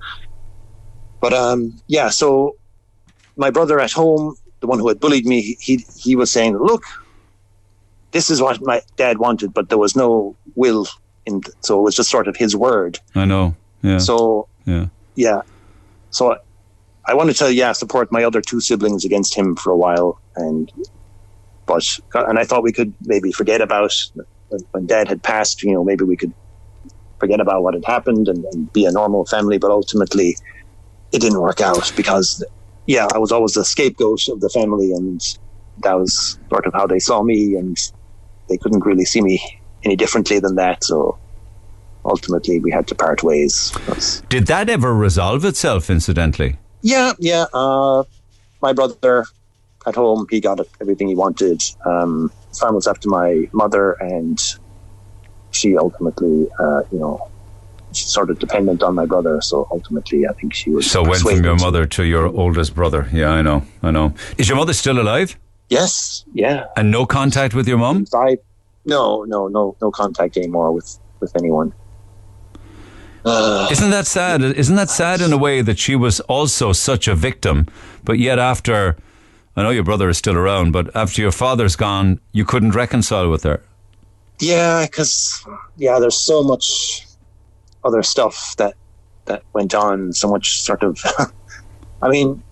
[1.22, 2.56] But um, yeah, so
[3.36, 6.82] my brother at home, the one who had bullied me, he he was saying, "Look,
[8.10, 10.88] this is what my dad wanted, but there was no will
[11.24, 13.54] in, so it was just sort of his word." I know.
[13.82, 13.98] Yeah.
[13.98, 14.88] So yeah.
[15.14, 15.42] yeah,
[16.10, 16.36] so
[17.06, 20.72] I wanted to yeah support my other two siblings against him for a while, and
[21.66, 21.84] but
[22.14, 23.92] and I thought we could maybe forget about
[24.48, 25.62] when, when Dad had passed.
[25.62, 26.32] You know, maybe we could
[27.20, 29.58] forget about what had happened and, and be a normal family.
[29.58, 30.36] But ultimately,
[31.12, 32.44] it didn't work out because
[32.86, 35.20] yeah, I was always the scapegoat of the family, and
[35.82, 37.76] that was sort of how they saw me, and
[38.48, 40.84] they couldn't really see me any differently than that.
[40.84, 41.18] So
[42.04, 43.72] ultimately, we had to part ways.
[44.28, 45.90] Did that ever resolve itself?
[45.90, 47.46] Incidentally, Yeah, yeah.
[47.52, 48.04] Uh,
[48.60, 49.26] my brother
[49.86, 51.62] at home, he got everything he wanted.
[51.84, 54.40] Um, farm was after my mother, and
[55.50, 57.30] she ultimately, uh, you know,
[57.96, 59.40] sort of dependent on my brother.
[59.40, 60.90] So ultimately, I think she was.
[60.90, 63.08] so went from your mother to your oldest brother.
[63.12, 63.64] Yeah, I know.
[63.82, 64.14] I know.
[64.38, 65.38] Is your mother still alive?
[65.68, 66.24] Yes.
[66.32, 66.66] Yeah.
[66.76, 68.06] And no contact with your mum?
[68.14, 68.38] I,
[68.84, 71.72] no, no, no, no contact anymore with with anyone.
[73.24, 74.42] Isn't that sad?
[74.42, 77.66] Isn't that sad in a way that she was also such a victim,
[78.04, 78.96] but yet after,
[79.56, 83.30] I know your brother is still around, but after your father's gone, you couldn't reconcile
[83.30, 83.62] with her.
[84.40, 85.46] Yeah, because
[85.76, 87.06] yeah, there's so much
[87.84, 88.74] other stuff that
[89.26, 90.12] that went on.
[90.12, 90.98] So much sort of.
[92.02, 92.42] I mean,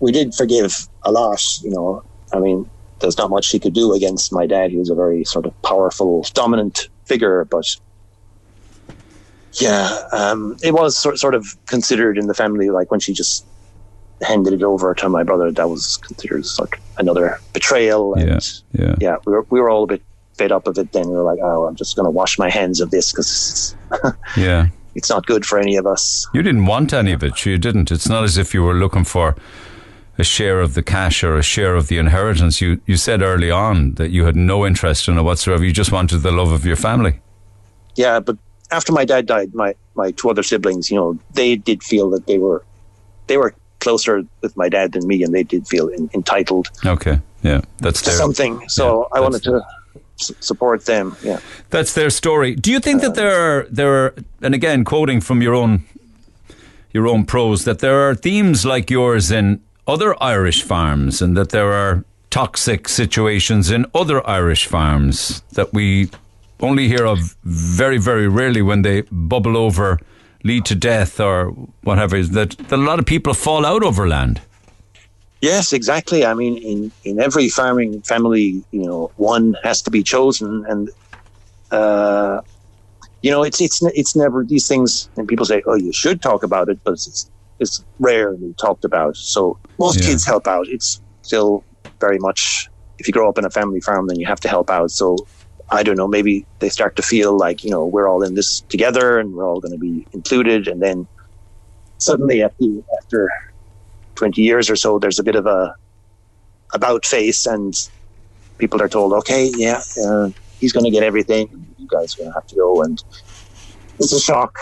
[0.00, 1.42] we did forgive a lot.
[1.62, 2.68] You know, I mean,
[3.00, 4.70] there's not much she could do against my dad.
[4.70, 7.66] He was a very sort of powerful, dominant figure, but
[9.54, 13.44] yeah, um, it was sort sort of considered in the family like when she just
[14.22, 18.14] handed it over to my brother, that was considered sort of another betrayal.
[18.14, 18.40] And yeah,
[18.72, 19.16] yeah, yeah.
[19.26, 20.02] We were we were all a bit
[20.36, 20.92] fed up of it.
[20.92, 23.76] Then we were like, oh, I'm just going to wash my hands of this because
[24.36, 26.26] yeah, it's not good for any of us.
[26.32, 27.44] You didn't want any of it.
[27.44, 27.90] You didn't.
[27.90, 29.36] It's not as if you were looking for
[30.18, 32.60] a share of the cash or a share of the inheritance.
[32.60, 35.64] You you said early on that you had no interest in it whatsoever.
[35.64, 37.20] You just wanted the love of your family.
[37.96, 38.36] Yeah, but
[38.70, 42.26] after my dad died, my my two other siblings, you know, they did feel that
[42.26, 42.64] they were
[43.26, 46.68] they were closer with my dad than me, and they did feel in, entitled.
[46.84, 48.68] Okay, yeah, that's something.
[48.68, 49.64] So yeah, I wanted to
[50.20, 51.16] s- support them.
[51.22, 51.38] Yeah,
[51.70, 52.54] That's their story.
[52.54, 55.82] Do you think that uh, there are there are, and again, quoting from your own
[56.92, 61.50] your own prose, that there are themes like yours in other Irish farms, and that
[61.50, 66.08] there are toxic situations in other Irish farms that we
[66.60, 69.98] only hear of very, very rarely when they bubble over,
[70.42, 71.50] lead to death, or
[71.82, 72.22] whatever.
[72.22, 74.40] That, that a lot of people fall out over land.
[75.40, 76.24] Yes, exactly.
[76.24, 80.88] I mean, in, in every farming family, you know, one has to be chosen, and
[81.70, 82.40] uh,
[83.22, 85.08] you know, it's it's it's never these things.
[85.16, 89.16] And people say, "Oh, you should talk about it," but it's it's rarely talked about.
[89.16, 90.06] So most Yeah.
[90.06, 90.66] kids help out.
[90.68, 91.64] It's still
[92.00, 92.68] very much
[92.98, 94.90] if you grow up in a family farm, then you have to help out.
[94.90, 95.16] So
[95.70, 96.08] I don't know.
[96.08, 99.48] Maybe they start to feel like you know we're all in this together, and we're
[99.48, 101.08] all going to be included, and then
[101.98, 102.64] suddenly after
[103.02, 103.30] after
[104.16, 105.74] 20 years or so, there's a bit of a
[106.74, 107.72] about face, and
[108.58, 110.30] people are told, okay, yeah, uh,
[110.60, 111.48] he's going to get everything.
[111.78, 112.98] You guys are going to have to go, and
[113.98, 114.52] it's a shock.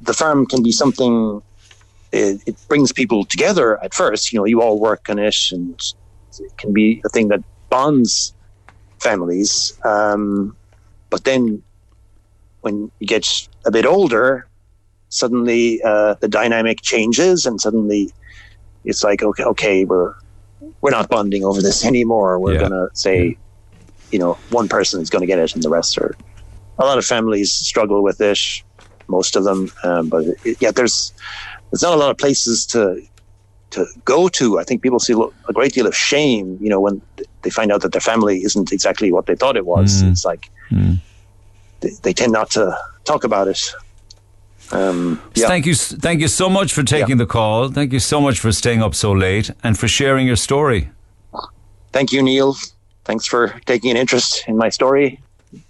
[0.00, 1.40] The firm can be something.
[2.12, 4.32] It, it brings people together at first.
[4.32, 5.78] You know, you all work on it, and
[6.38, 7.40] it can be a thing that
[7.70, 8.34] bonds
[9.02, 9.72] families.
[9.84, 10.56] Um,
[11.10, 11.62] but then,
[12.60, 13.26] when you get
[13.66, 14.48] a bit older,
[15.10, 18.12] suddenly uh, the dynamic changes, and suddenly
[18.88, 20.12] it's like okay, okay, we're
[20.82, 22.40] we're not bonding over this anymore.
[22.40, 22.64] We're Yeah.
[22.66, 23.36] gonna say,
[24.10, 26.16] you know, one person is going to get it, and the rest are.
[26.80, 28.62] A lot of families struggle with this,
[29.08, 31.12] most of them, um, but it, yeah, there's
[31.70, 32.80] there's not a lot of places to
[33.70, 34.58] to go to.
[34.60, 37.02] I think people feel a great deal of shame, you know, when
[37.42, 40.02] they find out that their family isn't exactly what they thought it was.
[40.02, 40.10] Mm.
[40.12, 40.44] It's like
[41.80, 43.60] they, they tend not to talk about it.
[44.72, 45.46] Um, yeah.
[45.46, 47.70] Thank you, thank you so much for taking the call.
[47.70, 50.90] Thank you so much for staying up so late and for sharing your story.
[51.92, 52.54] Thank you, Neil.
[53.04, 55.20] Thanks for taking an interest in my story.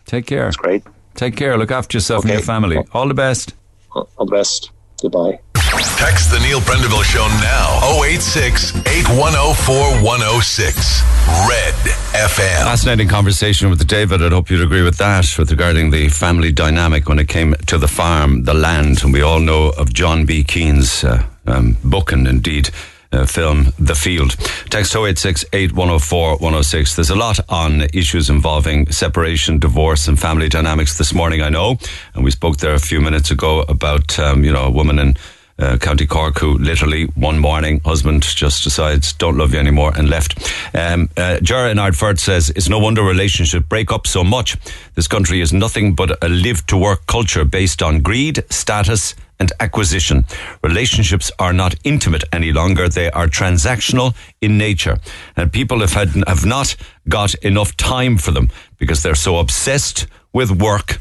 [0.07, 0.49] Take care.
[0.49, 0.83] It's great.
[1.15, 1.57] Take care.
[1.57, 2.79] Look after yourself and your family.
[2.93, 3.55] All the best.
[3.93, 4.71] All the best.
[5.01, 5.39] Goodbye.
[5.69, 8.03] Text the Neil Prendeville Show now.
[8.03, 11.03] 086 8104 106.
[11.47, 11.75] Red
[12.15, 12.65] FM.
[12.65, 14.23] Fascinating conversation with David.
[14.23, 17.77] I'd hope you'd agree with that with regarding the family dynamic when it came to
[17.77, 19.03] the farm, the land.
[19.03, 20.43] And we all know of John B.
[20.43, 22.71] Keane's uh, um, book and indeed
[23.13, 24.37] uh, film, The Field.
[24.71, 26.97] Text 086 8104 106.
[26.97, 31.77] There's a lot on issues involving separation, divorce, and family dynamics this morning, I know.
[32.15, 35.17] And we spoke there a few minutes ago about, um, you know, a woman in
[35.59, 40.09] uh, County Cork who literally one morning husband just decides don't love you anymore and
[40.09, 40.53] left.
[40.75, 44.57] Um, uh, Jara in Ardford says it's no wonder relationship break up so much.
[44.95, 49.53] This country is nothing but a live to work culture based on greed, status and
[49.61, 50.25] acquisition.
[50.63, 52.89] Relationships are not intimate any longer.
[52.89, 54.99] They are transactional in nature
[55.37, 56.77] and people have had, have not
[57.09, 58.49] got enough time for them
[58.79, 61.01] because they're so obsessed with work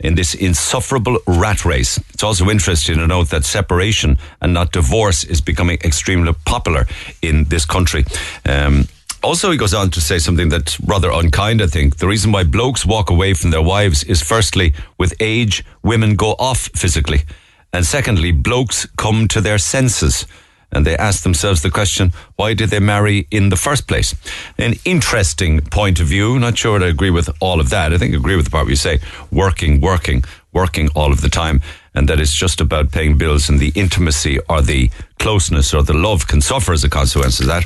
[0.00, 1.98] in this insufferable rat race.
[2.14, 6.86] It's also interesting to note that separation and not divorce is becoming extremely popular
[7.22, 8.04] in this country.
[8.44, 8.86] Um,
[9.22, 11.96] also, he goes on to say something that's rather unkind, I think.
[11.96, 16.36] The reason why blokes walk away from their wives is firstly, with age, women go
[16.38, 17.22] off physically.
[17.72, 20.24] And secondly, blokes come to their senses
[20.70, 24.14] and they ask themselves the question, why did they marry in the first place?
[24.58, 26.38] An interesting point of view.
[26.38, 27.92] Not sure I agree with all of that.
[27.92, 29.00] I think I agree with the part where you say
[29.32, 31.62] working, working, working all of the time.
[31.94, 35.94] And that it's just about paying bills and the intimacy or the closeness or the
[35.94, 37.64] love can suffer as a consequence of that.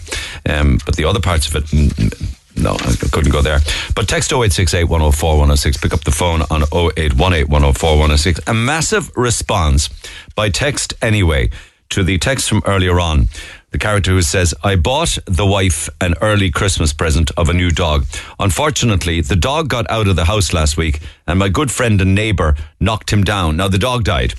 [0.48, 2.22] Um, but the other parts of it,
[2.56, 3.58] no, I couldn't go there.
[3.94, 5.76] But text 0868 104 106.
[5.78, 8.40] Pick up the phone on 0818 104 106.
[8.46, 9.90] A massive response
[10.34, 11.50] by text anyway
[11.92, 13.28] to the text from earlier on.
[13.72, 17.70] The character who says, I bought the wife an early Christmas present of a new
[17.70, 18.06] dog.
[18.38, 22.14] Unfortunately, the dog got out of the house last week and my good friend and
[22.14, 23.56] neighbour knocked him down.
[23.56, 24.34] Now, the dog died.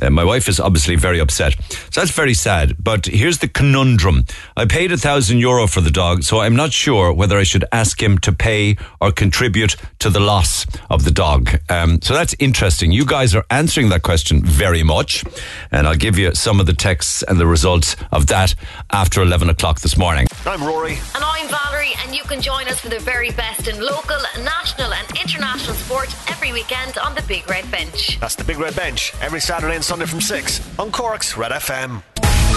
[0.00, 1.54] Uh, my wife is obviously very upset.
[1.90, 2.76] So that's very sad.
[2.82, 4.24] But here's the conundrum.
[4.56, 7.64] I paid a thousand euro for the dog, so I'm not sure whether I should
[7.72, 11.50] ask him to pay or contribute to the loss of the dog.
[11.68, 12.92] Um, so that's interesting.
[12.92, 15.24] You guys are answering that question very much.
[15.70, 18.54] And I'll give you some of the texts and the results of that
[18.90, 20.26] after 11 o'clock this morning.
[20.46, 20.98] I'm Rory.
[21.14, 24.92] And I'm Valerie, and you can join us for the very best in local, national,
[24.92, 28.18] and international sport every weekend on the Big Red Bench.
[28.20, 32.02] That's the Big Red Bench every Saturday and Sunday from 6 on Cork's Red FM.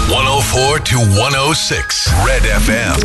[0.10, 2.98] 104 to 106 Red FM.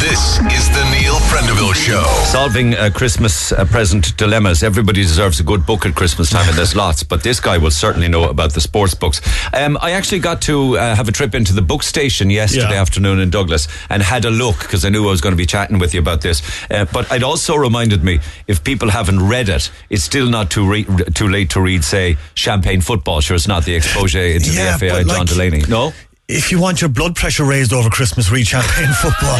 [0.00, 2.04] This is the Neil Prendeville Show.
[2.24, 4.62] Solving uh, Christmas uh, present dilemmas.
[4.62, 7.70] Everybody deserves a good book at Christmas time, and there's lots, but this guy will
[7.70, 9.20] certainly know about the sports books.
[9.52, 12.80] Um, I actually got to uh, have a trip into the book station yesterday Yeah.
[12.80, 15.46] afternoon in Douglas and had a look because I knew I was going to be
[15.46, 16.40] chatting with you about this.
[16.70, 20.66] Uh, but it also reminded me if people haven't read it, it's still not too
[20.70, 23.20] re- too late to read, say, Champagne Football.
[23.20, 25.62] Sure, it's not the expose into Yeah, the FAI, but John like- Delaney.
[25.68, 25.92] No?
[26.26, 29.36] If you want your blood pressure raised over Christmas, read champagne football.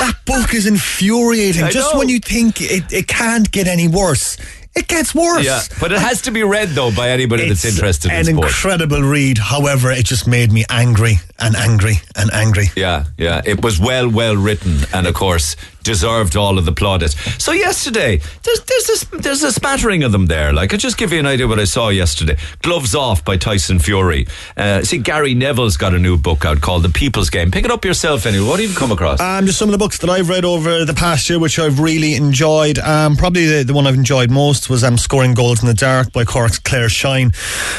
[0.00, 1.62] that book is infuriating.
[1.62, 1.98] I Just know.
[1.98, 4.38] when you think it, it can't get any worse,
[4.74, 5.44] it gets worse.
[5.44, 8.28] Yeah, but it has to be read though by anybody that's interested in it.
[8.28, 9.36] an incredible read.
[9.36, 12.68] However, it just made me angry and angry and angry.
[12.76, 13.42] Yeah, yeah.
[13.44, 17.14] It was well, well written, and of course deserved all of the plaudits.
[17.42, 20.52] So yesterday, there's there's this, there's a spattering of them there.
[20.52, 22.36] Like I just give you an idea what I saw yesterday.
[22.62, 24.26] Gloves off by Tyson Fury.
[24.56, 27.50] Uh, see, Gary Neville's got a new book out called The People's Game.
[27.50, 28.48] Pick it up yourself anyway.
[28.48, 29.20] What have you come across?
[29.20, 31.80] Um, just some of the books that I've read over the past year, which I've
[31.80, 32.78] really enjoyed.
[32.78, 36.12] Um, probably the, the one I've enjoyed most was um, Scoring Goals in the Dark
[36.12, 37.32] by Cork's Claire Shine,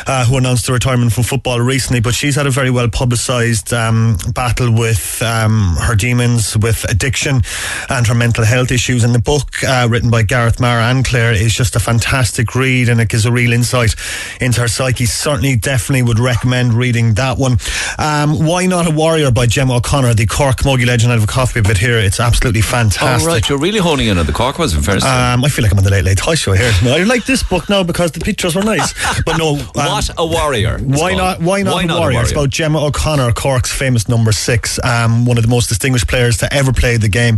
[0.07, 2.01] uh, who announced her retirement from football recently.
[2.01, 7.41] But she's had a very well publicised um, battle with um, her demons, with addiction,
[7.93, 9.03] and her mental health issues.
[9.03, 12.89] And the book, uh, written by Gareth Mara and Claire, is just a fantastic read
[12.89, 13.95] and it gives a real insight
[14.41, 15.05] into her psyche.
[15.05, 17.57] Certainly, definitely would recommend reading that one.
[17.97, 21.11] Um, Why Not a Warrior by Gemma O'Connor, the Cork camogie legend.
[21.11, 21.97] I have a copy of it here.
[21.97, 23.29] It's absolutely fantastic.
[23.29, 23.47] Oh, right.
[23.47, 25.05] You're really honing in on the Cork was in first.
[25.05, 26.71] Um, I feel like I'm on the Late Late Toy Show here.
[26.83, 28.93] No, I like this book now because the pictures were nice.
[29.23, 30.79] But no, um, what a warrior.
[30.79, 31.41] why not?
[31.41, 32.19] Why not, Why a not warrior?
[32.19, 36.07] a It's about Gemma O'Connor, Cork's famous number six, um, one of the most distinguished
[36.07, 37.37] players to ever play the game.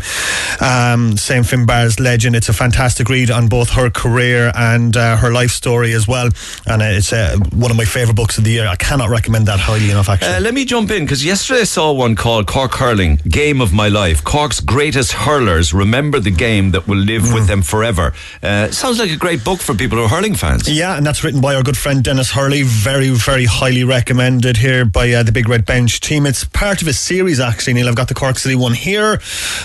[0.61, 2.35] Um, St Finbarr's legend.
[2.35, 6.29] It's a fantastic read on both her career and uh, her life story as well.
[6.65, 8.67] And uh, it's uh, one of my favourite books of the year.
[8.67, 10.09] I cannot recommend that highly enough.
[10.09, 13.61] Actually, Uh, let me jump in because yesterday I saw one called Cork Hurling Game
[13.61, 14.23] of My Life.
[14.23, 17.33] Cork's greatest hurlers remember the game that will live Mm.
[17.33, 18.13] with them forever.
[18.43, 20.67] Uh, sounds like a great book for people who are hurling fans.
[20.69, 22.61] Yeah, and that's written by our good friend Denis Hurley.
[22.63, 26.25] Very, very highly recommended here by uh, the Big Red Bench team.
[26.25, 27.87] It's part of a series, actually, Neil.
[27.87, 29.19] I've got the Cork City one here,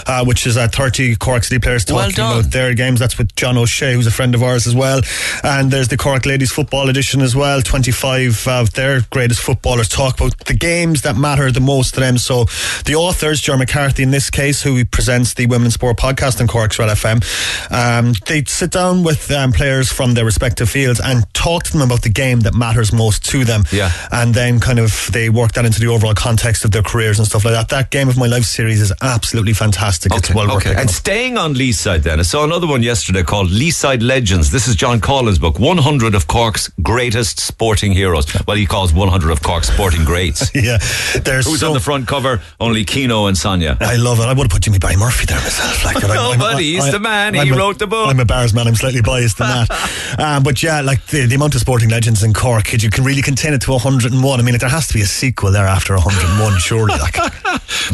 [0.06, 2.38] uh, which is uh, 30 Cork City players talking done.
[2.40, 3.00] about their games.
[3.00, 5.00] That's with John O'Shea, who's a friend of ours as well.
[5.42, 7.62] And there's the Cork Ladies Football Edition as well.
[7.62, 12.18] 25 of their greatest footballers talk about the games that matter the most to them.
[12.18, 12.44] So
[12.84, 16.78] the authors, Joe McCarthy in this case, who presents the Women's Sport podcast on Cork's
[16.78, 17.20] Red FM,
[17.70, 21.82] um, they sit down with um, players from their respective fields and talk to them
[21.82, 23.64] about the game that matters most to them.
[23.72, 23.90] Yeah.
[24.12, 27.26] And then kind of they work that into the overall context of their careers and
[27.26, 27.68] stuff like that.
[27.68, 30.14] That Game of My Life series is absolutely fantastic.
[30.14, 30.80] it's well worth okay.
[30.80, 34.50] And staying on Leeside then, I saw another one yesterday called Leeside Legends.
[34.50, 38.26] This is John Collins' book, 100 of Cork's greatest sporting heroes.
[38.46, 40.54] Well, he calls 100 of Cork's sporting greats.
[40.54, 40.78] yeah.
[41.22, 42.42] There's Who's so on the front cover?
[42.58, 43.76] Only Keano and Sonia.
[43.80, 44.24] I love it.
[44.24, 45.84] I would have put Jimmy Barry Murphy there myself.
[45.84, 47.34] Like, but No, but he's the man.
[47.34, 48.08] He a- wrote the book.
[48.08, 48.66] I'm a Barrs man.
[48.66, 50.16] I'm slightly biased in that.
[50.18, 53.22] um, but yeah, like the, the amount of sporting legends in Cork, you can really
[53.22, 54.40] contain it to 101.
[54.40, 56.98] I mean, there has to be a sequel there after 101, surely.
[56.98, 57.16] Like,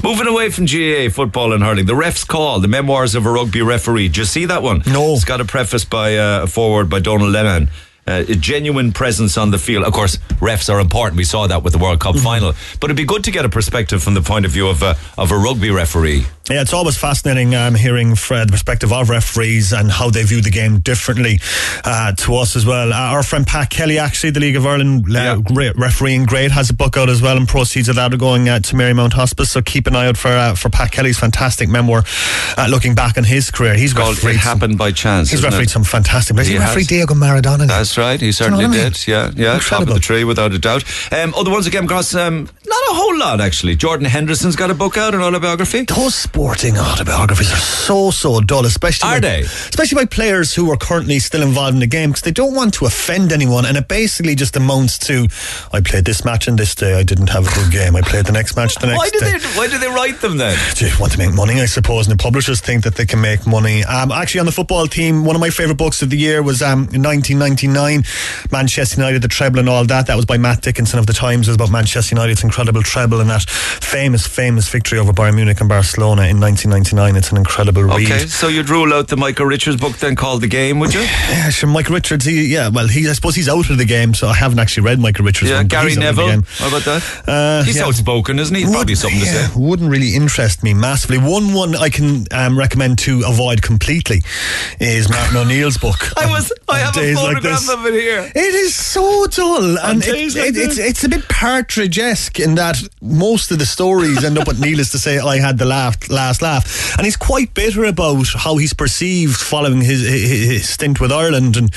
[0.03, 3.63] Moving away from GAA football and hurling, the ref's call, the memoirs of a rugby
[3.63, 4.09] referee.
[4.09, 4.83] Did you see that one?
[4.87, 5.15] No.
[5.15, 7.69] It's got a preface by uh, a forward by Donal Lenihan.
[8.09, 9.83] Uh, a genuine presence on the field.
[9.85, 11.17] Of course, refs are important.
[11.17, 12.25] We saw that with the World Cup Mm-hmm.
[12.25, 12.53] final.
[12.79, 14.97] But it'd be good to get a perspective from the point of view of a,
[15.19, 16.25] of a rugby referee.
[16.49, 20.41] Yeah, it's always fascinating um, hearing from the perspective of referees and how they view
[20.41, 21.41] the game differently
[21.85, 22.93] uh, to us as well.
[22.93, 26.71] Uh, our friend Pat Kelly, actually, the League of Ireland uh, re- refereeing great, has
[26.71, 29.51] a book out as well, and proceeds of that are going uh, to Marymount Hospice.
[29.51, 32.05] So keep an eye out for uh, for Pat Kelly's fantastic memoir,
[32.57, 33.75] uh, looking back on his career.
[33.75, 35.33] He's Called refereed It some- Happened by Chance.
[35.33, 35.71] He's refereed it?
[35.71, 36.39] some fantastic.
[36.39, 36.87] He, He refereed has.
[36.87, 37.67] Diego Maradona.
[37.67, 38.21] That's right.
[38.21, 38.93] He certainly what I mean?
[38.93, 39.09] did.
[39.09, 39.59] Yeah, yeah.
[39.59, 40.85] Top of the tree, without a doubt.
[41.13, 43.75] Um, other ones that came across, um, not a whole lot actually.
[43.75, 45.83] Jordan Henderson's got a book out, an autobiography.
[45.87, 49.41] Those sporting autobiographies are so so dull, especially Are by, they?
[49.41, 52.75] especially by players who are currently still involved in the game because they don't want
[52.75, 55.29] to offend anyone, and it basically just amounts to,
[55.73, 57.97] I played this match on this day, I didn't have a good game.
[57.97, 59.39] I played the next match the next Why do day.
[59.39, 60.59] they why do they write them then?
[60.79, 63.47] They want to make money, I suppose, and the publishers think that they can make
[63.47, 63.83] money.
[63.85, 66.61] Um, actually, on the football team, one of my favourite books of the year was
[66.61, 68.05] um, in 1999,
[68.53, 70.07] Manchester United, the treble and all that.
[70.09, 71.49] That was by Matt Dickinson of the Times.
[71.49, 75.61] It was about Manchester United's incredible treble and that famous, famous victory over Bayern Munich
[75.61, 77.17] and Barcelona in 1999.
[77.17, 78.05] It's an incredible read.
[78.07, 81.01] Okay, so you'd rule out the Michael Richards book then called The Game, would you?
[81.01, 81.69] Yeah, sure.
[81.69, 82.25] Mike Richards.
[82.25, 83.09] He, yeah, well, he.
[83.09, 85.51] I suppose he's out of the game, so I haven't actually read Michael Richards.
[85.51, 86.43] Yeah, one, Gary he's out of the Neville.
[86.59, 87.29] How about that?
[87.29, 87.87] Uh, He's yeah.
[87.87, 88.63] outspoken, isn't he?
[88.63, 89.53] He's probably something to yeah, say.
[89.61, 91.19] Wouldn't really interest me massively.
[91.19, 94.21] One one I can um, recommend to avoid completely
[94.81, 95.97] is Martin O'Neill's book.
[96.17, 96.53] I was.
[96.69, 98.31] I have a days like photograph of it here.
[98.35, 102.77] It is so dull, and it, like it- it's it's a bit partridge-esque in that
[103.01, 106.43] most of the stories end up with needless to say, I had the laugh, last
[106.43, 111.13] laugh, and he's quite bitter about how he's perceived following his, his, his stint with
[111.13, 111.71] Ireland, and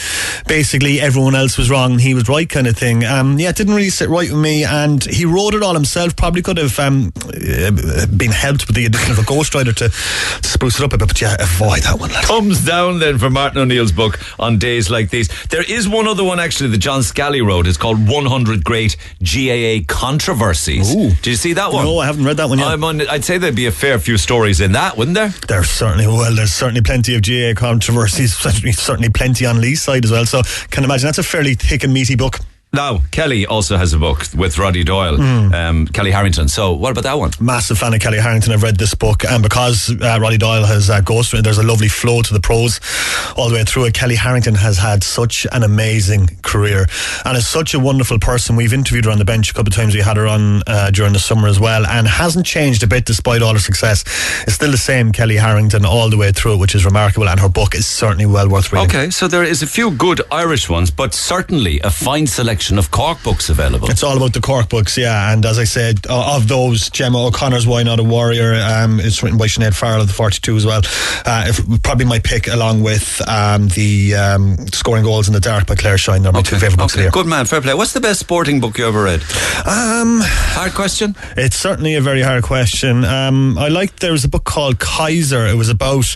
[0.48, 3.03] basically everyone else was wrong and he was right, kind of thing.
[3.06, 6.16] Um, yeah, it didn't really sit right with me, and he wrote it all himself.
[6.16, 10.48] Probably could have um, uh, been helped with the addition of a ghostwriter to, to
[10.48, 12.11] spruce it up a bit, but yeah, avoid that one.
[12.11, 12.28] lads.
[12.28, 15.30] Thumbs down then for Martin O'Neill's book on days like these.
[15.48, 17.68] There is one other one actually that John Scally wrote.
[17.68, 20.95] It's called 100 Great GAA Controversies.
[20.95, 21.10] Ooh.
[21.10, 21.86] Did you see that one?
[21.86, 22.68] No, I haven't read that one yet.
[22.68, 25.34] I'm on, I'd say there'd be a fair few stories in that, wouldn't there?
[25.47, 28.35] There's certainly well, there's certainly plenty of GAA controversies.
[28.38, 30.23] Certainly, certainly plenty on Leeside as well.
[30.23, 32.38] So can imagine that's a fairly thick and meaty book.
[32.72, 35.54] Now, Kellie also has a book with Roddy Doyle, Hmm.
[35.56, 36.48] um, Kellie Harrington.
[36.48, 37.32] So, what about that one?
[37.40, 38.54] Massive fan of Kellie Harrington.
[38.54, 41.88] I've read this book, and because uh, Roddy Doyle has uh, ghosted, there's a lovely
[41.88, 42.80] flow to the prose
[43.36, 43.96] all the way through it.
[43.96, 46.86] Kellie Harrington has had such an amazing career
[47.26, 48.56] and is such a wonderful person.
[48.56, 49.96] We've interviewed her on the bench a couple of times.
[49.96, 53.04] We had her on uh, during the summer as well, and hasn't changed a bit
[53.04, 54.04] despite all her success.
[54.44, 57.30] It's still the same Kellie Harrington all the way through it, which is remarkable.
[57.30, 58.88] And her book is certainly well worth reading.
[58.90, 62.91] Okay, so there is a few good Irish ones, but certainly a fine selection of
[62.91, 63.90] Cork books available.
[63.90, 65.31] It's all about the Cork books, yeah.
[65.31, 69.23] And as I said, uh, of those, Gemma O'Connor's Why Not a Warrior, um, it's
[69.23, 70.81] written by Sinead Farrell of the 42 as well.
[71.26, 75.68] Uh, if, probably my pick, along with um, the um, Scoring Goals in the Dark
[75.68, 76.23] by Clare Shine.
[76.23, 77.11] They're my two favourite books of the year.
[77.11, 77.73] Good man, fair play.
[77.73, 79.22] What's the best sporting book you ever read?
[79.65, 81.15] Um, Hard question.
[81.38, 83.06] It's certainly a very hard question.
[83.06, 85.45] Um, I liked there was a book called Kaiser.
[85.48, 86.15] It was about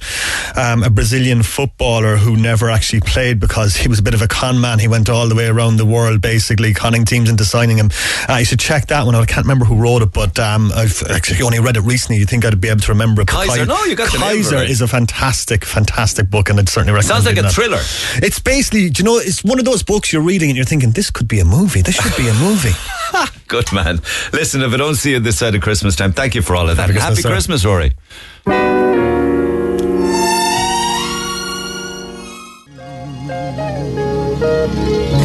[0.55, 4.27] um, a Brazilian footballer who never actually played because he was a bit of a
[4.27, 4.79] con man.
[4.79, 7.91] He went all the way around the world, basically conning teams into signing him.
[8.27, 9.21] Uh, you should check that one out.
[9.21, 12.17] I can't remember who wrote it, but um, I've actually only read it recently.
[12.17, 13.27] You think I'd be able to remember it?
[13.27, 13.67] Kaiser?
[13.67, 14.69] No, you got Kaiser right.
[14.69, 17.23] is a fantastic, fantastic book, and I'd certainly recommend.
[17.23, 17.53] Sounds like a that.
[17.53, 17.81] thriller.
[18.25, 20.89] It's basically, do you know, it's one of those books you're reading and you're thinking,
[20.89, 21.83] this could be a movie.
[21.83, 22.73] This should be a movie.
[23.47, 24.01] Good man.
[24.31, 26.67] Listen, if I don't see you this side of Christmas time, thank you for all
[26.67, 26.89] of that.
[26.89, 27.69] Happy Happy Christmas, sir.
[27.69, 27.93] Christmas,
[28.47, 29.22] Rory.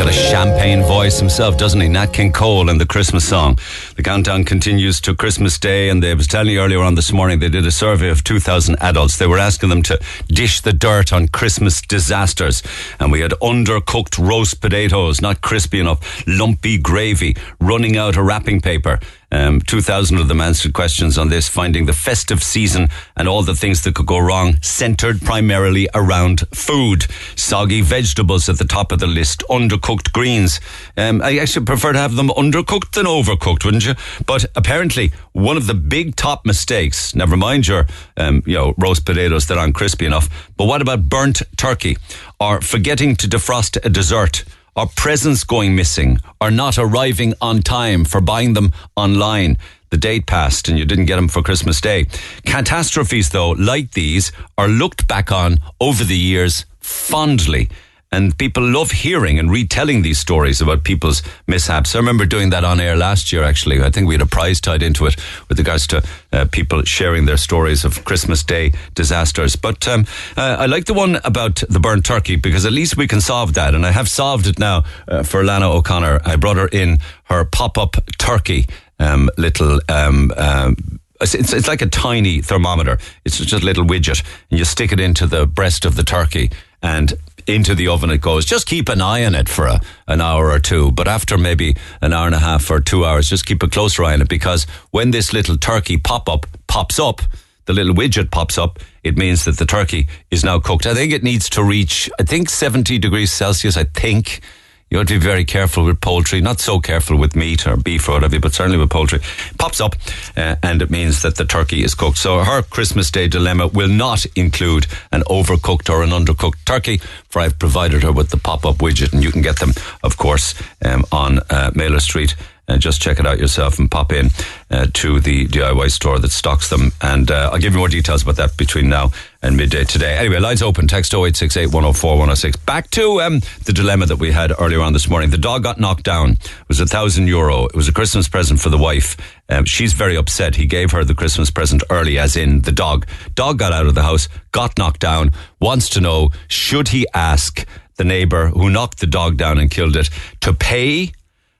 [0.08, 1.86] Got a champagne voice himself, doesn't he?
[1.86, 3.58] Nat King Cole and the Christmas song.
[3.96, 7.40] The countdown continues to Christmas Day, and they was telling you earlier on this morning
[7.40, 9.18] they did a survey of 2,000 adults.
[9.18, 12.62] They were asking them to dish the dirt on Christmas disasters,
[12.98, 18.62] and we had undercooked roast potatoes, not crispy enough, lumpy gravy, running out of wrapping
[18.62, 19.00] paper.
[19.30, 23.54] Um, 2,000 of them answered questions on this, finding the festive season and all the
[23.54, 27.06] things that could go wrong centered primarily around food.
[27.36, 30.60] Soggy vegetables at the top of the list, undercooked greens.
[30.96, 33.94] Um, I actually prefer to have them undercooked than overcooked, wouldn't you?
[34.24, 37.86] But apparently, one of the big top mistakes, never mind your,
[38.16, 41.98] um, you know, roast potatoes that aren't crispy enough, but what about burnt turkey
[42.40, 44.44] or forgetting to defrost a dessert?
[44.78, 49.58] Or presents going missing or not arriving on time for buying them online.
[49.90, 52.06] The date passed and you didn't get them for Christmas Day.
[52.46, 57.68] Catastrophes, though, like these, are looked back on over the years fondly.
[58.10, 61.94] And people love hearing and retelling these stories about people's mishaps.
[61.94, 63.82] I remember doing that on air last year, actually.
[63.82, 65.16] I think we had a prize tied into it
[65.48, 66.02] with regards to
[66.32, 69.56] uh, people sharing their stories of Christmas Day disasters.
[69.56, 70.06] But um,
[70.36, 73.54] uh, I like the one about the burnt turkey because at least we can solve
[73.54, 73.74] that.
[73.74, 76.22] And I have solved it now uh, for Lana O'Connor.
[76.24, 78.66] I brought her in her pop up turkey
[78.98, 79.80] um, little.
[79.88, 82.98] Um, um, it's, it's it's like a tiny thermometer.
[83.24, 86.50] It's just a little widget, and you stick it into the breast of the turkey,
[86.82, 87.12] and
[87.48, 88.44] into the oven it goes.
[88.44, 90.92] Just keep an eye on it for a, an hour or two.
[90.92, 94.04] But after maybe an hour and a half or two hours, just keep a closer
[94.04, 97.22] eye on it because when this little turkey pop up pops up,
[97.64, 100.86] the little widget pops up, it means that the turkey is now cooked.
[100.86, 104.40] I think it needs to reach, I think 70 degrees Celsius, I think
[104.90, 106.40] You have to be very careful with poultry.
[106.40, 109.20] Not so careful with meat or beef or whatever, but certainly with poultry.
[109.58, 109.94] Pops up,
[110.36, 112.18] uh, and it means that the turkey is cooked.
[112.18, 117.00] So her Christmas Day dilemma will not include an overcooked or an undercooked turkey.
[117.28, 120.54] For I've provided her with the pop-up widget, and you can get them, of course,
[120.84, 122.34] um, on uh, Maylor Street
[122.68, 124.30] and just check it out yourself and pop in
[124.70, 126.92] uh, to the DIY store that stocks them.
[127.00, 129.10] And uh, I'll give you more details about that between now
[129.42, 130.16] and midday today.
[130.16, 130.86] Anyway, lines open.
[130.86, 132.56] Text 0868 104 106.
[132.58, 135.30] Back to um, the dilemma that we had earlier on this morning.
[135.30, 136.32] The dog got knocked down.
[136.32, 137.64] It was a thousand euro.
[137.66, 139.16] It was a Christmas present for the wife.
[139.48, 140.56] Um, she's very upset.
[140.56, 143.06] He gave her the Christmas present early, as in the dog.
[143.34, 147.66] Dog got out of the house, got knocked down, wants to know should he ask
[147.96, 150.08] the neighbour who knocked the dog down and killed it
[150.40, 151.12] to pay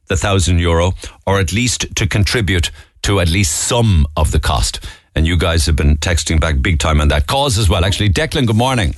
[0.09, 0.93] the thousand euro
[1.27, 2.71] or at least to contribute
[3.03, 4.81] to at least some of the cost.
[5.15, 7.85] And you guys have been texting back big time on that cause as well.
[7.85, 8.95] Actually, Declan, good morning.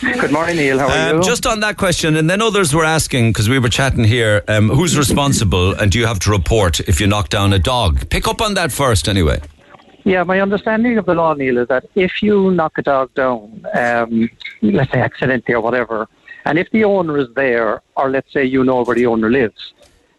[0.00, 0.78] Good morning, Neil.
[0.78, 1.22] How are Um, you?
[1.22, 4.42] just on that question, and then others were asking because we were chatting here.
[4.48, 8.08] Um, who's responsible, and do you have to report if you knock down a dog?
[8.08, 9.40] Pick up on that first, anyway.
[10.04, 13.64] Yeah, my understanding of the law, Neil, is that if you knock a dog down,
[13.74, 14.30] um,
[14.62, 16.08] let's say accidentally or whatever,
[16.44, 19.72] and if the owner is there, or let's say you know where the owner lives,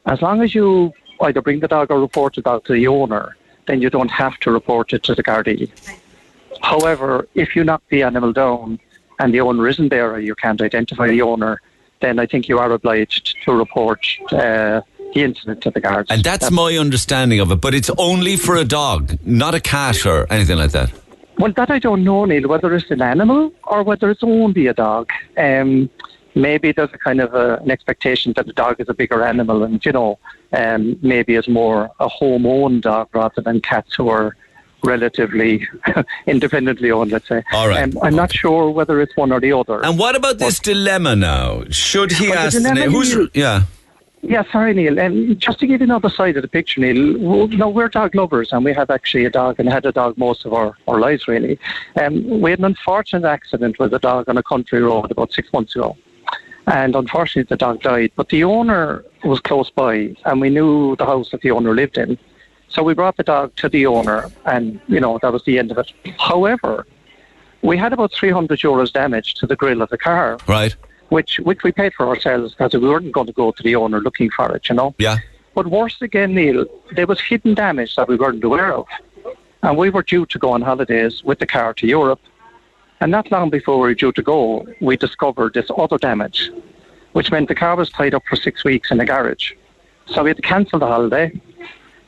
[0.06, 3.36] as long as you either bring the dog or report the dog to the owner,
[3.68, 5.70] then you don't have to report it to the Gardaí.
[6.62, 8.80] However, if you knock the animal down
[9.20, 11.62] and the owner isn't there or you can't identify the owner,
[12.02, 14.82] then I think you are obliged to report uh,
[15.14, 16.12] the incident to the guards.
[16.12, 17.62] And that's my understanding of it.
[17.62, 20.92] But it's only for a dog, not a cat or anything like that.
[21.38, 24.74] Well, that I don't know, Neil, whether it's an animal or whether it's only a
[24.74, 25.10] dog.
[25.38, 25.90] Um,
[26.36, 29.64] maybe there's a kind of a, an expectation that the dog is a bigger animal
[29.64, 30.20] and, you know,
[30.54, 34.36] um, maybe it's more a home owned dog rather than cats who are
[34.84, 35.68] relatively
[36.28, 37.44] independently owned, let's say.
[37.54, 37.84] All right.
[37.84, 39.84] Um, I'm not sure whether it's one or the other.
[39.84, 41.64] And what about this dilemma now?
[41.70, 42.92] Should he Well, ask the neighbor?
[42.92, 43.64] Who's yeah?
[44.26, 45.02] Yeah, sorry, Neil.
[45.02, 47.90] Um, just to give you another side of the picture, Neil, well, you know, we're
[47.90, 50.78] dog lovers and we have actually a dog and had a dog most of our,
[50.88, 51.60] our lives, really.
[52.02, 55.52] Um, we had an unfortunate accident with a dog on a country road about six
[55.52, 55.98] months ago.
[56.68, 58.12] And unfortunately, the dog died.
[58.16, 61.98] But the owner was close by and we knew the house that the owner lived
[61.98, 62.18] in.
[62.70, 65.72] So we brought the dog to the owner and, you know, that was the end
[65.72, 65.92] of it.
[66.20, 66.88] However,
[67.62, 70.76] we had about 300 euros damage to the grill of the car Right.
[71.10, 74.02] which which we paid for ourselves because we weren't going to go to the owner
[74.02, 74.96] looking for it, you know.
[74.98, 75.18] Yeah.
[75.56, 76.66] But worse again, Neil,
[76.96, 78.88] there was hidden damage that we weren't aware of,
[79.62, 82.20] and we were due to go on holidays with the car to Europe,
[83.04, 86.50] and not long before we were due to go, we discovered this other damage,
[87.12, 89.52] which meant the car was tied up for six weeks in a garage.
[90.06, 91.38] So we had to cancel the holiday,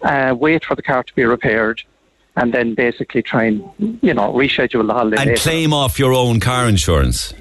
[0.03, 1.81] uh, wait for the car to be repaired,
[2.37, 3.61] and then basically try and
[4.01, 5.17] you know reschedule the holiday.
[5.17, 5.41] And later.
[5.41, 7.33] claim off your own car insurance.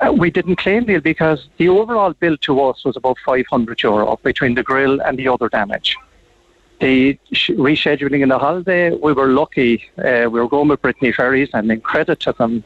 [0.00, 4.20] Uh, we didn't claim deal because the overall bill to us was about 500 euro
[4.22, 5.96] between the grill and the other damage.
[6.80, 9.84] The sh- rescheduling in the holiday, we were lucky.
[9.98, 12.64] Uh, we were going with Brittany Ferries, and in credit to them,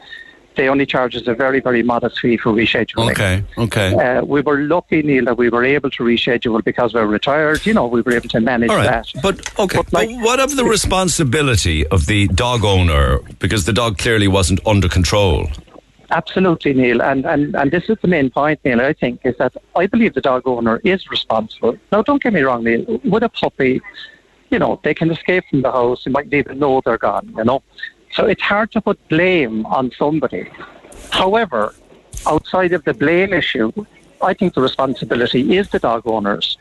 [0.57, 3.11] they only charge us a very, very modest fee for rescheduling.
[3.13, 3.45] Okay.
[3.59, 3.95] Okay.
[3.95, 7.67] Uh, we were lucky, Neil, that we were able to reschedule because we we're retired.
[7.67, 9.23] You know, we were able to manage All right, that.
[9.23, 9.81] but okay.
[9.91, 14.89] But what of the responsibility of the dog owner because the dog clearly wasn't under
[14.89, 15.49] control?
[16.11, 17.03] Absolutely, Neil.
[17.03, 20.15] And, and, and this is the main point, Neil, I think, is that I believe
[20.15, 21.77] the dog owner is responsible.
[21.91, 23.01] Now, don't get me wrong, Neil.
[23.05, 23.81] With a puppy,
[24.51, 26.07] you know, they can escape from the house.
[26.07, 27.63] You might even know they're gone, you know.
[28.15, 30.49] So it's hard to put blame on somebody.
[31.11, 31.75] However,
[32.27, 33.73] outside of the blame issue,
[34.23, 36.57] I think the responsibility is the dog owners.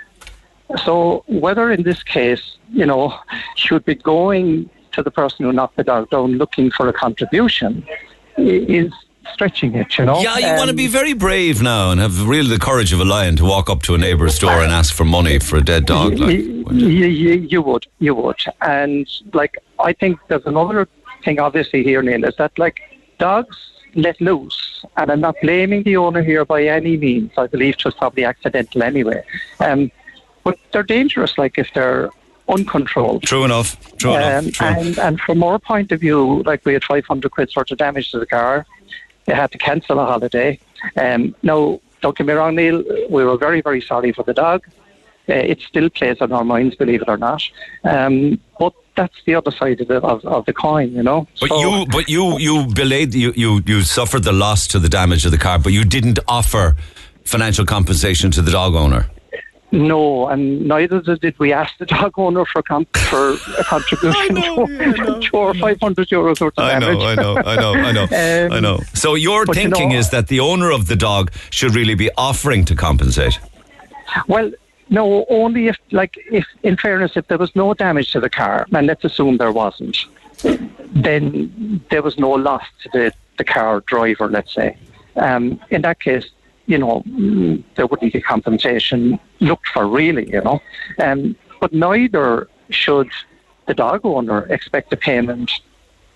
[0.83, 3.17] So whether in this case, you know,
[3.55, 7.85] should be going to the person who knocked the dog down looking for a contribution
[8.37, 8.91] is
[9.31, 10.19] stretching it, you know.
[10.21, 12.99] Yeah, you want to Um, be very brave now and have really the courage of
[12.99, 15.63] a lion to walk up to a neighbour's door and ask for money for a
[15.63, 16.19] dead dog.
[16.19, 20.87] Like, you, you, you would, you would, and like I think there's another
[21.23, 22.81] thing obviously here, Neil, is that like
[23.19, 23.57] dogs
[23.95, 27.31] let loose, and I'm not blaming the owner here by any means.
[27.37, 29.23] I believe it was probably accidental anyway,
[29.59, 29.91] um,
[30.43, 31.37] but they're dangerous.
[31.37, 32.09] Like if they're
[32.49, 33.23] uncontrolled.
[33.23, 33.77] True enough.
[33.97, 34.51] True Um, enough.
[34.53, 34.67] True.
[34.67, 38.11] and and from our point of view, like we had 500 quid worth of damage
[38.11, 38.65] to the car.
[39.25, 40.59] They had to cancel a holiday.
[40.97, 42.83] Um, now, don't get me wrong, Neil.
[43.09, 44.65] We were very, very sorry for the dog.
[45.29, 47.41] Uh, it still plays on our minds, believe it or not.
[47.85, 51.27] Um, but that's the other side of the, of, of the coin, you know.
[51.41, 54.89] But So- you, but you, you belayed, you, you, you suffered the loss to the
[54.89, 56.75] damage of the car, but you didn't offer
[57.25, 59.09] financial compensation to the dog owner.
[59.71, 65.19] No, and neither did we ask the dog owner for com- for a contribution to,
[65.19, 67.03] to our 500 euros worth of I know, damage.
[67.03, 68.03] I know, I know, I know,
[68.47, 68.79] Um, I know.
[68.93, 71.95] So your but you thinking know- is that the owner of the dog should really
[71.95, 73.39] be offering to compensate.
[74.27, 74.51] Well,
[74.89, 78.67] no, only if, like, if in fairness, if there was no damage to the car,
[78.73, 79.97] and let's assume there wasn't,
[80.93, 84.77] then there was no loss to the, the car driver, let's say.
[85.15, 86.29] Um, in that case,
[86.65, 87.03] you know,
[87.75, 90.61] there wouldn't be compensation looked for, really, you know.
[90.99, 93.09] Um, but neither should
[93.67, 95.51] the dog owner expect a payment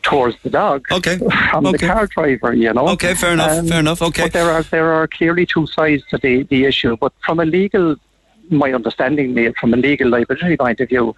[0.02, 1.18] towards the dog okay.
[1.52, 2.88] from the car driver, you know.
[2.90, 4.24] Okay, fair enough, fair enough, okay.
[4.24, 6.96] But there are there are clearly two sides to the, the issue.
[6.98, 7.96] But from a legal
[8.50, 11.16] my understanding Neil, from a legal liability point of view,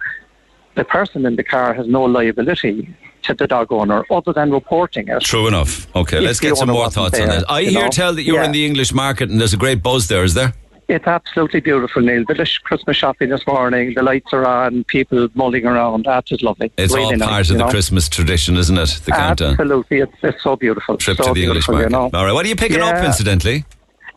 [0.74, 5.08] the person in the car has no liability to the dog owner other than reporting
[5.08, 5.20] it.
[5.22, 5.94] True enough.
[5.94, 7.50] Okay, let's get some more thoughts on there, that.
[7.50, 7.88] I hear know?
[7.90, 8.46] tell that you're Yeah.
[8.46, 10.54] in the English market and there's a great buzz there, is there?
[10.88, 12.24] It's absolutely beautiful, Neil.
[12.26, 16.04] The Christmas shopping this morning, the lights are on, people mulling around.
[16.04, 16.72] That's just lovely.
[16.76, 17.70] It's Really all nice, part of the know?
[17.70, 19.00] Christmas tradition, isn't it?
[19.04, 19.50] The countdown.
[19.52, 20.96] Absolutely, it's, it's so beautiful.
[20.96, 21.84] Trip so to the English market.
[21.84, 22.10] You know?
[22.12, 23.64] All right, what are you picking up, incidentally?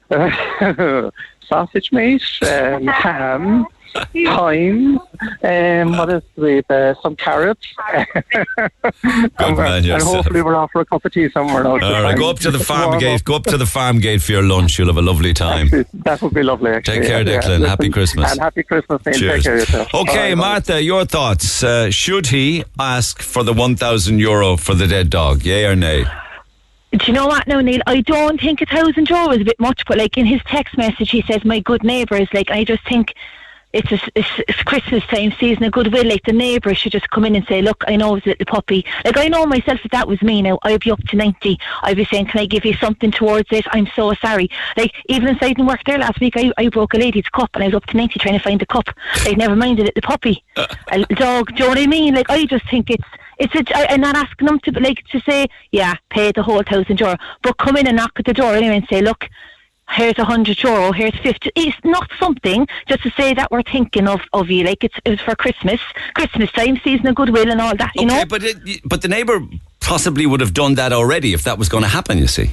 [1.54, 4.98] sausage meat, um, ham, thyme,
[5.44, 7.68] um, what is with uh, some carrots.
[7.94, 8.08] and,
[9.40, 11.72] we're- man and hopefully we're off for a cup of tea somewhere now.
[11.74, 13.24] All right, go up to the farm gate.
[13.24, 14.80] Go up to the farm gate for your lunch.
[14.80, 15.70] You'll have a lovely time.
[16.06, 16.72] That would be lovely.
[16.72, 17.00] Actually.
[17.02, 17.60] Take care, Yeah, Declan.
[17.62, 17.68] yeah.
[17.68, 18.32] Happy Christmas.
[18.32, 19.14] And happy Christmas, Neil.
[19.14, 19.34] Cheers.
[19.36, 19.94] Take care of yourself.
[19.94, 21.64] Okay, All right, Martha, your thoughts.
[21.64, 25.44] Uh, should he ask for the 1,000 euro for the dead dog?
[25.46, 26.06] Yay or nay?
[26.94, 27.82] Do you know what now, Neil?
[27.88, 30.78] I don't think a thousand euro is a bit much, but like in his text
[30.78, 33.16] message, he says, "My good neighbours." Like I just think
[33.74, 36.08] it's a, it's, it's Christmas time, season of goodwill.
[36.08, 38.46] Like the neighbours should just come in and say, "Look, I know it's a little
[38.46, 41.58] puppy." Like I know myself if that was me now, I'd be up to ninety.
[41.82, 44.50] I'd be saying, "Can I give you something towards it?" I'm so sorry.
[44.78, 47.64] Like even inside in work there last week, I, I broke a lady's cup and
[47.64, 48.88] I was up to ninety trying to find the cup.
[49.26, 51.48] Like never mind the little puppy, a dog.
[51.48, 52.14] Do you know what I mean?
[52.14, 53.08] Like I just think it's
[53.40, 56.62] it's a, I, I'm not asking them to like to say, yeah, pay the whole
[56.64, 59.28] thousand euro, but come in and knock at the door anyway and say, look,
[59.90, 61.52] here's a hundred euro, here's fifty.
[61.56, 64.64] It's not something just to say that we're thinking of of you.
[64.64, 65.80] Like it's it's for Christmas,
[66.14, 67.92] Christmas time, season of goodwill and all that.
[67.96, 68.26] You know.
[68.26, 69.42] But it, but the neighbour
[69.80, 72.18] possibly would have done that already if that was going to happen.
[72.18, 72.52] You see.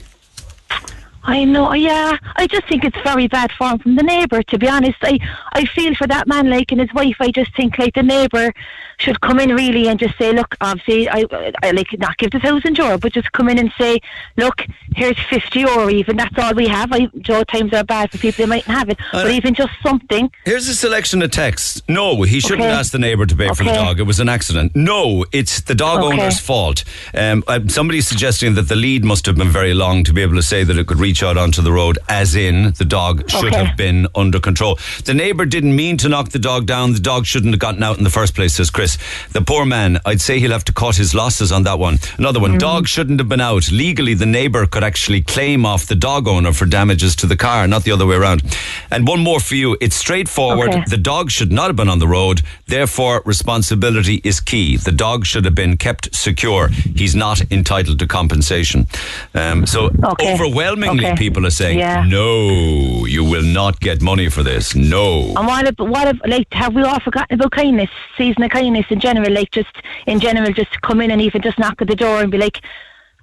[1.23, 2.17] I know, yeah.
[2.37, 4.97] I just think it's very bad form from the neighbour, to be honest.
[5.03, 5.19] I,
[5.53, 7.17] I feel for that man, like, and his wife.
[7.21, 8.53] I just think, like, the neighbour
[8.99, 11.25] should come in really and just say, look, obviously, I,
[11.63, 13.99] I like, not give the thousand euro, but just come in and say,
[14.37, 14.63] look,
[14.95, 16.17] here's 50 euro even.
[16.17, 16.93] That's all we have.
[16.93, 18.99] I, Joe, times are bad for people who mightn't have it.
[19.13, 20.31] Uh, but even just something.
[20.45, 21.83] Here's a selection of texts.
[21.89, 22.71] No, he shouldn't Okay.
[22.73, 24.01] ask the neighbour to pay for the dog.
[24.01, 24.73] It was an accident.
[24.75, 26.15] No, it's the dog Okay.
[26.21, 26.85] owner's fault.
[27.15, 30.43] Um, somebody's suggesting that the lead must have been very long to be able to
[30.43, 33.65] say that it could reach out onto the road, as in the dog should Okay.
[33.65, 34.79] have been under control.
[35.05, 36.93] The neighbour didn't mean to knock the dog down.
[36.93, 38.97] The dog shouldn't have gotten out in the first place, says Chris.
[39.33, 41.99] The poor man, I'd say he'll have to cut his losses on that one.
[42.19, 42.43] Another Mm.
[42.43, 43.71] one, dog shouldn't have been out.
[43.71, 47.67] Legally, the neighbour could actually claim off the dog owner for damages to the car,
[47.67, 48.43] not the other way around.
[48.91, 49.77] And one more for you.
[49.81, 50.71] It's straightforward.
[50.71, 50.85] Okay.
[50.87, 52.43] The dog should not have been on the road.
[52.67, 54.77] Therefore, responsibility is key.
[54.77, 56.69] The dog should have been kept secure.
[56.95, 58.87] He's not entitled to compensation.
[59.35, 60.33] Um, so Okay.
[60.35, 61.17] overwhelmingly, Okay.
[61.17, 62.05] people are saying, Yeah.
[62.07, 64.75] no, you will not get money for this.
[64.75, 65.35] No.
[65.37, 69.01] And what, what if, like, have we all forgotten about kindness, season of kindness in
[69.01, 69.33] general?
[69.33, 69.75] Like, just
[70.07, 72.59] in general, just come in and even just knock at the door and be like,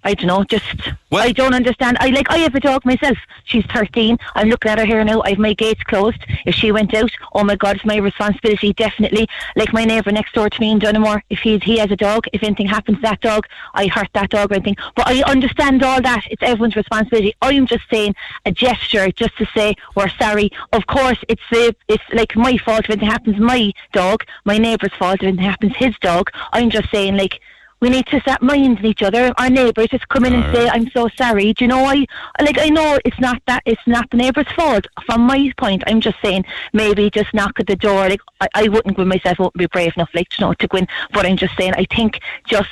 [0.07, 0.63] I don't know, just,
[1.11, 1.97] I don't understand.
[1.99, 3.17] I like, I have a dog myself.
[3.43, 4.17] She's 13.
[4.35, 5.21] I'm looking at her here now.
[5.23, 6.23] I have my gates closed.
[6.45, 9.27] If she went out, oh my God, it's my responsibility, definitely.
[9.57, 12.23] Like my neighbour next door to me in Dunamore, if he's, he has a dog,
[12.31, 14.77] if anything happens to that dog, I hurt that dog or anything.
[14.95, 16.23] But I understand all that.
[16.31, 17.33] It's everyone's responsibility.
[17.41, 18.15] I'm just saying
[18.45, 20.51] a gesture just to say, we're sorry.
[20.71, 24.57] Of course, it's the, it's like my fault if anything happens to my dog, my
[24.57, 26.31] neighbour's fault if anything happens to his dog.
[26.53, 27.41] I'm just saying, like,
[27.79, 29.33] we need to start minding each other.
[29.37, 31.85] Our neighbours just come in and say, "I'm so sorry." Do you know?
[31.85, 32.05] I
[32.41, 32.57] like.
[32.57, 33.63] I know it's not that.
[33.65, 34.87] It's not the neighbour's fault.
[35.05, 38.09] From my point, I'm just saying maybe just knock at the door.
[38.09, 39.39] Like I, I wouldn't go myself.
[39.39, 40.87] I wouldn't be brave enough, like you know, to go in.
[41.13, 41.73] But I'm just saying.
[41.75, 42.69] I think just.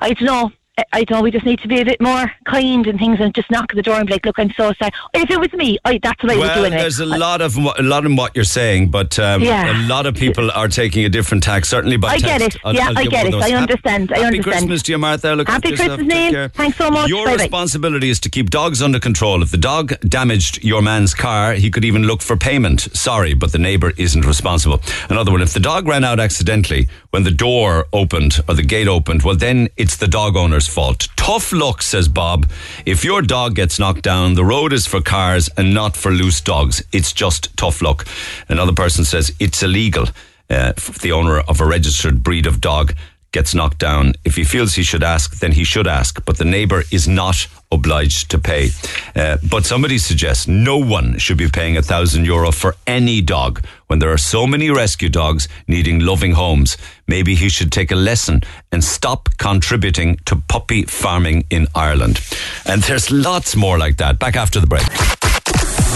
[0.00, 0.52] I don't know.
[0.78, 1.22] I- I don't know.
[1.22, 3.76] We just need to be a bit more kind and things, and just knock at
[3.76, 6.22] the door and be like, "Look, I'm so sorry." If it was me, I, that's
[6.22, 6.48] what I would do.
[6.48, 6.80] Well, Anyway.
[6.82, 9.84] there's a lot of a lot in what you're saying, but um, Yeah.
[9.84, 11.64] a lot of people are taking a different tack.
[11.64, 12.58] Certainly by I get text.
[12.64, 12.74] it.
[12.74, 13.34] Yeah, I give get it.
[13.34, 14.12] I understand.
[14.12, 14.44] I Happy understand.
[14.44, 15.34] Christmas to you, Martha.
[15.34, 15.74] Look Happy.
[15.76, 16.48] Christmas, Neil.
[16.54, 17.08] Thanks so much.
[17.08, 17.42] Your Bye-bye.
[17.44, 19.42] responsibility is to keep dogs under control.
[19.42, 22.88] If the dog damaged your man's car, he could even look for payment.
[22.96, 24.80] Sorry, but the neighbour isn't responsible.
[25.10, 28.88] Another one, if the dog ran out accidentally when the door opened or the gate
[28.88, 31.08] opened, well, then it's the dog owner's fault.
[31.16, 32.48] Tough luck, says Bob.
[32.84, 36.40] If your dog gets knocked down, the road is for cars and not for loose
[36.40, 36.82] dogs.
[36.92, 38.06] It's just tough luck.
[38.48, 40.06] Another person says it's illegal.
[40.50, 42.94] Uh, the owner of a registered breed of dog
[43.32, 44.14] gets knocked down.
[44.24, 46.24] If he feels he should ask, then he should ask.
[46.24, 48.70] But the neighbour is not obliged to pay.
[49.14, 53.64] Uh, but somebody suggests no one should be paying a thousand euro for any dog
[53.86, 56.76] when there are so many rescue dogs needing loving homes.
[57.06, 58.42] Maybe he should take a lesson
[58.72, 62.20] and stop contributing to puppy farming in Ireland.
[62.66, 64.18] And there's lots more like that.
[64.18, 65.27] Back after the break.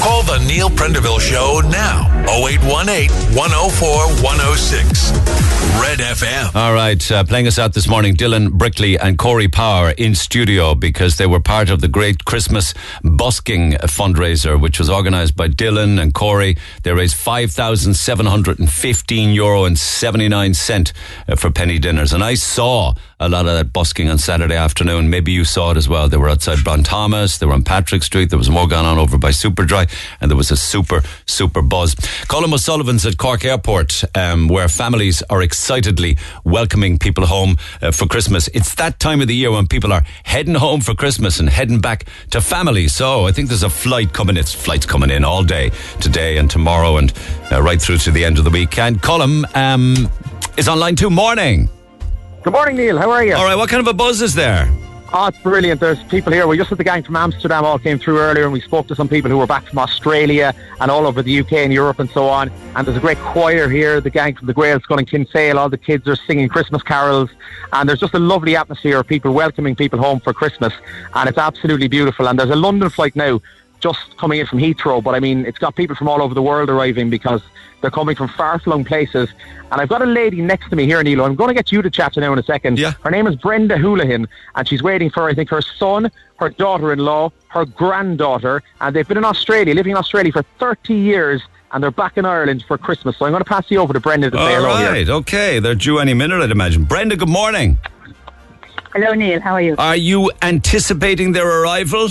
[0.01, 2.09] Call the Neil Prendeville Show now.
[2.29, 3.89] 0818 104
[4.23, 5.13] 106.
[5.81, 6.55] Red FM.
[6.55, 10.75] All right, uh, playing us out this morning, Dylan Brickley and Corey Power in studio
[10.75, 16.01] because they were part of the great Christmas busking fundraiser, which was organised by Dylan
[16.01, 16.57] and Corey.
[16.83, 20.93] They raised 5,715 euro and 79 cent
[21.29, 22.13] uh, for penny dinners.
[22.13, 25.09] And I saw a lot of that busking on Saturday afternoon.
[25.11, 26.09] Maybe you saw it as well.
[26.09, 28.99] They were outside Brown Thomas, they were on Patrick Street, there was more going on
[28.99, 29.82] over by Superdry,
[30.21, 31.95] and there was a super, super buzz.
[32.29, 38.07] Colin O'Sullivan's at Cork Airport, um, where families are excitedly welcoming people home uh, for
[38.07, 38.49] Christmas.
[38.49, 41.81] It's that time of the year when people are heading home for Christmas and heading
[41.81, 42.89] back to family.
[42.89, 44.37] So I think there's a flight coming.
[44.37, 47.13] It's flights coming in all day today and tomorrow and
[47.51, 48.79] uh, right through to the end of the week.
[48.79, 50.11] And Colin um,
[50.57, 51.11] is on line two.
[51.11, 51.69] Morning.
[52.43, 52.99] Good morning, Neil.
[52.99, 53.35] How are you?
[53.35, 53.55] All right.
[53.55, 54.69] What kind of a buzz is there?
[55.15, 55.79] Oh, it's brilliant.
[55.79, 56.47] There's people here.
[56.47, 58.95] We just with the gang from Amsterdam all came through earlier, and we spoke to
[58.95, 62.09] some people who were back from Australia and all over the UK and Europe and
[62.09, 62.51] so on.
[62.75, 64.01] And there's a great choir here.
[64.01, 65.59] The gang from the Gaelscoil and Kinsale.
[65.59, 67.29] All the kids are singing Christmas carols,
[67.75, 70.73] and there's just a lovely atmosphere of people welcoming people home for Christmas,
[71.15, 72.27] and it's absolutely beautiful.
[72.27, 73.39] And there's a London flight now
[73.81, 76.41] just coming in from Heathrow, but I mean, it's got people from all over the
[76.41, 77.43] world arriving because
[77.83, 79.29] they're coming from far flung places.
[79.71, 81.23] And I've got a lady next to me here, Neil.
[81.25, 82.79] I'm going to get you to chat to now in a second.
[82.79, 82.93] Yeah.
[83.03, 86.93] Her name is Brenda Houlihan, and she's waiting for, I think, her son, her daughter
[86.93, 91.43] in law, her granddaughter, and they've been in Australia, living in Australia for 30 years.
[91.75, 93.17] And they're back in Ireland for Christmas.
[93.17, 95.11] So I'm going to pass you over to Brenda to say All hello here.
[95.11, 95.59] Okay.
[95.59, 96.85] They're due any minute, I'd imagine.
[96.85, 97.79] Brenda, good morning.
[98.93, 99.41] Hello, Neil.
[99.41, 99.75] How are you?
[99.79, 102.09] Are you anticipating their arrival?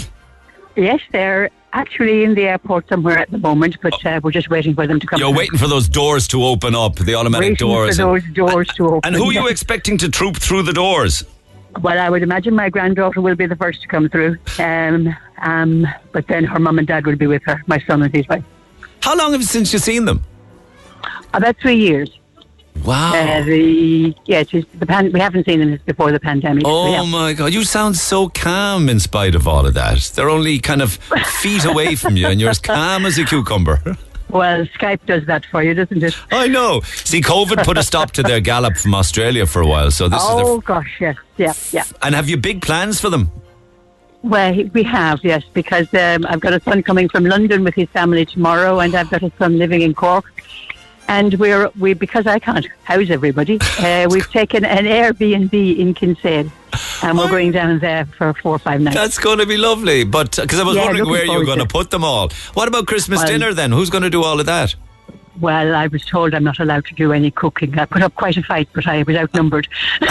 [0.76, 4.74] Yes, they're actually in the airport somewhere at the moment, but uh, we're just waiting
[4.76, 5.20] for them to come.
[5.20, 5.38] You're back.
[5.40, 7.98] waiting for those doors to open up, the automatic Waiting doors.
[7.98, 9.02] for those doors to open.
[9.04, 11.24] and who are you expecting to troop through the doors?
[11.82, 15.88] Well, I would imagine my granddaughter will be the first to come through, um, um,
[16.12, 17.62] but then her mum and dad will be with her.
[17.68, 18.44] My son and his wife.
[19.02, 20.24] How long have you since you've seen them?
[21.34, 22.10] About three years.
[22.86, 23.14] Wow.
[23.14, 26.66] Uh, the yeah, the pan- we haven't seen them before the pandemic.
[26.66, 27.04] so Oh yeah.
[27.04, 30.00] my God, you sound so calm in spite of all of that.
[30.16, 30.94] They're only kind of
[31.42, 33.82] feet away from you, and you're as calm as a cucumber.
[34.30, 36.16] Well, Skype does that for you, doesn't it?
[36.32, 36.80] I know.
[36.86, 40.22] See, COVID put a stop to their gallop from Australia for a while, so this
[40.22, 40.62] is oh their.
[40.62, 41.84] gosh, yes, yeah, yeah.
[42.02, 43.30] And have you big plans for them?
[44.24, 47.90] Well, we have, yes, because um, I've got a son coming from London with his
[47.90, 50.24] family tomorrow, and I've got a son living in Cork.
[51.12, 53.60] And we're we because I can't house everybody.
[53.82, 56.50] Uh, we've taken an Airbnb in Kinsale,
[57.04, 58.96] and we're going down there for four or five nights.
[58.96, 60.04] That's going to be lovely.
[60.04, 62.30] But because I was Yeah, wondering where you're going to put them all.
[62.54, 63.72] What about Christmas Well- dinner then?
[63.72, 64.76] Who's going to do all of that?
[65.40, 67.78] Well, I was told I'm not allowed to do any cooking.
[67.80, 69.68] I put up quite a fight, but I was outnumbered.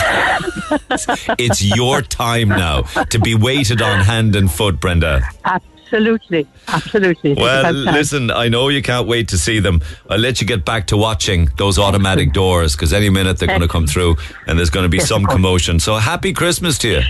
[1.38, 5.22] It's your time now to be waited on hand and foot, Brenda.
[5.44, 6.46] absolutely, absolutely.
[6.68, 7.34] Absolutely.
[7.34, 9.80] Well, listen, I know you can't wait to see them.
[10.08, 13.60] I'll let you get back to watching those automatic doors because any minute they're going
[13.60, 15.80] to come through and there's going to be some commotion.
[15.80, 17.00] So happy Christmas to you.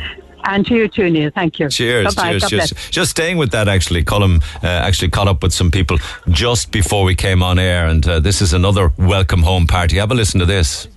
[0.45, 1.31] And to you too, Neil.
[1.35, 1.69] Thank you.
[1.69, 2.31] Cheers, Bye-bye.
[2.31, 2.73] cheers, God cheers.
[2.73, 2.91] bless.
[2.91, 5.99] Just staying with that, actually, Colin uh, actually caught up with some people
[6.31, 9.99] just before we came on air, and uh, this is another welcome home party.
[9.99, 10.89] Have a listen to this.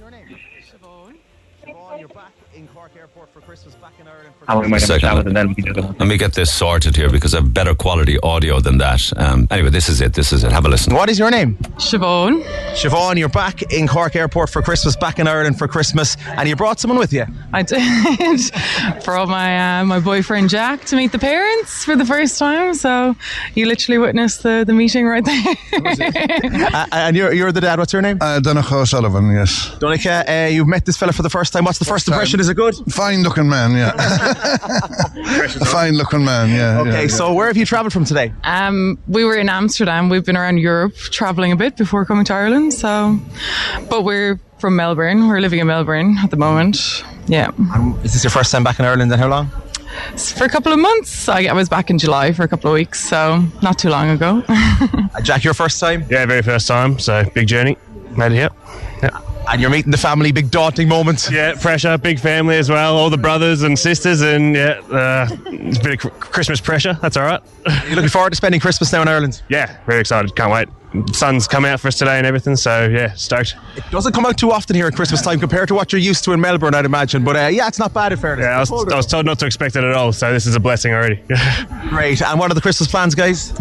[4.48, 6.18] And we might have a chat with them then we can do the Let me
[6.18, 9.12] get this sorted here because I have better quality audio than that.
[9.18, 10.14] Um, anyway, this is it.
[10.14, 10.52] This is it.
[10.52, 10.94] Have a listen.
[10.94, 11.56] What is your name?
[11.78, 12.44] Siobhan.
[12.74, 16.56] Siobhan, you're back in Cork Airport for Christmas, back in Ireland for Christmas, and you
[16.56, 17.26] brought someone with you.
[17.54, 17.82] I did.
[19.06, 22.74] Brought my uh, my boyfriend Jack to meet the parents for the first time.
[22.74, 23.16] So
[23.54, 25.56] you literally witnessed the, the meeting right there.
[26.74, 27.80] uh, and you're, you're the dad.
[27.80, 28.18] What's your name?
[28.22, 29.76] Uh, Donegal O'Sullivan, yes.
[29.80, 31.66] Donica, uh, you've met this fella for the first time.
[31.66, 32.40] What's the first impression?
[32.40, 32.76] Is it good?
[32.90, 33.94] Fine looking man, yeah.
[34.36, 36.80] A fine looking man, yeah.
[36.82, 37.08] Okay, yeah, yeah.
[37.08, 38.34] so where have you travelled from today?
[38.44, 40.10] Um, we were in Amsterdam.
[40.10, 42.74] We've been around Europe traveling a bit before coming to Ireland.
[42.74, 43.20] So,
[43.90, 45.28] but we're from Melbourne.
[45.28, 47.04] We're living in Melbourne at the moment.
[47.28, 47.52] Yeah.
[48.04, 49.50] Is this your first time back in Ireland and how long?
[50.18, 51.30] For a couple of months.
[51.30, 54.10] I, I was back in July for a couple of weeks, so not too long
[54.10, 54.44] ago.
[55.16, 56.04] Uh, Jack, your first time?
[56.10, 56.98] Yeah, very first time.
[56.98, 57.78] So big journey.
[58.18, 58.50] Made it here.
[59.04, 59.20] Yeah.
[59.50, 61.30] And you're meeting the family, big daunting moment.
[61.32, 65.80] Yeah, pressure, big family as well, all the brothers and sisters, and yeah, uh, it's
[65.80, 66.98] a bit of Christmas pressure.
[67.02, 67.42] That's all right.
[67.88, 69.42] you looking forward to spending Christmas now in Ireland?
[69.50, 70.36] Yeah, very excited.
[70.36, 70.70] Can't wait.
[71.16, 72.56] sun's come out for us today and everything.
[72.56, 73.56] So yeah, stoked.
[73.76, 76.24] It doesn't come out too often here at Christmas time compared to what you're used
[76.24, 77.24] to in Melbourne, I'd imagine.
[77.24, 78.46] But uh, yeah, it's not bad in fairness.
[78.46, 80.14] Yeah, I was, I was told not to expect it at all.
[80.14, 81.22] So this is a blessing already.
[81.90, 82.22] Great.
[82.22, 83.52] And what are the Christmas plans, guys?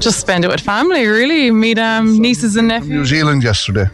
[0.00, 1.50] Just spend it with family, really.
[1.50, 2.90] Meet um, nieces and nephews.
[2.90, 3.86] New Zealand yesterday.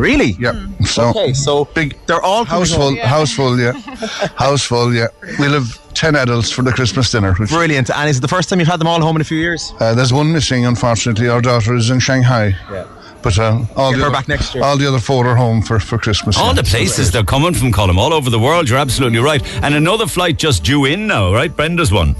[0.00, 0.32] Really?
[0.38, 0.66] Yeah.
[0.86, 1.94] So Okay, so big.
[2.06, 2.96] They're all coming house full.
[2.96, 2.96] home.
[2.96, 3.60] House full.
[3.60, 3.72] Yeah.
[4.36, 4.94] house full.
[4.94, 5.08] Yeah.
[5.38, 7.34] We'll have ten adults for the Christmas dinner.
[7.34, 7.90] Which, Brilliant.
[7.90, 9.74] And is it the first time you've had them all home in a few years?
[9.78, 11.28] uh, there's one missing, unfortunately.
[11.28, 12.54] Our daughter is in Shanghai.
[12.70, 12.86] Yeah.
[13.22, 14.64] But uh, all the other, back next year.
[14.64, 16.38] All the other four are home for, for Christmas.
[16.38, 16.62] All yeah.
[16.62, 18.70] the places they're coming from, Colin, all over the world.
[18.70, 19.42] You're absolutely right.
[19.62, 21.54] And another flight just due in now, right?
[21.54, 22.16] Brenda's one.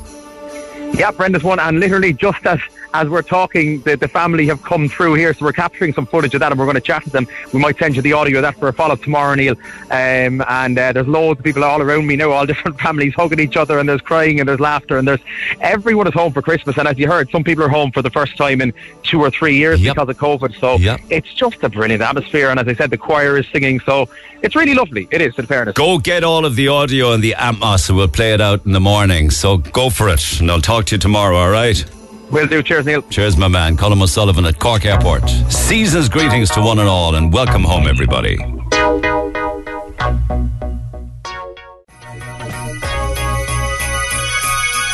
[0.92, 2.60] Yeah, Brenda's one, and literally just as
[2.92, 6.34] as we're talking, the, the family have come through here, so we're capturing some footage
[6.34, 7.26] of that, and we're going to chat to them.
[7.52, 9.54] We might send you the audio of that for a follow up tomorrow, Neil.
[9.90, 13.40] Um, and uh, there's loads of people all around me now, all different families hugging
[13.40, 15.20] each other, and there's crying and there's laughter, and there's
[15.60, 16.76] everyone is home for Christmas.
[16.78, 18.72] And as you heard, some people are home for the first time in
[19.02, 20.58] two or three years because of COVID.
[20.58, 20.76] So
[21.10, 24.08] it's just a brilliant atmosphere, and as I said, the choir is singing, so
[24.42, 25.06] it's really lovely.
[25.10, 25.74] It is, in fairness.
[25.74, 28.72] Go get all of the audio and the Atmos, and we'll play it out in
[28.72, 29.30] the morning.
[29.30, 31.84] So go for it, and I'll talk to you tomorrow, all right?
[32.30, 32.62] Will do.
[32.62, 33.02] Cheers, Neil.
[33.02, 33.76] Cheers, my man.
[33.76, 35.28] Colin O'Sullivan at Cork Airport.
[35.48, 38.38] Season's greetings to one and all, and welcome home, everybody.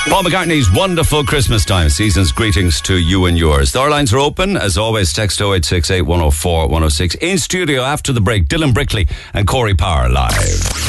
[0.08, 1.90] Paul McCartney's wonderful Christmas time.
[1.90, 3.72] Season's greetings to you and yours.
[3.72, 4.56] The lines are open.
[4.56, 7.16] As always, text 0868 104 106.
[7.16, 10.32] In studio after the break, Dylan Brickley and Corey Power live.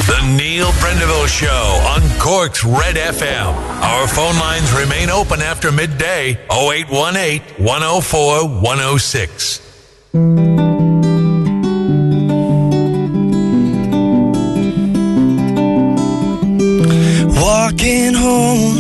[0.06, 3.56] The Neil Prendeville Show on Cork's Red FM.
[3.81, 10.97] Our phone lines remain open after midday 0818 104 106.
[17.48, 18.76] Walking home,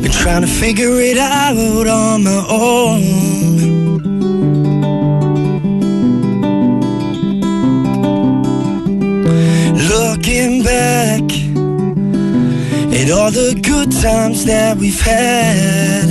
[0.00, 3.00] been trying to figure it out on my own.
[9.90, 11.24] Looking back
[13.00, 16.08] at all the good times that we've had.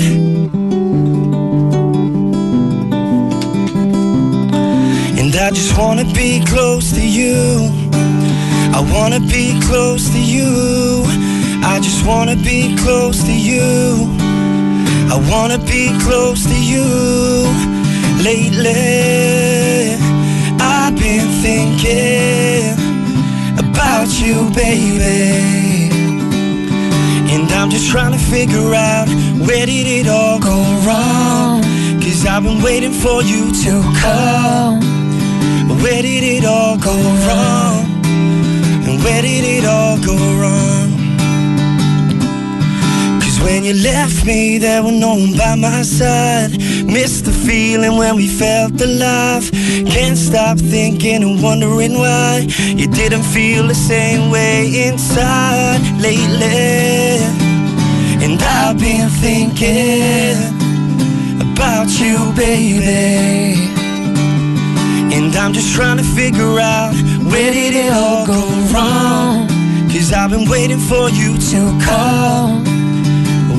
[5.19, 7.82] And I just wanna be close to you.
[8.75, 11.03] I wanna be close to you.
[11.63, 14.09] I just wanna be close to you.
[15.13, 16.83] I wanna be close to you.
[18.23, 19.93] Lately,
[20.59, 22.73] I've been thinking
[23.59, 25.91] about you, baby.
[27.31, 29.07] And I'm just trying to figure out
[29.45, 31.61] where did it all go wrong?
[32.01, 34.79] Cause I've been waiting for you to come.
[35.81, 36.95] Where did it all go
[37.27, 37.92] wrong?
[39.03, 40.89] Where did it all go wrong?
[43.19, 46.51] Cause when you left me, there were no one by my side.
[46.85, 49.51] Missed the feeling when we felt alive.
[49.95, 52.47] Can't stop thinking and wondering why
[52.79, 57.19] you didn't feel the same way inside lately.
[58.23, 60.37] And I've been thinking
[61.51, 63.72] about you, baby.
[65.35, 66.93] And I'm just trying to figure out
[67.25, 68.39] where did it all go
[68.71, 69.47] wrong?
[69.89, 72.63] Cause I've been waiting for you to come.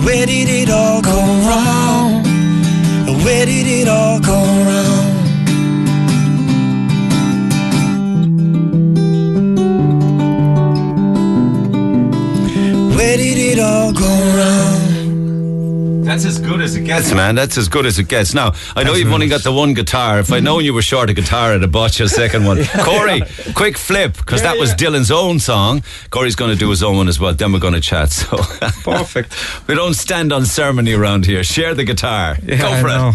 [0.05, 2.23] Where did it all go wrong?
[3.25, 4.84] Where did it all go wrong?
[16.15, 17.35] That's as good as it gets, man.
[17.35, 18.35] That's as good as it gets.
[18.35, 20.21] Now, I know you've only got the one guitar.
[20.21, 22.65] If I'd known you were short a guitar, I'd have bought you a second one.
[22.85, 23.23] Corey,
[23.57, 25.83] quick flip, because that was Dylan's own song.
[26.11, 27.35] Corey's going to do his own one as well.
[27.35, 28.11] Then we're going to chat.
[28.11, 28.37] So
[28.85, 29.35] Perfect.
[29.67, 31.43] we don't stand on ceremony around here.
[31.43, 32.37] Share the guitar.
[32.47, 33.15] Go for it.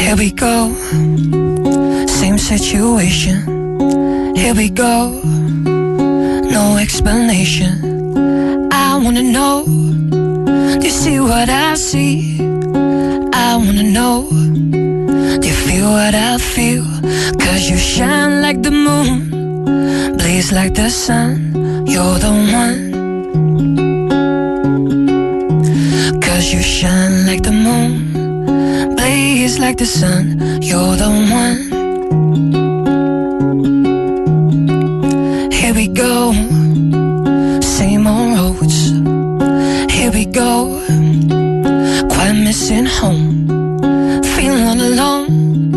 [0.00, 0.74] Here we go,
[2.08, 4.34] same situation.
[4.34, 5.22] Here we go,
[6.52, 7.72] no explanation.
[8.70, 12.38] I wanna know, do you see what I see?
[13.48, 14.28] I wanna know,
[15.40, 16.84] do you feel what I feel?
[17.42, 21.30] Cause you shine like the moon, blaze like the sun.
[21.86, 22.80] You're the one.
[26.20, 30.60] Cause you shine like the moon, blaze like the sun.
[30.60, 31.10] You're the
[31.42, 31.71] one.
[42.72, 44.22] Missing home.
[44.34, 45.72] Feeling alone,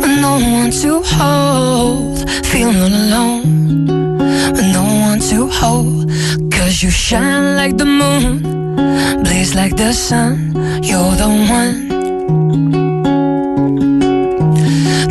[0.00, 2.30] with no one to hold.
[2.46, 3.86] Feeling alone,
[4.52, 6.10] with no one to hold.
[6.50, 8.42] Cause you shine like the moon
[9.22, 10.52] Blaze like the sun,
[10.82, 11.28] you're the
[11.60, 11.88] one.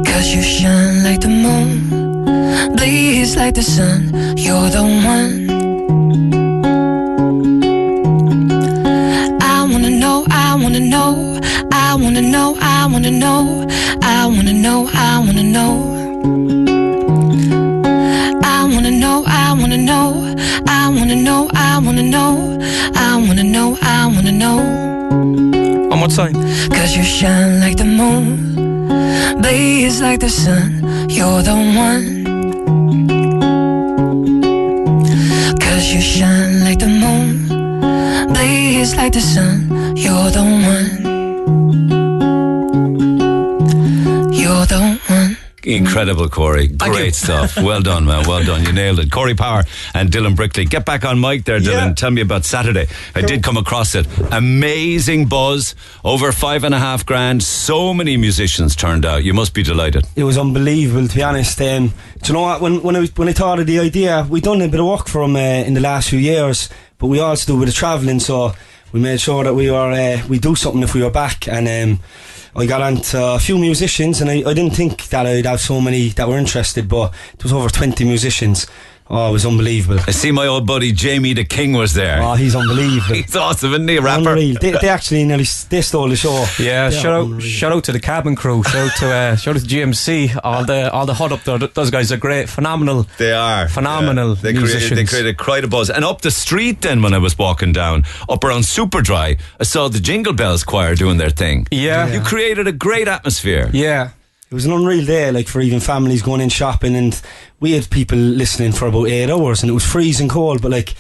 [0.06, 5.43] Cause you shine like the moon, blaze like the sun, you're the one.
[12.14, 13.68] Wanna know, I wanna know,
[14.04, 15.72] I wanna know, I wanna know.
[18.44, 20.32] I wanna know, I wanna know,
[20.68, 22.50] I wanna know, I wanna know,
[22.94, 24.58] I wanna know, I wanna know.
[25.90, 26.34] One more time.
[26.70, 31.56] Cause you shine like the moon, blaze like the sun, you're the
[31.88, 32.06] one.
[35.60, 40.93] Cause you shine like the moon, blaze like the sun, you're the one.
[45.66, 46.68] Incredible, Corey.
[46.68, 47.58] Great stuff.
[47.64, 48.28] Well done, man.
[48.28, 48.64] Well done.
[48.64, 49.10] You nailed it.
[49.12, 49.64] Corey Power
[49.94, 50.66] and Dylan Brickley.
[50.66, 51.96] Get back on mic there, Dylan.
[51.96, 52.88] Tell me about Saturday.
[53.16, 54.06] I did come across it.
[54.32, 55.76] Amazing buzz.
[56.04, 57.42] Over five and a half grand.
[57.44, 59.24] So many musicians turned out.
[59.24, 60.06] You must be delighted.
[60.16, 61.60] It was unbelievable, to be honest.
[61.62, 61.88] Um,
[62.22, 62.62] do you know what?
[62.62, 64.86] When when I was, when I thought of the idea, we'd done a bit of
[64.86, 67.70] work for him uh, in the last few years, but we also do a bit
[67.70, 68.54] of travelling, so
[68.92, 71.68] we made sure that we were uh, we do something if we were back, and
[71.68, 72.00] um,
[72.56, 75.60] I got on to a few musicians, and I, I didn't think that I'd have
[75.60, 78.68] so many that were interested, but there was over twenty musicians.
[79.16, 80.00] Oh, it was unbelievable.
[80.08, 82.20] I see my old buddy Jamie the King was there.
[82.24, 83.14] Oh, he's unbelievable.
[83.22, 84.00] he's awesome, isn't he?
[84.00, 84.32] Rapper.
[84.32, 84.56] Unreal.
[84.60, 86.46] They, they actually nearly they stole the show.
[86.60, 87.40] Yeah, They shout out, unreal.
[87.42, 88.64] shout out to the cabin crew.
[88.64, 90.40] Shout out to uh, shout out to GMC.
[90.44, 91.60] All the all the hut up there.
[91.60, 93.06] Those guys are great, phenomenal.
[93.20, 94.30] They are phenomenal.
[94.30, 94.42] Yeah.
[94.42, 94.98] They created, musicians.
[95.00, 95.90] they created quite a buzz.
[95.92, 99.90] And up the street, then when I was walking down, up around Superdry, I saw
[99.90, 101.68] the Jingle Bells Choir doing their thing.
[101.70, 102.08] Yeah.
[102.12, 103.70] you created a great atmosphere.
[103.74, 104.10] Yeah.
[104.54, 107.20] It was an unreal day, like for even families going in shopping, and
[107.60, 110.94] we had people listening for about eight hours, and it was freezing cold, but like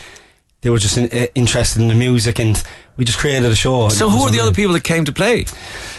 [0.61, 2.63] they were just in, uh, interested in the music, and
[2.97, 3.89] we just created a show.
[3.89, 5.45] So who were the other people that came to play?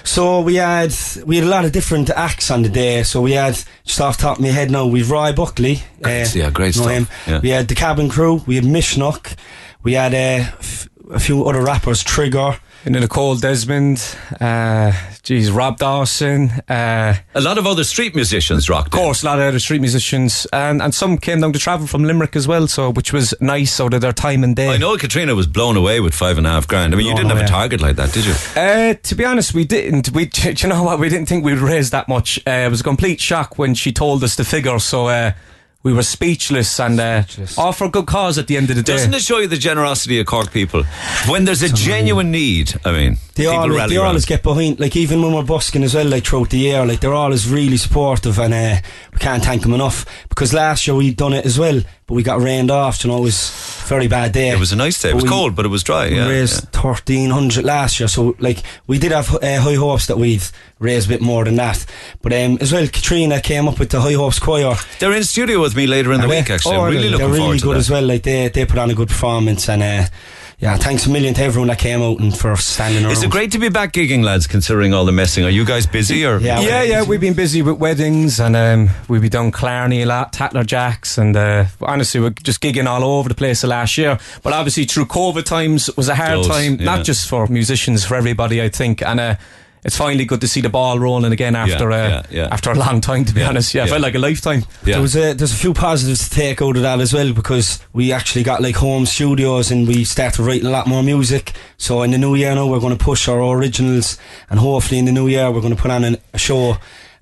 [0.02, 0.92] So we had
[1.24, 3.04] we had a lot of different acts on the day.
[3.04, 5.84] So we had just off the top of my head now, we've Roy Buckley.
[6.04, 6.90] uh, yeah, great stuff.
[6.90, 7.06] him.
[7.28, 7.38] Yeah.
[7.38, 8.42] We had the Cabin Crew.
[8.48, 9.36] We had Mishnock.
[9.84, 12.58] We had uh, f- a few other rappers, Trigger.
[12.86, 14.92] And then Nicole Desmond, uh,
[15.22, 16.50] geez, Rob Dawson.
[16.68, 18.88] Uh, a lot of other street musicians rocked.
[18.88, 21.86] Of course, a lot of other street musicians, and and some came down to travel
[21.86, 22.68] from Limerick as well.
[22.68, 24.68] So which was nice out of their time and day.
[24.68, 26.92] I know Katrina was blown away with five and a half grand.
[26.92, 28.34] I mean, you didn't have a target like that, did you?
[28.54, 30.10] Uh, to be honest, we didn't.
[30.10, 30.98] We, do you know what?
[30.98, 32.38] We didn't think we'd raise that much.
[32.46, 34.78] Uh, it was a complete shock when she told us the figure.
[34.78, 35.32] So uh,
[35.84, 37.22] we were speechless and uh,
[37.58, 38.94] all for a good cause at the end of the day.
[38.94, 40.82] Doesn't it show you the generosity of Cork people?
[41.28, 44.08] When there's a genuine need, I mean, They people all rally they around.
[44.08, 44.80] always get behind.
[44.80, 47.76] Like even when we're busking as well, like throughout the year, like they're always really
[47.76, 48.76] supportive, and uh,
[49.12, 50.06] we can't thank them enough.
[50.30, 53.02] Because last year we done it as well, but we got rained off.
[53.04, 53.50] You know, it was
[53.84, 54.50] a very bad day.
[54.50, 55.10] It was a nice day.
[55.10, 56.08] It was cold, but it was dry.
[56.08, 60.06] We Yeah, raised thirteen hundred last year, so like we did have uh, high hopes
[60.06, 60.42] that we'd
[60.78, 61.84] raise a bit more than that.
[62.22, 64.74] But um, as well, Katrina came up with the High Hopes Choir.
[64.98, 66.50] They're in studio with me later in the week.
[66.50, 67.10] Actually, Oh, I'm really they?
[67.10, 67.78] looking They're forward really to good that.
[67.78, 68.02] as well.
[68.02, 70.06] Like they they put on a good performance, and uh,
[70.58, 73.12] yeah, thanks a million to everyone that came out and for standing around.
[73.12, 74.46] Is it great to be back gigging, lads?
[74.46, 76.38] Considering all the messing, are you guys busy or?
[76.38, 80.32] yeah, yeah, we've been busy with weddings and um, we've been down Killarney a lot,
[80.32, 84.18] Tatler Jacks, and uh, honestly, we're just gigging all over the place the last year.
[84.42, 86.84] But obviously, through COVID times, was a hard Those, time, yeah.
[86.84, 89.02] not just for musicians, for everybody, I think.
[89.02, 89.34] And uh,
[89.84, 92.48] it's finally good to see the ball rolling again after Yeah, uh, yeah, yeah.
[92.50, 93.24] after a long time.
[93.26, 93.90] To be Yeah, honest, yeah, it yeah.
[93.92, 94.64] felt like a lifetime.
[94.82, 97.78] There was a, there's a few positives to take out of that as well because
[97.92, 101.52] we actually got like home studios and we started writing a lot more music.
[101.76, 104.18] So in the new year now we're going to push our originals
[104.50, 106.76] and hopefully in the new year we're going to put on an, a show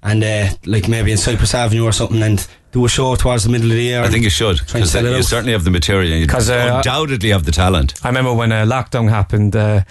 [0.04, 3.50] and uh, like maybe in Cypress Avenue or something and do a show towards the
[3.50, 4.02] middle of the year.
[4.02, 5.24] I think you should because you out.
[5.24, 6.10] certainly have the material.
[6.16, 7.94] You 'Cause, uh, undoubtedly have the talent.
[8.02, 9.82] I remember when uh, lockdown happened, uh,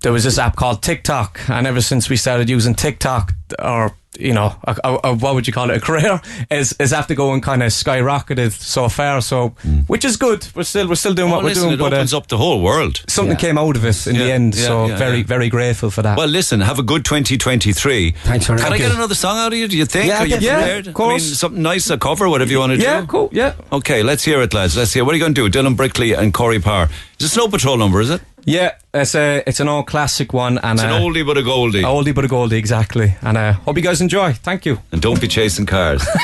[0.00, 4.32] there was this app called TikTok, and ever since we started using TikTok, or you
[4.32, 6.20] know, a, a, a- what would you call it, a career,
[6.50, 9.20] is is after going kind of skyrocketed so far.
[9.20, 9.48] So,
[9.88, 10.46] which is good.
[10.54, 12.38] We're still we're still doing Oh, what we're doing, it but uh, opens up the
[12.38, 13.02] whole world.
[13.08, 14.54] something came out of it in the end.
[14.54, 15.24] yeah, so yeah, very yeah.
[15.24, 16.16] very grateful for that.
[16.16, 18.12] Well, listen, have a good 2023.
[18.12, 18.78] Thanks very Can I much.
[18.78, 19.68] get another song out of you?
[19.68, 20.06] Do you think?
[20.08, 20.86] Yeah, Are you yeah, prepared?
[20.86, 21.22] of course.
[21.22, 22.84] I mean, something nice, a cover, whatever you want to do.
[22.84, 23.28] yeah, cool.
[23.32, 24.76] Yeah, Okay, let's hear it, lads.
[24.76, 25.04] Let's hear.
[25.04, 25.58] What are you going to do?
[25.58, 26.88] Dylan Brickley and Corey Power.
[27.18, 28.00] Is it Snow Patrol number?
[28.00, 28.22] Is it?
[28.46, 28.70] Yeah.
[28.94, 31.80] It's a it's an old classic one, and It's an uh, oldie but a goldie.
[31.80, 33.14] a oldie but a goldie, exactly.
[33.20, 34.32] And uh, hope you guys enjoy.
[34.32, 34.78] Thank you.
[34.92, 36.02] And don't be chasing cars.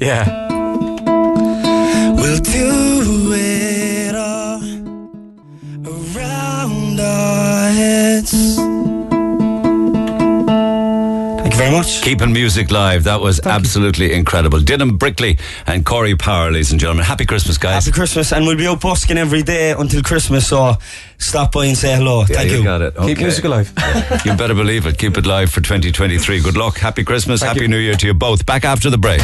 [0.00, 0.24] Yeah.
[2.16, 4.62] We'll do it all
[5.86, 8.58] around our heads.
[11.54, 12.02] Thank you very much.
[12.02, 13.04] Keeping music live.
[13.04, 14.58] That was absolutely incredible.
[14.58, 17.04] Dylan Brickley and Corey Power, ladies and gentlemen.
[17.04, 17.84] Happy Christmas, guys.
[17.84, 20.48] Happy Christmas, and we'll be out busking every day until Christmas.
[20.48, 20.76] So
[21.18, 22.22] stop by and say hello.
[22.22, 22.64] Yeah, Thank you you.
[22.64, 22.96] got it.
[22.96, 23.72] Keep music alive.
[24.24, 24.98] you better believe it.
[24.98, 26.40] Keep it live for 2023.
[26.40, 26.78] Good luck.
[26.78, 27.40] Happy Christmas.
[27.40, 28.44] Happy New Year to you both.
[28.44, 29.20] Back after the break.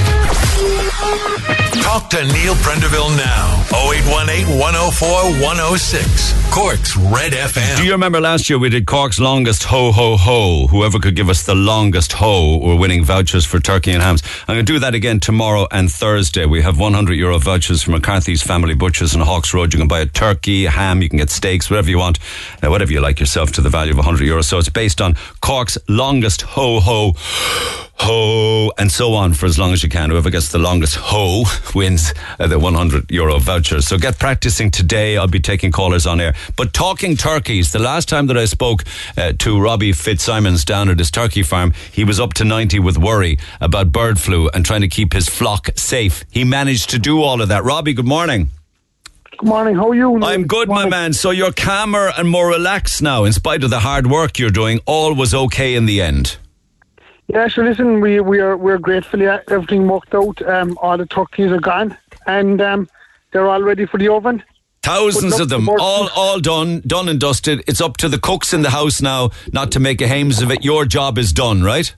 [1.91, 3.65] Talk to Neil Prendeville now.
[3.75, 5.09] 0818 104
[5.43, 6.55] 106.
[6.55, 7.79] Cork's Red FM.
[7.79, 10.69] Do you remember last year we did Cork's longest ho ho ho?
[10.69, 14.23] Whoever could give us the longest ho were winning vouchers for turkey and hams.
[14.47, 16.47] I'm going to do that again tomorrow and Thursday.
[16.47, 19.73] We have 100 euro vouchers from McCarthy's Family Butchers on Hawks Road.
[19.73, 22.21] You can buy a turkey, a ham, you can get steaks, whatever you want,
[22.63, 24.45] uh, whatever you like yourself to the value of 100 euros.
[24.45, 27.15] So it's based on Cork's longest ho ho
[28.01, 30.09] ho and so on for as long as you can.
[30.09, 31.45] Whoever gets the longest ho
[31.75, 33.83] wins uh, the 100 euro voucher.
[33.83, 35.19] So get practicing today.
[35.19, 36.35] I'll be taking callers on air.
[36.57, 38.85] But talking turkeys, the last time that I spoke
[39.19, 42.97] uh, to Robbie Fitzsimmons down at his turkey farm, he was up to 90 with
[42.97, 46.25] worry about bird flu and trying to keep his flock safe.
[46.31, 47.65] He managed to do all of that.
[47.65, 48.49] Robbie, good morning.
[49.37, 49.77] Good morning.
[49.77, 50.23] How are you?
[50.23, 51.13] I'm good, my man.
[51.13, 54.81] So you're calmer and more relaxed now, in spite of the hard work you're doing.
[54.87, 56.39] All was okay in the end.
[57.33, 59.21] Yeah, so Listen, we we are we're grateful.
[59.21, 60.43] Yeah, everything worked out.
[60.43, 61.97] Um, all the turkeys are gone,
[62.27, 62.89] and um,
[63.31, 64.43] they're all ready for the oven.
[64.83, 67.63] Thousands of them, the all all done, done and dusted.
[67.69, 70.51] It's up to the cooks in the house now, not to make a hames of
[70.51, 70.65] it.
[70.65, 71.95] Your job is done, right?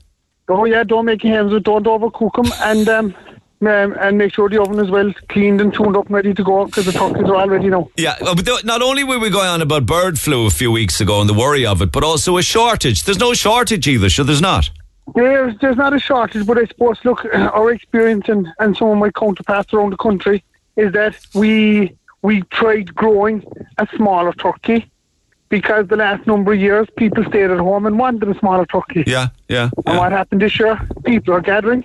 [0.49, 3.15] Oh yeah, don't make your hands with, don't overcook them, and um,
[3.61, 6.43] um, and make sure the oven is well cleaned and tuned up and ready to
[6.43, 7.89] go because the turkeys are all ready now.
[7.97, 10.71] Yeah, uh, but th- not only were we going on about bird flu a few
[10.71, 13.01] weeks ago and the worry of it, but also a shortage.
[13.03, 14.69] There's no shortage either, so there's not.
[15.15, 18.97] There's, there's not a shortage, but I suppose, look, our experience and, and some of
[18.97, 20.43] my counterparts around the country
[20.75, 23.43] is that we we tried growing
[23.77, 24.89] a smaller turkey
[25.49, 29.03] because the last number of years people stayed at home and wanted a smaller turkey.
[29.05, 29.69] Yeah, yeah.
[29.85, 30.79] And what happened this year?
[31.03, 31.83] People are gathering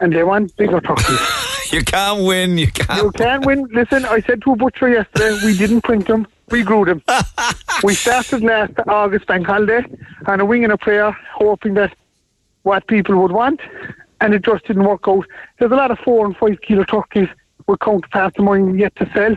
[0.00, 1.18] and they want bigger turkeys.
[1.72, 2.58] You can't win.
[2.58, 3.02] You can't.
[3.02, 3.66] You can't win.
[3.72, 7.02] Listen, I said to a butcher yesterday, we didn't print them, we grew them.
[7.82, 9.82] we started last August bank holiday
[10.26, 11.96] on a wing and a prayer, hoping that
[12.62, 13.60] what people would want,
[14.20, 15.26] and it just didn't work out.
[15.58, 17.28] There's a lot of four and five kilo turkeys
[17.66, 19.36] with counterparts of mine yet to sell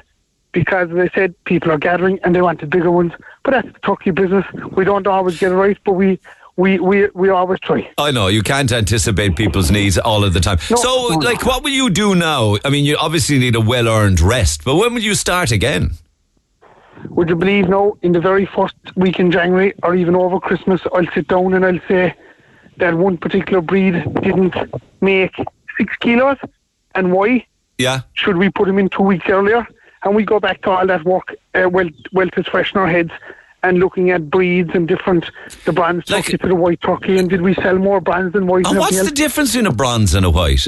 [0.52, 3.12] because, I said, people are gathering and they want the bigger ones.
[3.44, 4.46] But that's the turkey business.
[4.72, 6.20] We don't always get it right, but we
[6.58, 7.92] we we, we always try.
[7.98, 10.60] I know you can't anticipate people's needs all of the time.
[10.70, 11.18] No, so, no, no.
[11.18, 12.58] like, what will you do now?
[12.64, 15.92] I mean, you obviously need a well-earned rest, but when will you start again?
[17.10, 20.82] Would you believe no, in the very first week in January or even over Christmas,
[20.94, 22.16] I'll sit down and I'll say
[22.78, 24.56] that one particular breed didn't
[25.02, 25.36] make
[25.78, 26.38] six kilos
[26.94, 27.46] and why?
[27.78, 28.02] Yeah.
[28.14, 29.68] Should we put him in two weeks earlier?
[30.04, 32.88] And we go back to all that work, uh, well, well, it's fresh in our
[32.88, 33.12] heads
[33.64, 35.26] and looking at breeds and different,
[35.66, 38.66] the bronze turkey to the white turkey, and did we sell more bronze than white?
[38.66, 40.68] And and what's the difference between a bronze and a white?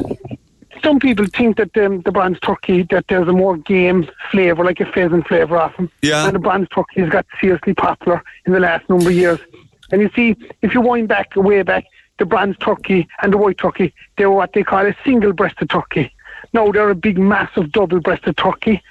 [0.84, 4.79] Some people think that um, the bronze turkey, that there's a more game flavour, like
[4.79, 5.91] a pheasant flavour off them.
[6.01, 6.25] Yeah.
[6.25, 9.39] And the bronze turkey has got seriously popular in the last number of years.
[9.91, 11.85] And you see, if you wind back, way back,
[12.19, 16.14] the bronze turkey and the white turkey, they were what they call a single-breasted turkey.
[16.53, 18.81] Now they're a big, massive double-breasted turkey,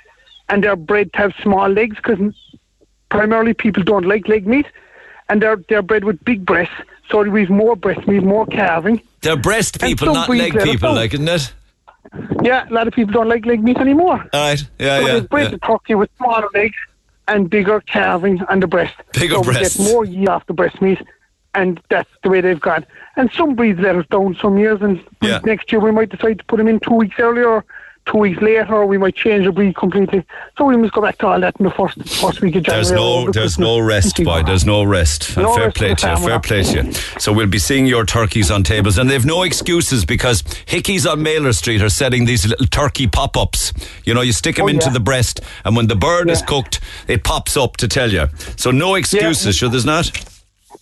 [0.48, 2.18] and they're bred to have small legs because
[3.08, 4.66] primarily people don't like leg meat,
[5.28, 6.74] and they're they're bred with big breasts,
[7.10, 9.02] so we've more breast meat, more carving.
[9.22, 11.52] They're breast people, not leg people, like, isn't it?
[12.42, 14.24] Yeah, a lot of people don't like leg meat anymore.
[14.32, 14.62] All right.
[14.78, 15.12] Yeah, so yeah.
[15.14, 15.50] they've bred yeah.
[15.50, 16.76] the turkey with smaller legs
[17.28, 18.94] and bigger carving on the breast.
[19.12, 19.76] Bigger so breasts.
[19.76, 21.00] get more yield off the breast meat,
[21.54, 22.86] and that's the way they've gone.
[23.16, 25.40] And some breeds let us down some years, and Yeah.
[25.44, 27.64] next year we might decide to put them in two weeks earlier or
[28.04, 30.22] two weeks later, or we might change the breed completely.
[30.56, 32.84] So we must go back to all that in the first first week of January.
[32.84, 34.42] There's no, there's no rest, boy.
[34.44, 35.36] There's no rest.
[35.36, 36.16] No fair rest play to you.
[36.18, 36.92] Fair play to you.
[37.18, 41.20] So we'll be seeing your turkeys on tables, and they've no excuses because Hickeys on
[41.22, 43.72] Maylor Street are setting these little turkey pop-ups.
[44.04, 44.92] You know, you stick them Oh, into yeah.
[44.92, 46.78] the breast, and when the bird is cooked,
[47.08, 48.28] it pops up to tell you.
[48.56, 49.68] So no excuses, sure.
[49.70, 50.12] There's not.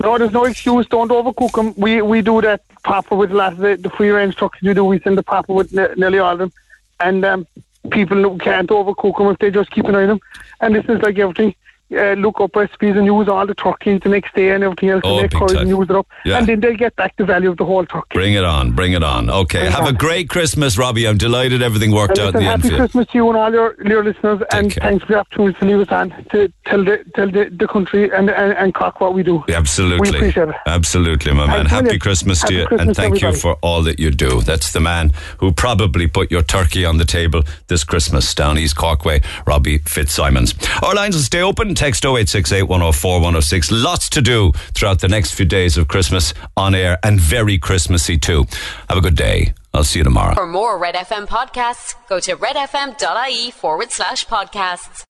[0.03, 0.87] No, there's no excuse.
[0.87, 1.75] Don't overcook them.
[1.77, 4.75] We we do that proper with a lot of the, the free range trucks we
[4.75, 4.85] do.
[4.85, 6.53] We send the proper with ne- nearly all of them,
[7.01, 7.47] and um,
[7.91, 10.21] people can't overcook them if they just keep an eye on them.
[10.61, 11.55] And this is like everything.
[11.93, 15.02] Uh, look up recipes and use all the turkey the next day and everything else
[15.05, 16.06] Oh, and make curries and use it up.
[16.24, 16.39] Yeah.
[16.39, 18.15] And then they'll get back the value of the whole turkey.
[18.15, 18.73] Bring it on.
[18.73, 19.28] Bring it on.
[19.31, 19.61] Okay.
[19.61, 21.06] Bring Have a great Christmas, Robbie.
[21.06, 22.77] I'm delighted everything worked And out in the end happy for.
[22.78, 25.81] Christmas to you and all your, your listeners, and thanks for the opportunity to leave
[25.89, 29.23] us on to, tell the tell the, the country and, and and Cork what we
[29.23, 29.44] do.
[29.48, 30.11] Absolutely.
[30.11, 30.56] We appreciate it.
[30.66, 31.66] Absolutely, my man.
[31.66, 31.98] Happy.
[31.98, 34.40] Christmas to Happy you and Christmas, thank you for all that you do.
[34.40, 38.74] That's the man who probably put your turkey on the table this Christmas down East
[38.77, 40.55] Corkway, Robbie Fitzsimmons.
[40.82, 41.74] Our lines will stay open.
[41.85, 43.70] Text 0868 104 106.
[43.70, 48.16] Lots to do throughout the next few days of Christmas on air and very Christmassy
[48.16, 48.47] too.
[48.89, 49.52] Have a good day.
[49.74, 50.35] I'll see you tomorrow.
[50.35, 55.02] For more Red FM podcasts, go to redfm.ie forward slash podcasts.